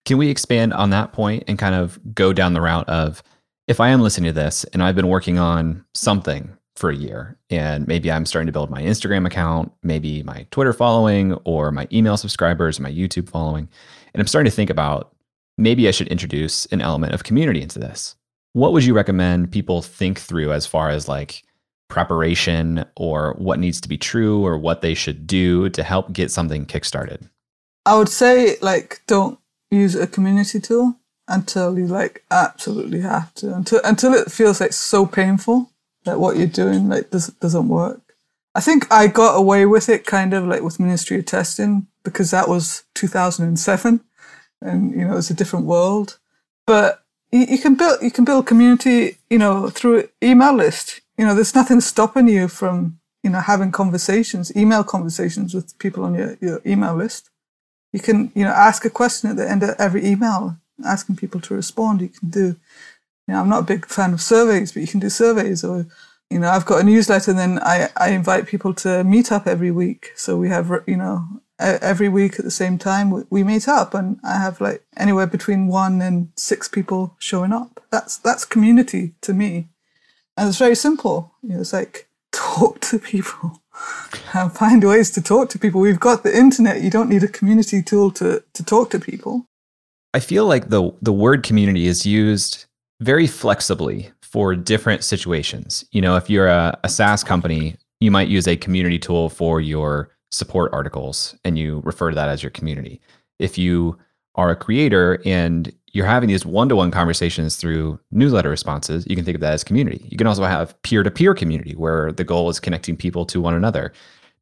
Can 0.05 0.19
we 0.19 0.31
expand 0.31 0.73
on 0.73 0.91
that 0.91 1.13
point 1.13 1.45
and 1.47 1.59
kind 1.59 1.75
of 1.75 2.01
go 2.15 2.33
down 2.33 2.55
the 2.55 2.61
route 2.61 2.89
of 2.89 3.23
if 3.69 3.81
I 3.81 3.89
am 3.89 4.01
listening 4.01 4.29
to 4.29 4.41
this 4.41 4.65
and 4.65 4.83
I've 4.83 4.97
been 4.97 5.09
working 5.09 5.39
on 5.39 5.85
something 5.95 6.57
for 6.75 6.91
a 6.91 6.97
year 6.97 7.37
and 7.51 7.87
maybe 7.87 8.11
I'm 8.11 8.27
starting 8.27 8.47
to 8.47 8.53
build 8.53 8.71
my 8.71 8.83
Instagram 8.83 9.27
account, 9.27 9.73
maybe 9.83 10.23
my 10.23 10.47
Twitter 10.51 10.73
following 10.73 11.35
or 11.45 11.71
my 11.71 11.87
email 11.93 12.17
subscribers, 12.17 12.81
my 12.81 12.91
YouTube 12.91 13.29
following, 13.29 13.69
and 14.15 14.21
I'm 14.21 14.27
starting 14.27 14.51
to 14.51 14.57
think 14.57 14.71
about 14.71 15.15
maybe 15.59 15.87
I 15.87 15.91
should 15.91 16.09
introduce 16.09 16.67
an 16.67 16.81
element 16.81 17.15
of 17.15 17.25
community 17.25 17.63
into 17.63 17.79
this. 17.79 18.17
What 18.55 18.73
would 18.73 18.85
you 18.85 18.95
recommend 18.95 19.53
people 19.53 19.83
think 19.83 20.19
through 20.19 20.53
as 20.53 20.67
far 20.67 20.91
as 20.91 21.09
like 21.09 21.43
preparation 21.89 22.85
or 22.97 23.35
what 23.39 23.59
needs 23.59 23.81
to 23.83 23.89
be 23.89 23.99
true 23.99 24.45
or 24.45 24.59
what 24.59 24.81
they 24.81 24.95
should 24.95 25.27
do 25.27 25.69
to 25.71 25.83
help 25.83 26.13
get 26.13 26.31
something 26.31 26.67
kickstarted? 26.67 27.29
I 27.85 27.97
would 27.97 28.09
say 28.09 28.57
like 28.61 29.03
don't 29.07 29.39
use 29.71 29.95
a 29.95 30.07
community 30.07 30.61
tool 30.61 30.97
until 31.29 31.79
you 31.79 31.87
like 31.87 32.25
absolutely 32.31 33.01
have 33.01 33.33
to 33.35 33.55
until 33.55 33.81
until 33.85 34.13
it 34.13 34.31
feels 34.31 34.61
like 34.61 34.73
so 34.73 35.07
painful 35.07 35.71
that 36.05 36.19
what 36.19 36.37
you're 36.37 36.47
doing 36.47 36.89
like 36.89 37.11
does, 37.11 37.29
doesn't 37.29 37.69
work. 37.69 38.01
I 38.55 38.61
think 38.61 38.91
I 38.93 39.07
got 39.07 39.35
away 39.35 39.67
with 39.67 39.89
it 39.89 40.05
kind 40.05 40.35
of 40.35 40.47
like 40.47 40.63
with 40.63 40.81
Ministry 40.81 41.19
of 41.19 41.27
Testing 41.27 41.87
because 42.03 42.31
that 42.33 42.49
was 42.49 42.85
2007 42.95 44.01
and 44.61 44.91
you 44.93 45.07
know 45.07 45.17
it's 45.17 45.31
a 45.31 45.35
different 45.35 45.67
world. 45.67 46.19
But 46.67 47.03
you, 47.31 47.47
you 47.49 47.59
can 47.59 47.75
build 47.75 48.03
you 48.03 48.11
can 48.11 48.25
build 48.25 48.47
community 48.47 49.19
you 49.31 49.39
know 49.39 49.71
through 49.71 50.09
email 50.23 50.55
list. 50.55 51.01
You 51.17 51.25
know 51.25 51.35
there's 51.35 51.55
nothing 51.55 51.81
stopping 51.81 52.29
you 52.29 52.49
from 52.49 52.99
you 53.23 53.31
know 53.31 53.41
having 53.41 53.71
conversations, 53.71 54.55
email 54.57 54.85
conversations 54.85 55.55
with 55.55 55.79
people 55.79 56.05
on 56.05 56.15
your, 56.15 56.37
your 56.41 56.61
email 56.67 56.95
list. 56.95 57.31
You 57.93 58.01
can 58.01 58.33
you 58.35 58.45
know 58.45 58.51
ask 58.51 58.85
a 58.85 58.91
question 58.91 59.31
at 59.31 59.37
the 59.37 59.49
end 59.49 59.63
of 59.63 59.77
every 59.79 60.05
email 60.05 60.59
asking 60.85 61.17
people 61.17 61.41
to 61.43 61.55
respond. 61.55 62.01
You 62.01 62.09
can 62.09 62.31
do, 62.31 62.47
you 63.27 63.35
know, 63.35 63.41
I'm 63.41 63.49
not 63.49 63.61
a 63.61 63.67
big 63.67 63.87
fan 63.87 64.13
of 64.13 64.21
surveys, 64.21 64.73
but 64.73 64.81
you 64.81 64.89
can 64.89 65.01
do 65.01 65.11
surveys 65.11 65.65
or, 65.65 65.87
you 66.31 66.39
know, 66.39 66.49
I've 66.49 66.67
got 66.67 66.81
a 66.81 66.85
newsletter 66.85 67.31
and 67.31 67.41
then 67.41 67.59
I, 67.61 67.89
I 67.97 68.11
invite 68.11 68.47
people 68.47 68.75
to 68.75 69.05
meet 69.05 69.31
up 69.31 69.47
every 69.47 69.71
week. 69.71 70.13
So 70.17 70.37
we 70.37 70.49
have, 70.49 70.71
you 70.87 70.97
know, 70.97 71.27
every 71.59 72.09
week 72.09 72.39
at 72.39 72.45
the 72.45 72.51
same 72.51 72.77
time 72.77 73.25
we 73.31 73.45
meet 73.45 73.69
up 73.69 73.95
and 73.95 74.19
I 74.25 74.39
have 74.39 74.61
like 74.61 74.85
anywhere 74.97 75.27
between 75.27 75.69
one 75.69 76.03
and 76.03 76.29
six 76.37 76.69
people 76.69 77.15
showing 77.19 77.53
up. 77.53 77.83
That's, 77.91 78.17
that's 78.17 78.45
community 78.45 79.15
to 79.21 79.33
me. 79.33 79.69
And 80.37 80.49
it's 80.49 80.59
very 80.59 80.75
simple. 80.75 81.33
You 81.43 81.51
know, 81.51 81.61
it's 81.61 81.73
like 81.73 82.09
talk 82.33 82.81
to 82.81 82.99
people 82.99 83.63
and 84.35 84.53
find 84.53 84.83
ways 84.83 85.11
to 85.13 85.23
talk 85.23 85.49
to 85.51 85.59
people. 85.59 85.81
We've 85.81 86.01
got 86.01 86.23
the 86.23 86.37
internet. 86.37 86.83
You 86.83 86.91
don't 86.91 87.09
need 87.09 87.23
a 87.23 87.29
community 87.29 87.83
tool 87.83 88.11
to, 88.13 88.43
to 88.55 88.65
talk 88.65 88.91
to 88.91 88.99
people. 88.99 89.47
I 90.15 90.21
feel 90.21 90.47
like 90.47 90.69
the 90.69 90.91
the 91.01 91.13
word 91.13 91.43
community 91.43 91.87
is 91.87 92.07
used 92.07 92.67
very 93.01 93.27
flexibly 93.27 94.11
for 94.23 94.55
different 94.55 95.05
situations. 95.05 95.85
You 95.93 96.01
know, 96.01 96.17
if 96.17 96.31
you're 96.31 96.49
a, 96.49 96.79
a 96.85 96.89
SaaS 96.89 97.25
company, 97.25 97.77
you 98.01 98.11
might 98.11 98.29
use 98.29 98.47
a 98.49 98.57
community 98.57 98.99
tool 98.99 99.29
for 99.29 99.61
your 99.61 100.11
support 100.31 100.73
articles 100.73 101.35
and 101.45 101.59
you 101.59 101.83
refer 101.85 102.11
to 102.11 102.15
that 102.15 102.29
as 102.29 102.43
your 102.43 102.51
community. 102.51 103.01
If 103.39 103.59
you 103.59 103.99
are 104.35 104.51
a 104.51 104.57
creator 104.57 105.21
and 105.27 105.73
you're 105.93 106.07
having 106.07 106.29
these 106.29 106.47
one-to-one 106.47 106.91
conversations 106.91 107.57
through 107.57 108.01
newsletter 108.11 108.49
responses, 108.49 109.07
you 109.07 109.15
can 109.15 109.27
think 109.27 109.35
of 109.35 109.43
that 109.43 109.53
as 109.53 109.63
community. 109.63 110.07
You 110.09 110.17
can 110.17 110.27
also 110.27 110.45
have 110.45 110.81
peer-to-peer 110.83 111.35
community 111.35 111.75
where 111.75 112.13
the 112.13 112.25
goal 112.25 112.49
is 112.49 112.59
connecting 112.59 112.97
people 112.97 113.27
to 113.27 113.43
one 113.43 113.55
another. 113.55 113.93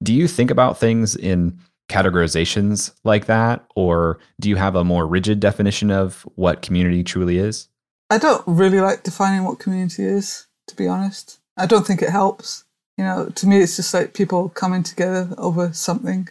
Do 0.02 0.14
you 0.14 0.28
think 0.28 0.50
about 0.50 0.78
things 0.78 1.16
in 1.16 1.58
categorizations 1.91 2.93
like 3.05 3.26
that 3.26 3.66
or 3.74 4.18
do 4.41 4.49
you 4.49 4.57
have 4.57 4.74
a 4.74 4.84
more 4.84 5.07
rigid 5.07 5.41
definition 5.41 5.91
of 5.91 6.22
what 6.36 6.62
community 6.62 7.05
truly 7.05 7.36
is? 7.36 7.68
I 8.09 8.18
don't 8.18 8.43
really 8.47 8.80
like 8.80 9.03
defining 9.03 9.45
what 9.45 9.59
community 9.59 10.05
is, 10.05 10.47
to 10.68 10.76
be 10.76 10.88
honest. 10.88 11.41
I 11.57 11.66
don't 11.66 11.86
think 11.86 12.01
it 12.01 12.11
helps. 12.11 12.64
You 12.97 13.05
know, 13.05 13.28
to 13.34 13.47
me 13.47 13.59
it's 13.59 13.76
just 13.76 13.93
like 13.93 14.14
people 14.14 14.49
coming 14.49 14.82
together 14.82 15.34
over 15.36 15.72
something 15.72 16.28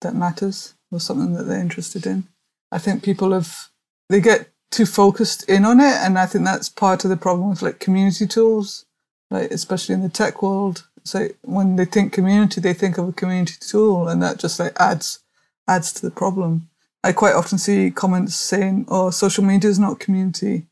that 0.00 0.14
matters 0.14 0.74
or 0.90 1.00
something 1.00 1.34
that 1.34 1.44
they're 1.44 1.60
interested 1.60 2.06
in. 2.06 2.24
I 2.72 2.78
think 2.78 3.02
people 3.02 3.32
have 3.32 3.70
they 4.08 4.20
get 4.20 4.48
too 4.70 4.86
focused 4.86 5.48
in 5.48 5.64
on 5.64 5.80
it, 5.80 5.94
and 5.94 6.18
I 6.18 6.26
think 6.26 6.44
that's 6.44 6.68
part 6.68 7.04
of 7.04 7.10
the 7.10 7.16
problem 7.16 7.50
with 7.50 7.62
like 7.62 7.80
community 7.80 8.26
tools, 8.26 8.86
like 9.30 9.50
especially 9.50 9.94
in 9.94 10.02
the 10.02 10.08
tech 10.08 10.42
world. 10.42 10.88
It's 11.02 11.14
like 11.14 11.36
when 11.42 11.76
they 11.76 11.84
think 11.84 12.12
community, 12.12 12.60
they 12.60 12.74
think 12.74 12.98
of 12.98 13.08
a 13.08 13.12
community 13.12 13.54
tool, 13.60 14.08
and 14.08 14.22
that 14.22 14.38
just 14.38 14.58
like 14.60 14.78
adds 14.80 15.20
adds 15.68 15.92
to 15.94 16.02
the 16.02 16.10
problem. 16.10 16.68
I 17.02 17.12
quite 17.12 17.34
often 17.34 17.58
see 17.58 17.90
comments 17.90 18.34
saying, 18.34 18.86
"Oh, 18.88 19.10
social 19.10 19.44
media 19.44 19.70
is 19.70 19.78
not 19.78 20.00
community." 20.00 20.66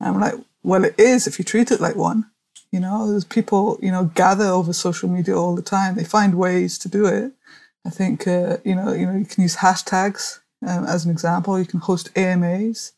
And 0.00 0.14
I'm 0.14 0.20
like, 0.20 0.34
"Well, 0.62 0.84
it 0.84 0.98
is 0.98 1.26
if 1.26 1.38
you 1.38 1.44
treat 1.44 1.70
it 1.70 1.80
like 1.80 1.96
one." 1.96 2.26
You 2.72 2.80
know, 2.80 3.10
there's 3.10 3.24
people 3.24 3.78
you 3.82 3.90
know 3.90 4.04
gather 4.14 4.46
over 4.46 4.72
social 4.72 5.08
media 5.08 5.36
all 5.36 5.54
the 5.54 5.62
time. 5.62 5.94
They 5.94 6.04
find 6.04 6.34
ways 6.34 6.78
to 6.78 6.88
do 6.88 7.06
it. 7.06 7.32
I 7.86 7.90
think 7.90 8.26
uh, 8.26 8.58
you 8.64 8.74
know 8.74 8.92
you 8.92 9.06
know 9.06 9.16
you 9.16 9.24
can 9.24 9.42
use 9.42 9.56
hashtags 9.56 10.40
um, 10.66 10.84
as 10.84 11.04
an 11.04 11.10
example. 11.10 11.58
You 11.58 11.66
can 11.66 11.80
host 11.80 12.10
AMAs. 12.16 12.92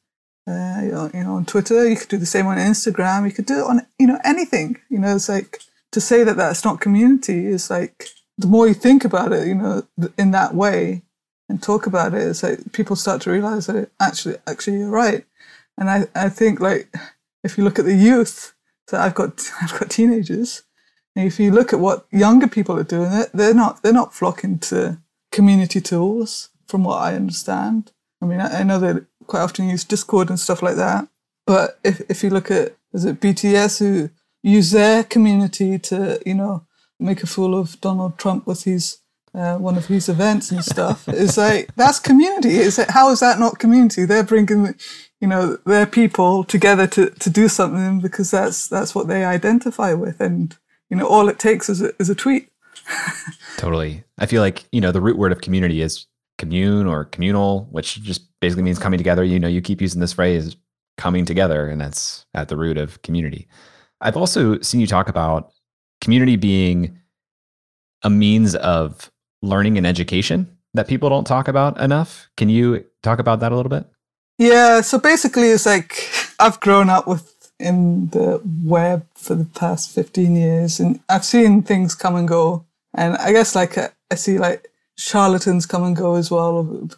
Uh, 0.47 1.11
you 1.15 1.23
know, 1.23 1.35
on 1.37 1.45
Twitter, 1.45 1.89
you 1.89 1.97
could 1.97 2.09
do 2.09 2.17
the 2.17 2.27
same 2.27 2.47
on 2.47 2.57
Instagram. 2.57 3.27
You 3.27 3.33
could 3.33 3.47
do 3.47 3.61
it 3.61 3.67
on, 3.67 3.87
you 3.99 4.07
know, 4.07 4.19
anything. 4.25 4.79
You 4.89 4.99
know, 4.99 5.15
it's 5.15 5.29
like 5.29 5.61
to 5.93 6.01
say 6.01 6.25
that 6.25 6.37
that's 6.37 6.65
not 6.65 6.81
community 6.81 7.47
is 7.47 7.71
like 7.71 8.09
the 8.39 8.47
more 8.47 8.69
you 8.69 8.75
think 8.75 9.05
about 9.05 9.33
it, 9.33 9.47
you 9.47 9.55
know, 9.55 9.83
in 10.19 10.31
that 10.31 10.55
way 10.55 11.03
and 11.49 11.63
talk 11.63 11.87
about 11.87 12.15
it, 12.15 12.23
it's 12.23 12.43
like 12.43 12.73
people 12.73 12.97
start 12.97 13.21
to 13.23 13.31
realize 13.31 13.67
that 13.67 13.91
actually, 14.01 14.37
actually, 14.47 14.79
you're 14.79 14.91
right. 14.91 15.25
And 15.77 15.91
I, 15.91 16.07
I 16.15 16.29
think 16.29 16.61
like 16.61 16.95
if 17.45 17.59
you 17.59 17.65
look 17.65 17.79
at 17.79 17.85
the 17.85 17.95
youth, 17.95 18.55
so 18.89 18.99
I've 18.99 19.15
got, 19.15 19.51
I've 19.63 19.79
got 19.79 19.91
teenagers. 19.91 20.63
And 21.17 21.27
if 21.27 21.41
you 21.41 21.51
look 21.51 21.73
at 21.73 21.81
what 21.81 22.07
younger 22.11 22.47
people 22.47 22.79
are 22.79 22.85
doing, 22.85 23.11
they're 23.35 23.55
not, 23.55 23.83
they're 23.83 23.93
not 23.93 24.15
flocking 24.15 24.59
to 24.61 24.99
community 25.33 25.81
tools, 25.81 26.51
from 26.71 26.85
what 26.85 27.03
I 27.03 27.15
understand. 27.15 27.93
I 28.23 28.27
mean, 28.27 28.41
I, 28.41 28.61
I 28.61 28.63
know 28.63 28.79
that 28.79 29.05
quite 29.27 29.43
often 29.43 29.69
use 29.69 29.85
Discord 29.85 30.31
and 30.31 30.39
stuff 30.39 30.63
like 30.63 30.77
that. 30.77 31.09
But 31.47 31.79
if, 31.85 32.01
if 32.09 32.23
you 32.23 32.31
look 32.31 32.51
at, 32.51 32.77
is 32.93 33.05
it 33.05 33.21
BTS 33.21 33.81
who 33.81 34.11
use 34.43 34.71
their 34.71 35.05
community 35.05 35.79
to, 35.79 36.21
you 36.25 36.35
know, 36.35 36.67
make 36.99 37.23
a 37.23 37.27
fool 37.27 37.59
of 37.59 37.81
Donald 37.81 38.19
Trump 38.19 38.47
with 38.47 38.65
his, 38.65 38.99
uh, 39.35 39.57
one 39.57 39.77
of 39.77 39.87
his 39.87 40.09
events 40.09 40.51
and 40.51 40.65
stuff, 40.65 41.05
it's 41.09 41.37
like, 41.37 41.75
that's 41.77 41.99
community. 41.99 42.57
Is 42.57 42.79
like, 42.79 42.91
how 42.91 43.11
is 43.11 43.21
that 43.21 43.39
not 43.39 43.59
community? 43.59 44.05
They're 44.05 44.25
bringing, 44.25 44.75
you 45.21 45.29
know, 45.29 45.57
their 45.67 45.87
people 45.87 46.45
together 46.45 46.87
to, 46.89 47.11
to 47.11 47.31
do 47.31 47.49
something 47.49 48.01
because 48.01 48.31
that's, 48.31 48.69
that's 48.69 48.95
what 48.95 49.09
they 49.09 49.25
identify 49.25 49.95
with. 49.95 50.21
And, 50.21 50.57
you 50.89 50.97
know, 50.97 51.07
all 51.07 51.29
it 51.29 51.39
takes 51.39 51.69
is 51.69 51.81
a, 51.81 51.93
is 51.99 52.11
a 52.11 52.15
tweet. 52.15 52.49
totally. 53.57 54.05
I 54.19 54.27
feel 54.27 54.43
like, 54.43 54.65
you 54.73 54.81
know, 54.81 54.93
the 54.93 55.01
root 55.01 55.19
word 55.19 55.33
of 55.33 55.41
community 55.41 55.81
is 55.81 56.07
commune 56.39 56.87
or 56.87 57.05
communal, 57.05 57.69
which 57.71 58.03
just 58.03 58.27
basically 58.41 58.63
means 58.63 58.79
coming 58.79 58.99
together. 58.99 59.23
You 59.23 59.39
know, 59.39 59.49
you 59.49 59.61
keep 59.61 59.81
using 59.81 60.01
this 60.01 60.15
phrase 60.15 60.57
coming 60.97 61.25
together, 61.25 61.69
and 61.69 61.81
that's 61.81 62.27
at 62.35 62.49
the 62.49 62.57
root 62.57 62.79
of 62.79 63.01
community. 63.03 63.47
I've 64.01 64.17
also 64.17 64.61
seen 64.61 64.81
you 64.81 64.87
talk 64.87 65.09
about 65.09 65.53
community 66.01 66.37
being 66.37 66.99
a 68.03 68.11
means 68.11 68.55
of 68.55 69.11
learning 69.43 69.77
and 69.77 69.87
education 69.87 70.57
that 70.75 70.89
people 70.89 71.09
don't 71.09 71.27
talk 71.27 71.49
about 71.49 71.79
enough. 71.81 72.29
Can 72.37 72.49
you 72.49 72.85
talk 73.03 73.19
about 73.19 73.41
that 73.41 73.53
a 73.53 73.57
little 73.57 73.71
bit? 73.71 73.87
Yeah, 74.39 74.81
so 74.81 74.99
basically 74.99 75.49
it's 75.49 75.67
like 75.67 76.09
I've 76.41 76.61
grown 76.61 76.89
up 76.89 77.07
with 77.07 77.53
in 77.59 78.09
the 78.09 78.41
web 78.65 79.07
for 79.15 79.35
the 79.35 79.45
past 79.45 79.95
15 79.95 80.35
years 80.35 80.81
and 80.81 80.99
I've 81.11 81.27
seen 81.27 81.63
things 81.63 81.95
come 81.95 82.17
and 82.17 82.27
go 82.27 82.65
and 82.95 83.17
I 83.19 83.33
guess 83.33 83.55
like 83.55 83.77
uh, 83.77 83.89
I 84.11 84.15
see 84.15 84.39
like 84.39 84.71
charlatans 84.97 85.67
come 85.67 85.85
and 85.85 85.95
go 85.95 86.15
as 86.15 86.31
well 86.31 86.89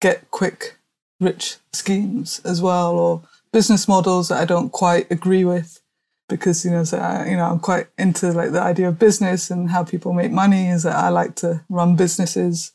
get 0.00 0.30
quick 0.30 0.76
rich 1.20 1.56
schemes 1.72 2.40
as 2.44 2.60
well, 2.60 2.98
or 2.98 3.22
business 3.52 3.88
models 3.88 4.28
that 4.28 4.40
I 4.40 4.44
don't 4.44 4.70
quite 4.70 5.10
agree 5.10 5.44
with 5.44 5.80
because 6.28 6.64
you 6.64 6.70
know, 6.70 6.84
so 6.84 6.98
I, 6.98 7.28
you 7.28 7.36
know, 7.36 7.44
I'm 7.44 7.60
quite 7.60 7.88
into 7.98 8.32
like 8.32 8.52
the 8.52 8.62
idea 8.62 8.88
of 8.88 8.98
business 8.98 9.50
and 9.50 9.70
how 9.70 9.84
people 9.84 10.12
make 10.12 10.30
money. 10.30 10.68
Is 10.68 10.84
that 10.84 10.96
I 10.96 11.08
like 11.08 11.34
to 11.36 11.64
run 11.68 11.96
businesses, 11.96 12.72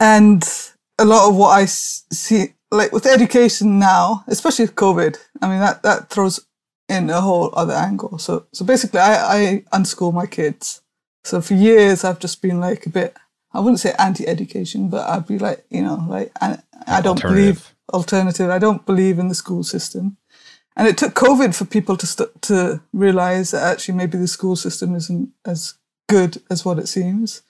and 0.00 0.42
a 0.98 1.04
lot 1.04 1.28
of 1.28 1.36
what 1.36 1.50
I 1.50 1.64
see, 1.66 2.54
like 2.70 2.92
with 2.92 3.06
education 3.06 3.78
now, 3.78 4.24
especially 4.28 4.66
with 4.66 4.76
COVID, 4.76 5.18
I 5.40 5.48
mean 5.48 5.60
that 5.60 5.82
that 5.82 6.10
throws 6.10 6.40
in 6.88 7.10
a 7.10 7.20
whole 7.20 7.50
other 7.54 7.74
angle. 7.74 8.18
So 8.18 8.46
so 8.52 8.64
basically, 8.64 9.00
I 9.00 9.36
I 9.36 9.64
unschool 9.72 10.12
my 10.12 10.26
kids. 10.26 10.82
So 11.24 11.40
for 11.40 11.54
years, 11.54 12.04
I've 12.04 12.18
just 12.18 12.42
been 12.42 12.60
like 12.60 12.86
a 12.86 12.90
bit. 12.90 13.16
I 13.54 13.60
wouldn't 13.60 13.80
say 13.80 13.92
anti-education, 13.98 14.88
but 14.88 15.08
I'd 15.08 15.26
be 15.26 15.38
like, 15.38 15.64
you 15.70 15.82
know, 15.82 16.04
like 16.08 16.32
I, 16.40 16.58
I 16.86 17.00
don't 17.00 17.20
believe 17.20 17.74
alternative. 17.92 18.48
I 18.50 18.58
don't 18.58 18.86
believe 18.86 19.18
in 19.18 19.28
the 19.28 19.34
school 19.34 19.62
system. 19.62 20.16
And 20.76 20.88
it 20.88 20.96
took 20.96 21.14
COVID 21.14 21.54
for 21.54 21.64
people 21.64 21.96
to 21.96 22.06
st- 22.06 22.42
to 22.42 22.80
realize 22.92 23.50
that 23.50 23.62
actually 23.62 23.94
maybe 23.94 24.18
the 24.18 24.28
school 24.28 24.56
system 24.56 24.94
isn't 24.94 25.30
as 25.44 25.74
good 26.08 26.42
as 26.50 26.64
what 26.64 26.78
it 26.78 26.88
seems. 26.88 27.42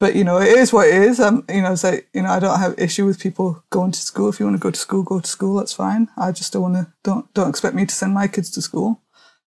But 0.00 0.16
you 0.16 0.24
know, 0.24 0.38
it 0.38 0.48
is 0.48 0.72
what 0.72 0.88
it 0.88 0.94
is. 0.94 1.20
Um, 1.20 1.44
you 1.48 1.62
know, 1.62 1.72
it's 1.72 1.84
like 1.84 2.08
you 2.12 2.22
know, 2.22 2.30
I 2.30 2.40
don't 2.40 2.58
have 2.58 2.78
issue 2.78 3.06
with 3.06 3.20
people 3.20 3.62
going 3.70 3.92
to 3.92 4.00
school. 4.00 4.28
If 4.28 4.40
you 4.40 4.46
want 4.46 4.56
to 4.56 4.62
go 4.62 4.70
to 4.70 4.78
school, 4.78 5.02
go 5.02 5.20
to 5.20 5.26
school. 5.26 5.56
That's 5.56 5.72
fine. 5.72 6.08
I 6.16 6.32
just 6.32 6.52
don't 6.52 6.62
want 6.62 6.74
to. 6.74 6.92
Don't 7.04 7.32
don't 7.34 7.48
expect 7.48 7.76
me 7.76 7.86
to 7.86 7.94
send 7.94 8.12
my 8.12 8.26
kids 8.26 8.50
to 8.52 8.62
school. 8.62 9.00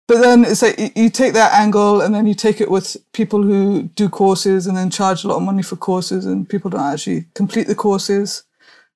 But 0.07 0.19
then 0.19 0.43
it's 0.43 0.61
like 0.61 0.97
you 0.97 1.09
take 1.09 1.33
that 1.33 1.53
angle 1.53 2.01
and 2.01 2.13
then 2.13 2.27
you 2.27 2.33
take 2.33 2.59
it 2.59 2.69
with 2.69 2.97
people 3.13 3.41
who 3.41 3.83
do 3.83 4.09
courses 4.09 4.67
and 4.67 4.75
then 4.75 4.89
charge 4.89 5.23
a 5.23 5.27
lot 5.27 5.37
of 5.37 5.43
money 5.43 5.63
for 5.63 5.77
courses 5.77 6.25
and 6.25 6.47
people 6.47 6.69
don't 6.69 6.93
actually 6.93 7.25
complete 7.35 7.67
the 7.67 7.75
courses. 7.75 8.43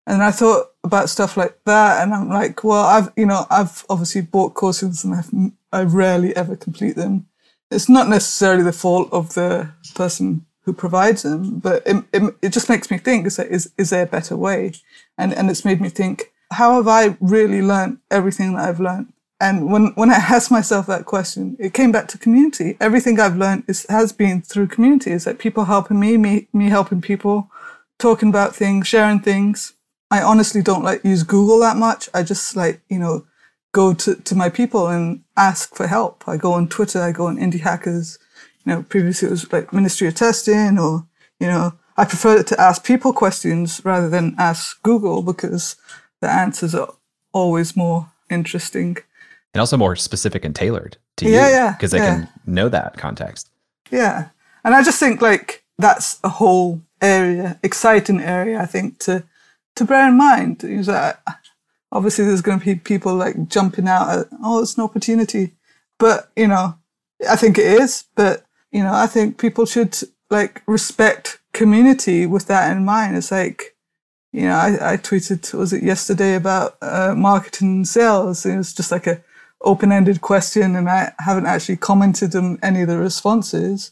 And 0.07 0.23
I 0.23 0.31
thought 0.31 0.67
about 0.85 1.09
stuff 1.09 1.35
like 1.35 1.59
that, 1.65 2.01
and 2.01 2.13
I'm 2.13 2.29
like, 2.29 2.63
well, 2.63 2.85
I've 2.85 3.11
you 3.17 3.25
know 3.25 3.45
I've 3.49 3.85
obviously 3.89 4.21
bought 4.21 4.53
courses 4.53 5.03
and 5.03 5.13
I've 5.13 5.29
I 5.73 5.83
rarely 5.83 6.33
ever 6.35 6.55
complete 6.55 6.95
them. 6.95 7.27
It's 7.69 7.89
not 7.89 8.07
necessarily 8.07 8.63
the 8.63 8.71
fault 8.71 9.09
of 9.11 9.33
the 9.33 9.69
person 9.95 10.45
who 10.63 10.71
provides 10.71 11.23
them, 11.23 11.59
but 11.59 11.83
it, 11.85 12.05
it, 12.13 12.35
it 12.41 12.49
just 12.53 12.69
makes 12.69 12.89
me 12.89 12.97
think: 12.97 13.27
is, 13.27 13.37
is 13.37 13.69
is 13.77 13.89
there 13.89 14.03
a 14.03 14.07
better 14.07 14.37
way? 14.37 14.71
And 15.17 15.33
and 15.33 15.49
it's 15.49 15.65
made 15.65 15.81
me 15.81 15.89
think: 15.89 16.31
how 16.53 16.75
have 16.75 16.87
I 16.87 17.17
really 17.19 17.61
learned 17.61 17.97
everything 18.09 18.53
that 18.53 18.69
I've 18.69 18.79
learned? 18.79 19.11
And 19.41 19.69
when 19.69 19.87
when 19.95 20.09
I 20.09 20.13
asked 20.35 20.51
myself 20.51 20.87
that 20.87 21.03
question, 21.03 21.57
it 21.59 21.73
came 21.73 21.91
back 21.91 22.07
to 22.09 22.17
community. 22.17 22.77
Everything 22.79 23.19
I've 23.19 23.35
learned 23.35 23.65
is 23.67 23.85
has 23.89 24.13
been 24.13 24.41
through 24.41 24.67
community. 24.67 25.11
It's 25.11 25.25
like 25.25 25.37
people 25.37 25.65
helping 25.65 25.99
me, 25.99 26.15
me 26.15 26.47
me 26.53 26.69
helping 26.69 27.01
people, 27.01 27.51
talking 27.99 28.29
about 28.29 28.55
things, 28.55 28.87
sharing 28.87 29.19
things 29.19 29.73
I 30.09 30.21
honestly 30.21 30.61
don't 30.61 30.83
like 30.83 31.03
use 31.03 31.23
Google 31.23 31.59
that 31.59 31.77
much. 31.77 32.09
I 32.13 32.23
just 32.23 32.55
like, 32.55 32.81
you 32.89 32.99
know, 32.99 33.25
go 33.73 33.93
to, 33.93 34.15
to 34.15 34.35
my 34.35 34.49
people 34.49 34.87
and 34.87 35.23
ask 35.35 35.75
for 35.75 35.87
help. 35.87 36.23
I 36.27 36.37
go 36.37 36.53
on 36.53 36.67
Twitter, 36.67 37.01
I 37.01 37.11
go 37.11 37.27
on 37.27 37.37
Indie 37.37 37.61
Hackers. 37.61 38.17
You 38.65 38.73
know, 38.73 38.83
previously 38.83 39.27
it 39.27 39.31
was 39.31 39.51
like 39.51 39.73
Ministry 39.73 40.07
of 40.07 40.15
Testing 40.15 40.77
or, 40.79 41.05
you 41.39 41.47
know, 41.47 41.73
I 41.97 42.05
prefer 42.05 42.43
to 42.43 42.61
ask 42.61 42.85
people 42.85 43.11
questions 43.11 43.81
rather 43.83 44.09
than 44.09 44.35
ask 44.37 44.81
Google 44.83 45.21
because 45.21 45.75
the 46.21 46.29
answers 46.29 46.75
are 46.75 46.93
always 47.33 47.75
more 47.75 48.11
interesting. 48.29 48.97
And 49.53 49.59
also 49.61 49.77
more 49.77 49.95
specific 49.95 50.45
and 50.45 50.55
tailored 50.55 50.97
to 51.17 51.25
yeah, 51.25 51.47
you. 51.47 51.53
Yeah. 51.53 51.71
Because 51.73 51.91
they 51.91 51.97
yeah. 51.97 52.15
can 52.15 52.29
know 52.45 52.69
that 52.69 52.97
context. 52.97 53.49
Yeah. 53.89 54.29
And 54.63 54.75
I 54.75 54.83
just 54.83 54.99
think 54.99 55.21
like 55.21 55.63
that's 55.77 56.19
a 56.23 56.29
whole 56.29 56.81
area, 57.01 57.59
exciting 57.63 58.21
area, 58.21 58.59
I 58.59 58.65
think, 58.65 58.99
to 58.99 59.23
to 59.77 59.85
bear 59.85 60.07
in 60.07 60.17
mind 60.17 60.63
is 60.63 60.87
that 60.87 61.21
obviously 61.91 62.25
there's 62.25 62.41
going 62.41 62.59
to 62.59 62.65
be 62.65 62.75
people 62.75 63.15
like 63.15 63.47
jumping 63.47 63.87
out 63.87 64.09
at, 64.09 64.27
oh, 64.43 64.61
it's 64.61 64.77
an 64.77 64.83
opportunity. 64.83 65.53
But, 65.97 66.29
you 66.35 66.47
know, 66.47 66.77
I 67.27 67.35
think 67.35 67.57
it 67.57 67.65
is, 67.65 68.05
but, 68.15 68.45
you 68.71 68.83
know, 68.83 68.93
I 68.93 69.07
think 69.07 69.39
people 69.39 69.65
should 69.65 69.97
like 70.29 70.61
respect 70.67 71.39
community 71.53 72.25
with 72.25 72.47
that 72.47 72.71
in 72.71 72.85
mind. 72.85 73.17
It's 73.17 73.31
like, 73.31 73.75
you 74.33 74.43
know, 74.43 74.55
I, 74.55 74.93
I 74.93 74.97
tweeted, 74.97 75.53
was 75.53 75.73
it 75.73 75.81
yesterday 75.81 76.35
about 76.35 76.77
uh, 76.81 77.15
marketing 77.17 77.69
and 77.69 77.87
sales? 77.87 78.45
It 78.45 78.57
was 78.57 78.73
just 78.73 78.91
like 78.91 79.07
a 79.07 79.23
open-ended 79.61 80.21
question 80.21 80.75
and 80.75 80.87
I 80.87 81.13
haven't 81.19 81.47
actually 81.47 81.77
commented 81.77 82.35
on 82.35 82.59
any 82.61 82.81
of 82.81 82.89
the 82.89 82.97
responses. 82.97 83.91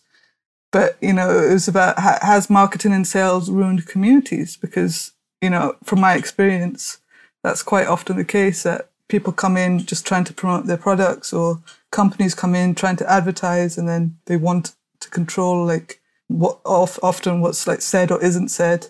But, 0.72 0.98
you 1.02 1.14
know, 1.14 1.30
it 1.30 1.54
was 1.54 1.68
about 1.68 1.98
has 1.98 2.50
marketing 2.50 2.92
and 2.92 3.08
sales 3.08 3.50
ruined 3.50 3.88
communities? 3.88 4.58
Because, 4.58 5.14
you 5.46 5.52
know, 5.52 5.76
from 5.84 6.02
my 6.02 6.16
experience, 6.16 6.98
that's 7.44 7.62
quite 7.62 7.86
often 7.86 8.18
the 8.18 8.26
case 8.26 8.64
that 8.64 8.90
people 9.08 9.32
come 9.32 9.56
in 9.56 9.86
just 9.86 10.04
trying 10.04 10.24
to 10.24 10.34
promote 10.34 10.66
their 10.66 10.84
products 10.88 11.32
or 11.32 11.62
companies 11.92 12.34
come 12.34 12.56
in 12.56 12.74
trying 12.74 12.96
to 12.96 13.08
advertise 13.08 13.78
and 13.78 13.88
then 13.88 14.18
they 14.26 14.38
want 14.38 14.74
to 15.00 15.10
control 15.12 15.64
like 15.64 16.02
what 16.30 16.60
often 16.66 17.42
what's 17.42 17.68
like 17.68 17.82
said 17.82 18.12
or 18.12 18.20
isn't 18.24 18.50
said 18.50 18.88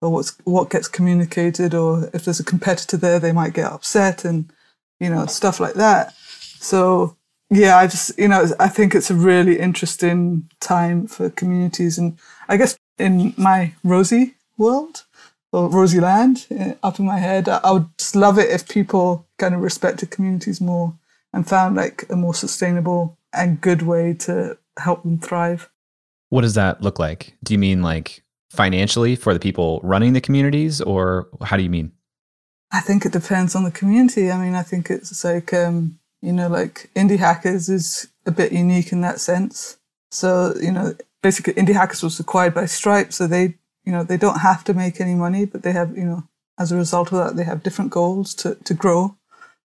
or 0.00 0.10
what's 0.10 0.36
what 0.42 0.70
gets 0.70 0.88
communicated 0.88 1.72
or 1.72 2.10
if 2.12 2.24
there's 2.24 2.40
a 2.40 2.52
competitor 2.52 2.96
there 2.96 3.20
they 3.20 3.30
might 3.30 3.54
get 3.54 3.70
upset 3.70 4.24
and 4.24 4.52
you 4.98 5.08
know 5.08 5.24
stuff 5.26 5.60
like 5.60 5.74
that. 5.74 6.12
So 6.58 7.16
yeah 7.52 7.76
i 7.76 7.86
just 7.86 8.18
you 8.18 8.26
know 8.26 8.46
i 8.58 8.68
think 8.68 8.94
it's 8.94 9.10
a 9.10 9.14
really 9.14 9.58
interesting 9.58 10.48
time 10.58 11.06
for 11.06 11.28
communities 11.30 11.98
and 11.98 12.18
i 12.48 12.56
guess 12.56 12.78
in 12.98 13.34
my 13.36 13.74
rosy 13.84 14.34
world 14.56 15.04
or 15.52 15.68
Rosieland 15.68 16.46
eh, 16.50 16.74
up 16.82 16.98
in 16.98 17.06
my 17.06 17.18
head 17.18 17.48
i 17.48 17.70
would 17.70 17.86
just 17.98 18.16
love 18.16 18.38
it 18.38 18.50
if 18.50 18.68
people 18.68 19.26
kind 19.38 19.54
of 19.54 19.60
respected 19.60 20.10
communities 20.10 20.60
more 20.60 20.94
and 21.32 21.48
found 21.48 21.76
like 21.76 22.04
a 22.10 22.16
more 22.16 22.34
sustainable 22.34 23.18
and 23.32 23.60
good 23.60 23.82
way 23.82 24.14
to 24.14 24.56
help 24.78 25.02
them 25.02 25.18
thrive 25.18 25.70
what 26.30 26.42
does 26.42 26.54
that 26.54 26.82
look 26.82 26.98
like 26.98 27.36
do 27.42 27.52
you 27.52 27.58
mean 27.58 27.82
like 27.82 28.22
financially 28.52 29.16
for 29.16 29.32
the 29.32 29.40
people 29.40 29.80
running 29.82 30.12
the 30.12 30.20
communities, 30.20 30.80
or 30.80 31.28
how 31.42 31.56
do 31.56 31.62
you 31.62 31.70
mean? 31.70 31.90
I 32.70 32.80
think 32.80 33.04
it 33.04 33.12
depends 33.12 33.54
on 33.54 33.64
the 33.64 33.70
community. 33.70 34.30
I 34.30 34.38
mean, 34.38 34.54
I 34.54 34.62
think 34.62 34.90
it's 34.90 35.24
like, 35.24 35.52
um, 35.52 35.98
you 36.20 36.32
know, 36.32 36.48
like 36.48 36.90
Indie 36.94 37.18
Hackers 37.18 37.68
is 37.68 38.08
a 38.26 38.30
bit 38.30 38.52
unique 38.52 38.92
in 38.92 39.00
that 39.00 39.20
sense. 39.20 39.78
So, 40.10 40.54
you 40.60 40.70
know, 40.70 40.94
basically 41.22 41.54
Indie 41.54 41.74
Hackers 41.74 42.02
was 42.02 42.20
acquired 42.20 42.54
by 42.54 42.66
Stripe. 42.66 43.12
So 43.12 43.26
they, 43.26 43.54
you 43.84 43.92
know, 43.92 44.02
they 44.02 44.16
don't 44.16 44.40
have 44.40 44.64
to 44.64 44.74
make 44.74 45.00
any 45.00 45.14
money, 45.14 45.44
but 45.44 45.62
they 45.62 45.72
have, 45.72 45.96
you 45.96 46.04
know, 46.04 46.24
as 46.58 46.70
a 46.70 46.76
result 46.76 47.12
of 47.12 47.18
that, 47.18 47.36
they 47.36 47.44
have 47.44 47.62
different 47.62 47.90
goals 47.90 48.34
to, 48.34 48.54
to 48.56 48.74
grow. 48.74 49.16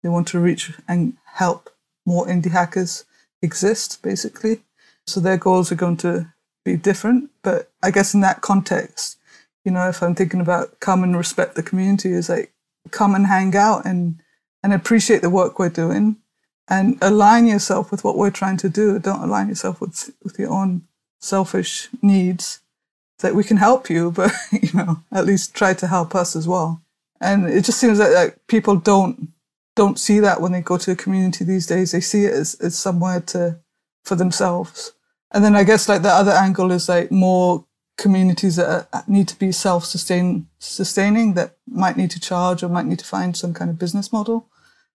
They 0.03 0.09
want 0.09 0.27
to 0.29 0.39
reach 0.39 0.71
and 0.87 1.17
help 1.35 1.69
more 2.05 2.25
indie 2.25 2.51
hackers 2.51 3.05
exist, 3.41 4.01
basically. 4.01 4.61
So 5.07 5.19
their 5.19 5.37
goals 5.37 5.71
are 5.71 5.75
going 5.75 5.97
to 5.97 6.33
be 6.65 6.75
different. 6.75 7.29
But 7.43 7.71
I 7.81 7.91
guess 7.91 8.13
in 8.13 8.21
that 8.21 8.41
context, 8.41 9.17
you 9.63 9.71
know, 9.71 9.87
if 9.87 10.01
I'm 10.01 10.15
thinking 10.15 10.41
about 10.41 10.79
come 10.79 11.03
and 11.03 11.15
respect 11.15 11.55
the 11.55 11.63
community, 11.63 12.11
is 12.11 12.29
like 12.29 12.51
come 12.89 13.13
and 13.15 13.27
hang 13.27 13.55
out 13.55 13.85
and 13.85 14.21
and 14.63 14.73
appreciate 14.73 15.21
the 15.21 15.29
work 15.29 15.57
we're 15.57 15.69
doing 15.69 16.17
and 16.67 16.97
align 17.01 17.47
yourself 17.47 17.91
with 17.91 18.03
what 18.03 18.17
we're 18.17 18.31
trying 18.31 18.57
to 18.57 18.69
do. 18.69 18.97
Don't 18.99 19.23
align 19.23 19.49
yourself 19.49 19.81
with 19.81 20.11
with 20.23 20.39
your 20.39 20.51
own 20.51 20.83
selfish 21.19 21.89
needs. 22.01 22.61
That 23.21 23.35
we 23.35 23.43
can 23.43 23.57
help 23.57 23.89
you, 23.89 24.11
but 24.11 24.31
you 24.51 24.73
know, 24.73 25.03
at 25.11 25.25
least 25.25 25.55
try 25.55 25.73
to 25.73 25.87
help 25.87 26.15
us 26.15 26.35
as 26.35 26.47
well. 26.47 26.81
And 27.19 27.47
it 27.47 27.63
just 27.63 27.79
seems 27.79 27.97
that 27.99 28.11
like 28.11 28.39
people 28.47 28.75
don't 28.75 29.29
don't 29.75 29.99
see 29.99 30.19
that 30.19 30.41
when 30.41 30.51
they 30.51 30.61
go 30.61 30.77
to 30.77 30.91
a 30.91 30.95
community 30.95 31.45
these 31.45 31.67
days. 31.67 31.91
They 31.91 32.01
see 32.01 32.25
it 32.25 32.33
as, 32.33 32.55
as 32.55 32.77
somewhere 32.77 33.21
to 33.27 33.59
for 34.03 34.15
themselves. 34.15 34.93
And 35.31 35.43
then 35.43 35.55
I 35.55 35.63
guess 35.63 35.87
like 35.87 36.01
the 36.01 36.09
other 36.09 36.31
angle 36.31 36.71
is 36.71 36.89
like 36.89 37.11
more 37.11 37.65
communities 37.97 38.55
that 38.55 38.87
need 39.07 39.27
to 39.27 39.37
be 39.37 39.51
self-sustain 39.51 40.47
sustaining 40.59 41.35
that 41.35 41.55
might 41.67 41.97
need 41.97 42.11
to 42.11 42.19
charge 42.19 42.63
or 42.63 42.69
might 42.69 42.85
need 42.85 42.99
to 42.99 43.05
find 43.05 43.37
some 43.37 43.53
kind 43.53 43.69
of 43.69 43.77
business 43.77 44.11
model. 44.11 44.49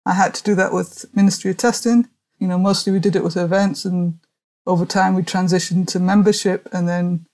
I 0.07 0.15
had 0.15 0.35
to 0.35 0.43
do 0.43 0.55
that 0.55 0.73
with 0.73 1.05
Ministry 1.15 1.51
of 1.51 1.57
Testing. 1.57 2.09
You 2.39 2.49
know, 2.49 2.59
mostly 2.59 2.93
we 2.93 3.01
did 3.01 3.17
it 3.17 3.25
with 3.25 3.37
events 3.37 3.85
and 3.85 4.19
over 4.67 4.87
time 4.87 5.15
we 5.15 5.23
transitioned 5.23 5.89
to 5.89 5.99
membership 5.99 6.69
and 6.73 6.89
then 6.89 7.27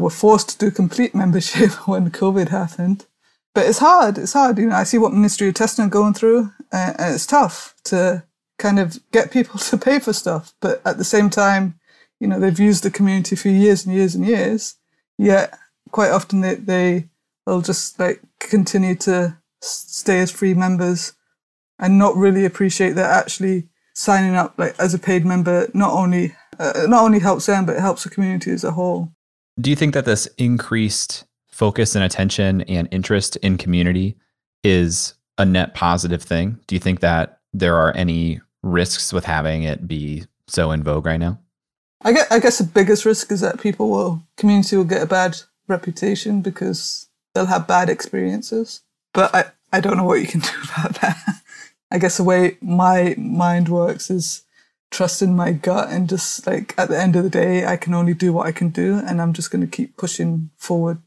were 0.00 0.10
forced 0.10 0.50
to 0.50 0.58
do 0.58 0.70
complete 0.70 1.14
membership 1.14 1.70
when 1.88 2.10
COVID 2.10 2.48
happened. 2.48 3.06
But 3.54 3.66
it's 3.66 3.78
hard. 3.78 4.18
It's 4.18 4.32
hard. 4.32 4.58
You 4.58 4.66
know, 4.66 4.76
I 4.76 4.84
see 4.84 4.98
what 4.98 5.12
Ministry 5.12 5.48
of 5.48 5.54
Testing 5.54 5.86
are 5.86 5.88
going 5.88 6.14
through 6.14 6.50
and 6.72 6.94
it's 6.98 7.26
tough 7.26 7.74
to 7.84 8.24
kind 8.58 8.78
of 8.78 8.98
get 9.10 9.32
people 9.32 9.58
to 9.70 9.76
pay 9.76 9.98
for 9.98 10.12
stuff. 10.12 10.54
But 10.60 10.80
at 10.84 10.98
the 10.98 11.04
same 11.04 11.30
time, 11.30 11.78
you 12.20 12.28
know, 12.28 12.38
they've 12.38 12.60
used 12.60 12.82
the 12.84 12.90
community 12.90 13.34
for 13.34 13.48
years 13.48 13.86
and 13.86 13.94
years 13.94 14.14
and 14.14 14.26
years, 14.26 14.76
yet 15.18 15.58
quite 15.90 16.10
often 16.10 16.42
they, 16.42 16.54
they 16.54 17.08
will 17.46 17.62
just 17.62 17.98
like 17.98 18.20
continue 18.38 18.94
to 18.94 19.38
stay 19.62 20.20
as 20.20 20.30
free 20.30 20.54
members 20.54 21.14
and 21.78 21.98
not 21.98 22.16
really 22.16 22.44
appreciate 22.44 22.92
that 22.92 23.10
actually 23.10 23.68
signing 23.94 24.34
up 24.34 24.54
like 24.56 24.74
as 24.78 24.94
a 24.94 24.98
paid 24.98 25.26
member 25.26 25.68
not 25.74 25.92
only 25.92 26.34
uh, 26.58 26.86
not 26.88 27.04
only 27.04 27.18
helps 27.18 27.46
them 27.46 27.66
but 27.66 27.76
it 27.76 27.80
helps 27.80 28.04
the 28.04 28.10
community 28.10 28.50
as 28.50 28.64
a 28.64 28.72
whole. 28.72 29.12
Do 29.60 29.70
you 29.70 29.76
think 29.76 29.94
that 29.94 30.04
this 30.04 30.26
increased 30.38 31.24
focus 31.48 31.94
and 31.94 32.04
attention 32.04 32.62
and 32.62 32.88
interest 32.90 33.36
in 33.36 33.58
community 33.58 34.16
is 34.62 35.14
a 35.38 35.44
net 35.44 35.74
positive 35.74 36.22
thing? 36.22 36.58
Do 36.66 36.74
you 36.74 36.80
think 36.80 37.00
that 37.00 37.40
there 37.52 37.76
are 37.76 37.94
any 37.96 38.40
risks 38.62 39.12
with 39.12 39.24
having 39.24 39.64
it 39.64 39.88
be 39.88 40.24
so 40.46 40.70
in 40.70 40.82
vogue 40.82 41.04
right 41.04 41.18
now? 41.20 41.38
I 42.02 42.12
guess, 42.12 42.30
I 42.30 42.38
guess 42.38 42.58
the 42.58 42.64
biggest 42.64 43.04
risk 43.04 43.30
is 43.30 43.40
that 43.40 43.60
people 43.60 43.90
will, 43.90 44.22
community 44.36 44.76
will 44.76 44.84
get 44.84 45.02
a 45.02 45.06
bad 45.06 45.36
reputation 45.68 46.40
because 46.40 47.08
they'll 47.34 47.46
have 47.46 47.66
bad 47.66 47.90
experiences. 47.90 48.82
But 49.12 49.34
I, 49.34 49.44
I 49.72 49.80
don't 49.80 49.96
know 49.96 50.04
what 50.04 50.20
you 50.20 50.26
can 50.26 50.40
do 50.40 50.48
about 50.64 51.00
that. 51.00 51.16
I 51.90 51.98
guess 51.98 52.16
the 52.16 52.24
way 52.24 52.56
my 52.60 53.14
mind 53.18 53.68
works 53.68 54.10
is 54.10 54.44
trusting 54.90 55.34
my 55.34 55.52
gut 55.52 55.88
and 55.90 56.08
just 56.08 56.46
like 56.46 56.74
at 56.78 56.88
the 56.88 57.00
end 57.00 57.16
of 57.16 57.24
the 57.24 57.30
day, 57.30 57.64
I 57.64 57.76
can 57.76 57.94
only 57.94 58.14
do 58.14 58.32
what 58.32 58.46
I 58.46 58.52
can 58.52 58.70
do. 58.70 59.00
And 59.04 59.20
I'm 59.20 59.32
just 59.32 59.50
going 59.50 59.62
to 59.62 59.76
keep 59.76 59.96
pushing 59.96 60.50
forward 60.56 60.98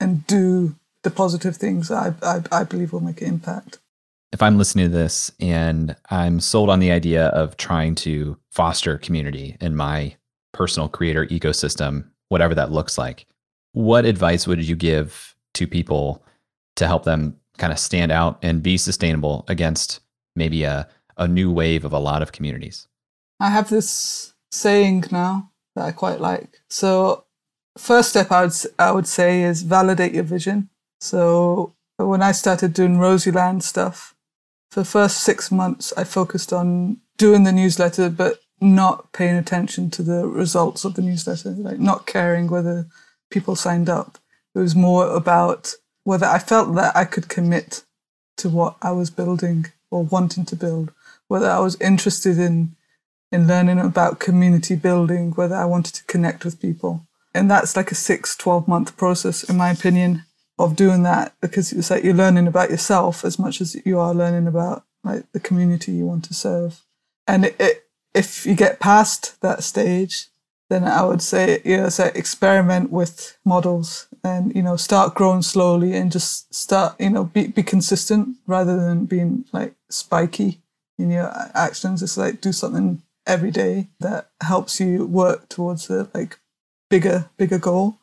and 0.00 0.26
do 0.26 0.76
the 1.02 1.10
positive 1.10 1.56
things 1.56 1.90
I, 1.90 2.14
I, 2.22 2.42
I 2.50 2.64
believe 2.64 2.92
will 2.92 3.00
make 3.00 3.20
an 3.22 3.28
impact 3.28 3.78
if 4.32 4.42
I'm 4.42 4.58
listening 4.58 4.86
to 4.86 4.96
this 4.96 5.32
and 5.40 5.96
I'm 6.10 6.40
sold 6.40 6.70
on 6.70 6.80
the 6.80 6.92
idea 6.92 7.28
of 7.28 7.56
trying 7.56 7.94
to 7.96 8.38
foster 8.50 8.98
community 8.98 9.56
in 9.60 9.74
my 9.74 10.16
personal 10.52 10.88
creator 10.88 11.26
ecosystem, 11.26 12.04
whatever 12.28 12.54
that 12.54 12.72
looks 12.72 12.98
like, 12.98 13.26
what 13.72 14.04
advice 14.04 14.46
would 14.46 14.66
you 14.66 14.76
give 14.76 15.34
to 15.54 15.66
people 15.66 16.22
to 16.76 16.86
help 16.86 17.04
them 17.04 17.38
kind 17.56 17.72
of 17.72 17.78
stand 17.78 18.12
out 18.12 18.38
and 18.42 18.62
be 18.62 18.76
sustainable 18.76 19.44
against 19.48 20.00
maybe 20.36 20.64
a, 20.64 20.88
a 21.16 21.26
new 21.26 21.50
wave 21.50 21.84
of 21.84 21.92
a 21.92 21.98
lot 21.98 22.22
of 22.22 22.32
communities? 22.32 22.86
I 23.40 23.50
have 23.50 23.70
this 23.70 24.34
saying 24.50 25.04
now 25.10 25.50
that 25.74 25.84
I 25.84 25.92
quite 25.92 26.20
like. 26.20 26.60
So, 26.68 27.24
first 27.76 28.10
step 28.10 28.32
I 28.32 28.44
would, 28.44 28.54
I 28.78 28.92
would 28.92 29.06
say 29.06 29.42
is 29.42 29.62
validate 29.62 30.14
your 30.14 30.24
vision. 30.24 30.70
So, 31.00 31.74
when 31.96 32.22
I 32.22 32.32
started 32.32 32.72
doing 32.72 32.98
Rosieland 32.98 33.62
stuff, 33.64 34.14
for 34.70 34.80
the 34.80 34.86
first 34.86 35.22
six 35.22 35.50
months, 35.50 35.92
I 35.96 36.04
focused 36.04 36.52
on 36.52 36.98
doing 37.16 37.44
the 37.44 37.52
newsletter, 37.52 38.10
but 38.10 38.40
not 38.60 39.12
paying 39.12 39.36
attention 39.36 39.90
to 39.90 40.02
the 40.02 40.26
results 40.26 40.84
of 40.84 40.94
the 40.94 41.02
newsletter, 41.02 41.50
like 41.50 41.78
not 41.78 42.06
caring 42.06 42.48
whether 42.48 42.86
people 43.30 43.56
signed 43.56 43.88
up. 43.88 44.18
It 44.54 44.58
was 44.58 44.74
more 44.74 45.08
about 45.08 45.74
whether 46.04 46.26
I 46.26 46.38
felt 46.38 46.74
that 46.74 46.96
I 46.96 47.04
could 47.04 47.28
commit 47.28 47.84
to 48.38 48.48
what 48.48 48.76
I 48.82 48.92
was 48.92 49.10
building 49.10 49.66
or 49.90 50.02
wanting 50.02 50.44
to 50.46 50.56
build, 50.56 50.92
whether 51.28 51.48
I 51.48 51.60
was 51.60 51.80
interested 51.80 52.38
in 52.38 52.76
in 53.30 53.46
learning 53.46 53.78
about 53.78 54.20
community 54.20 54.74
building, 54.74 55.32
whether 55.32 55.54
I 55.54 55.64
wanted 55.64 55.94
to 55.94 56.04
connect 56.04 56.44
with 56.44 56.60
people. 56.60 57.06
And 57.34 57.50
that's 57.50 57.76
like 57.76 57.90
a 57.90 57.94
six, 57.94 58.36
12 58.36 58.66
month 58.66 58.96
process, 58.96 59.44
in 59.44 59.56
my 59.56 59.70
opinion 59.70 60.24
of 60.58 60.74
doing 60.74 61.04
that 61.04 61.34
because 61.40 61.72
it's 61.72 61.90
like 61.90 62.02
you're 62.02 62.14
learning 62.14 62.46
about 62.46 62.70
yourself 62.70 63.24
as 63.24 63.38
much 63.38 63.60
as 63.60 63.76
you 63.86 63.98
are 63.98 64.12
learning 64.12 64.48
about 64.48 64.84
like 65.04 65.30
the 65.32 65.40
community 65.40 65.92
you 65.92 66.06
want 66.06 66.24
to 66.24 66.34
serve. 66.34 66.80
And 67.26 67.44
it, 67.44 67.56
it, 67.60 67.84
if 68.14 68.44
you 68.44 68.54
get 68.54 68.80
past 68.80 69.40
that 69.40 69.62
stage, 69.62 70.28
then 70.68 70.84
I 70.84 71.04
would 71.04 71.22
say, 71.22 71.62
you 71.64 71.76
know, 71.76 71.88
say 71.88 72.10
experiment 72.14 72.90
with 72.90 73.38
models 73.44 74.08
and, 74.24 74.54
you 74.54 74.62
know, 74.62 74.76
start 74.76 75.14
growing 75.14 75.42
slowly 75.42 75.94
and 75.94 76.12
just 76.12 76.52
start, 76.52 77.00
you 77.00 77.10
know, 77.10 77.24
be, 77.24 77.46
be 77.46 77.62
consistent 77.62 78.36
rather 78.46 78.76
than 78.76 79.06
being 79.06 79.44
like 79.52 79.74
spiky 79.88 80.60
in 80.98 81.10
your 81.10 81.32
actions. 81.54 82.02
It's 82.02 82.18
like 82.18 82.40
do 82.40 82.52
something 82.52 83.02
every 83.28 83.50
day 83.50 83.88
that 84.00 84.30
helps 84.42 84.80
you 84.80 85.06
work 85.06 85.48
towards 85.48 85.90
a 85.90 86.08
like 86.14 86.38
bigger, 86.90 87.30
bigger 87.36 87.58
goal 87.58 87.98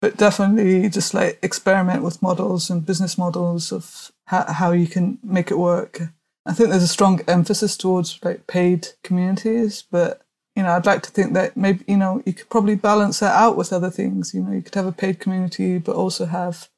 but 0.00 0.16
definitely 0.16 0.88
just 0.88 1.12
like 1.14 1.38
experiment 1.42 2.02
with 2.02 2.22
models 2.22 2.70
and 2.70 2.86
business 2.86 3.18
models 3.18 3.72
of 3.72 4.10
how, 4.26 4.50
how 4.52 4.72
you 4.72 4.86
can 4.86 5.18
make 5.22 5.50
it 5.50 5.58
work. 5.58 6.00
I 6.46 6.54
think 6.54 6.70
there's 6.70 6.82
a 6.82 6.88
strong 6.88 7.20
emphasis 7.28 7.76
towards 7.76 8.18
like 8.24 8.46
paid 8.46 8.88
communities, 9.04 9.84
but 9.90 10.22
you 10.56 10.62
know, 10.62 10.70
I'd 10.70 10.86
like 10.86 11.02
to 11.04 11.10
think 11.10 11.34
that 11.34 11.56
maybe, 11.56 11.84
you 11.86 11.96
know, 11.96 12.22
you 12.26 12.32
could 12.32 12.48
probably 12.50 12.74
balance 12.74 13.20
that 13.20 13.36
out 13.36 13.56
with 13.56 13.72
other 13.72 13.90
things. 13.90 14.34
You 14.34 14.42
know, 14.42 14.52
you 14.52 14.62
could 14.62 14.74
have 14.74 14.86
a 14.86 14.92
paid 14.92 15.20
community, 15.20 15.78
but 15.78 15.94
also 15.94 16.26
have, 16.26 16.68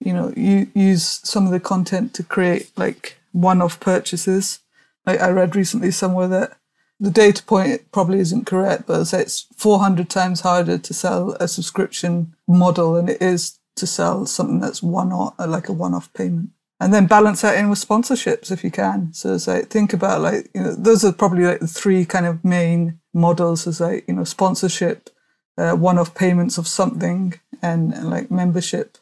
you 0.00 0.12
know, 0.12 0.32
you 0.36 0.68
use 0.74 1.20
some 1.24 1.44
of 1.46 1.52
the 1.52 1.60
content 1.60 2.14
to 2.14 2.22
create 2.22 2.70
like 2.76 3.18
one 3.32 3.60
off 3.60 3.80
purchases 3.80 4.60
Like 5.06 5.20
I 5.20 5.30
read 5.30 5.56
recently 5.56 5.90
somewhere 5.90 6.28
that 6.28 6.57
the 7.00 7.10
data 7.10 7.42
point 7.42 7.90
probably 7.92 8.18
isn't 8.18 8.46
correct, 8.46 8.86
but 8.86 9.00
it's, 9.00 9.12
it's 9.12 9.46
400 9.56 10.10
times 10.10 10.40
harder 10.40 10.78
to 10.78 10.94
sell 10.94 11.36
a 11.38 11.46
subscription 11.46 12.34
model 12.46 12.94
than 12.94 13.08
it 13.08 13.22
is 13.22 13.58
to 13.76 13.86
sell 13.86 14.26
something 14.26 14.60
that's 14.60 14.82
one 14.82 15.12
off, 15.12 15.34
like 15.38 15.68
a 15.68 15.72
one-off 15.72 16.12
payment. 16.12 16.50
And 16.80 16.94
then 16.94 17.06
balance 17.06 17.40
that 17.40 17.56
in 17.56 17.70
with 17.70 17.84
sponsorships 17.84 18.52
if 18.52 18.62
you 18.62 18.70
can. 18.70 19.12
So 19.12 19.34
it's 19.34 19.48
like 19.48 19.68
think 19.68 19.92
about 19.92 20.20
like 20.20 20.48
you 20.54 20.62
know 20.62 20.74
those 20.74 21.04
are 21.04 21.12
probably 21.12 21.44
like 21.44 21.58
the 21.58 21.66
three 21.66 22.04
kind 22.04 22.24
of 22.24 22.44
main 22.44 23.00
models. 23.12 23.66
Is 23.66 23.80
like 23.80 24.04
you 24.06 24.14
know 24.14 24.22
sponsorship, 24.22 25.10
uh, 25.56 25.72
one-off 25.72 26.14
payments 26.14 26.56
of 26.56 26.68
something, 26.68 27.34
and, 27.62 27.92
and 27.92 28.08
like 28.08 28.30
membership. 28.30 28.98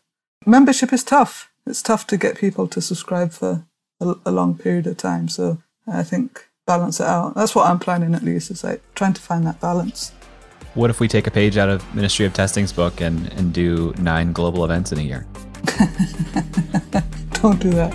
Membership 0.47 0.91
is 0.93 1.05
tough. 1.05 1.51
It's 1.67 1.83
tough 1.83 2.07
to 2.07 2.17
get 2.17 2.39
people 2.39 2.67
to 2.69 2.81
subscribe 2.81 3.33
for 3.33 3.67
a, 4.01 4.15
a 4.25 4.31
long 4.31 4.57
period 4.57 4.87
of 4.87 4.97
time. 4.97 5.29
So 5.29 5.59
I 5.87 6.03
think 6.03 6.46
balance 6.67 7.01
it 7.01 7.07
out. 7.07 7.35
That's 7.35 7.55
what 7.55 7.69
I'm 7.69 7.79
planning 7.79 8.15
at 8.15 8.23
least. 8.23 8.51
Is 8.51 8.65
like 8.65 8.83
trying 8.95 9.15
to 9.15 9.21
find 9.21 9.47
that 9.47 9.61
balance. 9.61 10.13
What 10.75 10.91
if 10.91 11.01
we 11.01 11.09
take 11.09 11.27
a 11.27 11.31
page 11.31 11.57
out 11.57 11.71
of 11.71 11.95
Ministry 11.95 12.27
of 12.27 12.35
Testing's 12.35 12.73
book 12.73 13.01
and, 13.01 13.33
and 13.33 13.55
do 13.55 13.95
nine 13.99 14.33
global 14.33 14.65
events 14.65 14.93
in 14.93 14.99
a 14.99 15.03
year? 15.03 15.27
Don't 17.41 17.59
do 17.61 17.71
that. 17.71 17.95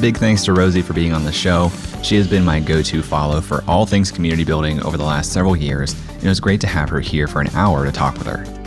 Big 0.00 0.16
thanks 0.16 0.44
to 0.44 0.52
Rosie 0.52 0.82
for 0.82 0.92
being 0.92 1.12
on 1.12 1.24
the 1.24 1.32
show. 1.32 1.70
She 2.02 2.16
has 2.16 2.28
been 2.28 2.44
my 2.44 2.60
go 2.60 2.82
to 2.82 3.02
follow 3.02 3.40
for 3.40 3.64
all 3.66 3.86
things 3.86 4.12
community 4.12 4.44
building 4.44 4.80
over 4.82 4.96
the 4.96 5.04
last 5.04 5.32
several 5.32 5.56
years, 5.56 5.94
and 6.14 6.24
it 6.24 6.28
was 6.28 6.40
great 6.40 6.60
to 6.60 6.66
have 6.66 6.88
her 6.90 7.00
here 7.00 7.26
for 7.26 7.40
an 7.40 7.48
hour 7.54 7.84
to 7.84 7.90
talk 7.90 8.16
with 8.18 8.26
her. 8.26 8.57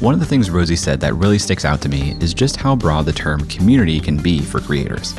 One 0.00 0.14
of 0.14 0.20
the 0.20 0.26
things 0.26 0.48
Rosie 0.48 0.76
said 0.76 1.00
that 1.00 1.14
really 1.14 1.40
sticks 1.40 1.64
out 1.64 1.80
to 1.80 1.88
me 1.88 2.16
is 2.20 2.32
just 2.32 2.54
how 2.54 2.76
broad 2.76 3.04
the 3.04 3.12
term 3.12 3.44
community 3.48 3.98
can 3.98 4.16
be 4.16 4.40
for 4.40 4.60
creators. 4.60 5.12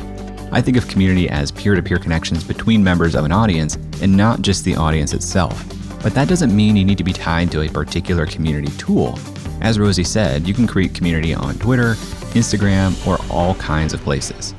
I 0.53 0.61
think 0.61 0.77
of 0.77 0.88
community 0.88 1.30
as 1.30 1.51
peer 1.51 1.75
to 1.75 1.82
peer 1.82 1.99
connections 1.99 2.45
between 2.45 2.82
members 2.82 3.13
of 3.13 3.25
an 3.25 3.34
audience 3.34 3.75
and 4.01 4.15
not 4.15 4.41
just 4.41 4.63
the 4.63 4.77
audience 4.77 5.11
itself. 5.11 5.65
But 6.01 6.13
that 6.13 6.30
doesn't 6.30 6.55
mean 6.55 6.77
you 6.77 6.86
need 6.86 6.97
to 6.97 7.03
be 7.03 7.11
tied 7.11 7.51
to 7.51 7.63
a 7.63 7.67
particular 7.67 8.25
community 8.25 8.71
tool. 8.77 9.19
As 9.59 9.77
Rosie 9.77 10.05
said, 10.05 10.47
you 10.47 10.53
can 10.53 10.65
create 10.65 10.95
community 10.95 11.34
on 11.34 11.59
Twitter, 11.59 11.95
Instagram, 12.32 13.05
or 13.05 13.19
all 13.30 13.55
kinds 13.55 13.93
of 13.93 13.99
places. 13.99 14.55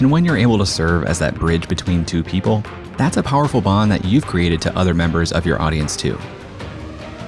And 0.00 0.10
when 0.10 0.24
you're 0.24 0.36
able 0.36 0.58
to 0.58 0.66
serve 0.66 1.04
as 1.04 1.20
that 1.20 1.36
bridge 1.36 1.68
between 1.68 2.04
two 2.04 2.24
people, 2.24 2.64
that's 2.96 3.16
a 3.16 3.22
powerful 3.22 3.60
bond 3.60 3.92
that 3.92 4.04
you've 4.04 4.26
created 4.26 4.60
to 4.62 4.76
other 4.76 4.92
members 4.92 5.30
of 5.30 5.46
your 5.46 5.62
audience 5.62 5.96
too. 5.96 6.18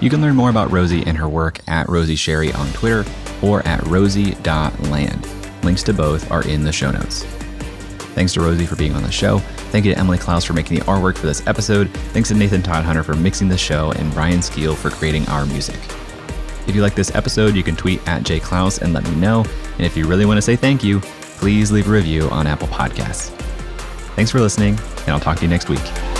You 0.02 0.10
can 0.10 0.20
learn 0.20 0.34
more 0.34 0.50
about 0.50 0.72
Rosie 0.72 1.06
and 1.06 1.16
her 1.16 1.28
work 1.28 1.60
at 1.68 1.88
Rosie 1.88 2.16
Sherry 2.16 2.52
on 2.52 2.66
Twitter 2.72 3.08
or 3.40 3.64
at 3.64 3.86
rosie.land. 3.86 5.28
Links 5.62 5.84
to 5.84 5.94
both 5.94 6.28
are 6.32 6.44
in 6.48 6.64
the 6.64 6.72
show 6.72 6.90
notes. 6.90 7.22
Thanks 8.16 8.34
to 8.34 8.40
Rosie 8.40 8.66
for 8.66 8.74
being 8.74 8.96
on 8.96 9.04
the 9.04 9.12
show. 9.12 9.38
Thank 9.70 9.84
you 9.84 9.94
to 9.94 9.98
Emily 10.00 10.18
Clouse 10.18 10.44
for 10.44 10.54
making 10.54 10.76
the 10.76 10.84
artwork 10.86 11.16
for 11.16 11.26
this 11.26 11.46
episode. 11.46 11.88
Thanks 12.12 12.30
to 12.30 12.34
Nathan 12.34 12.62
Todd 12.62 12.84
Hunter 12.84 13.04
for 13.04 13.14
mixing 13.14 13.46
the 13.46 13.56
show 13.56 13.92
and 13.92 14.12
Brian 14.12 14.40
Skeel 14.40 14.74
for 14.74 14.90
creating 14.90 15.24
our 15.28 15.46
music. 15.46 15.78
If 16.66 16.74
you 16.74 16.82
like 16.82 16.96
this 16.96 17.14
episode, 17.14 17.54
you 17.54 17.62
can 17.62 17.76
tweet 17.76 18.06
at 18.08 18.24
Jay 18.24 18.40
Clouse 18.40 18.82
and 18.82 18.92
let 18.92 19.04
me 19.04 19.14
know. 19.14 19.44
And 19.76 19.86
if 19.86 19.96
you 19.96 20.08
really 20.08 20.26
want 20.26 20.36
to 20.36 20.42
say 20.42 20.56
thank 20.56 20.82
you, 20.82 20.98
please 21.38 21.70
leave 21.70 21.86
a 21.86 21.92
review 21.92 22.28
on 22.30 22.48
Apple 22.48 22.68
Podcasts. 22.68 23.30
Thanks 24.16 24.32
for 24.32 24.40
listening, 24.40 24.76
and 25.02 25.10
I'll 25.10 25.20
talk 25.20 25.36
to 25.36 25.42
you 25.44 25.48
next 25.48 25.68
week. 25.68 26.11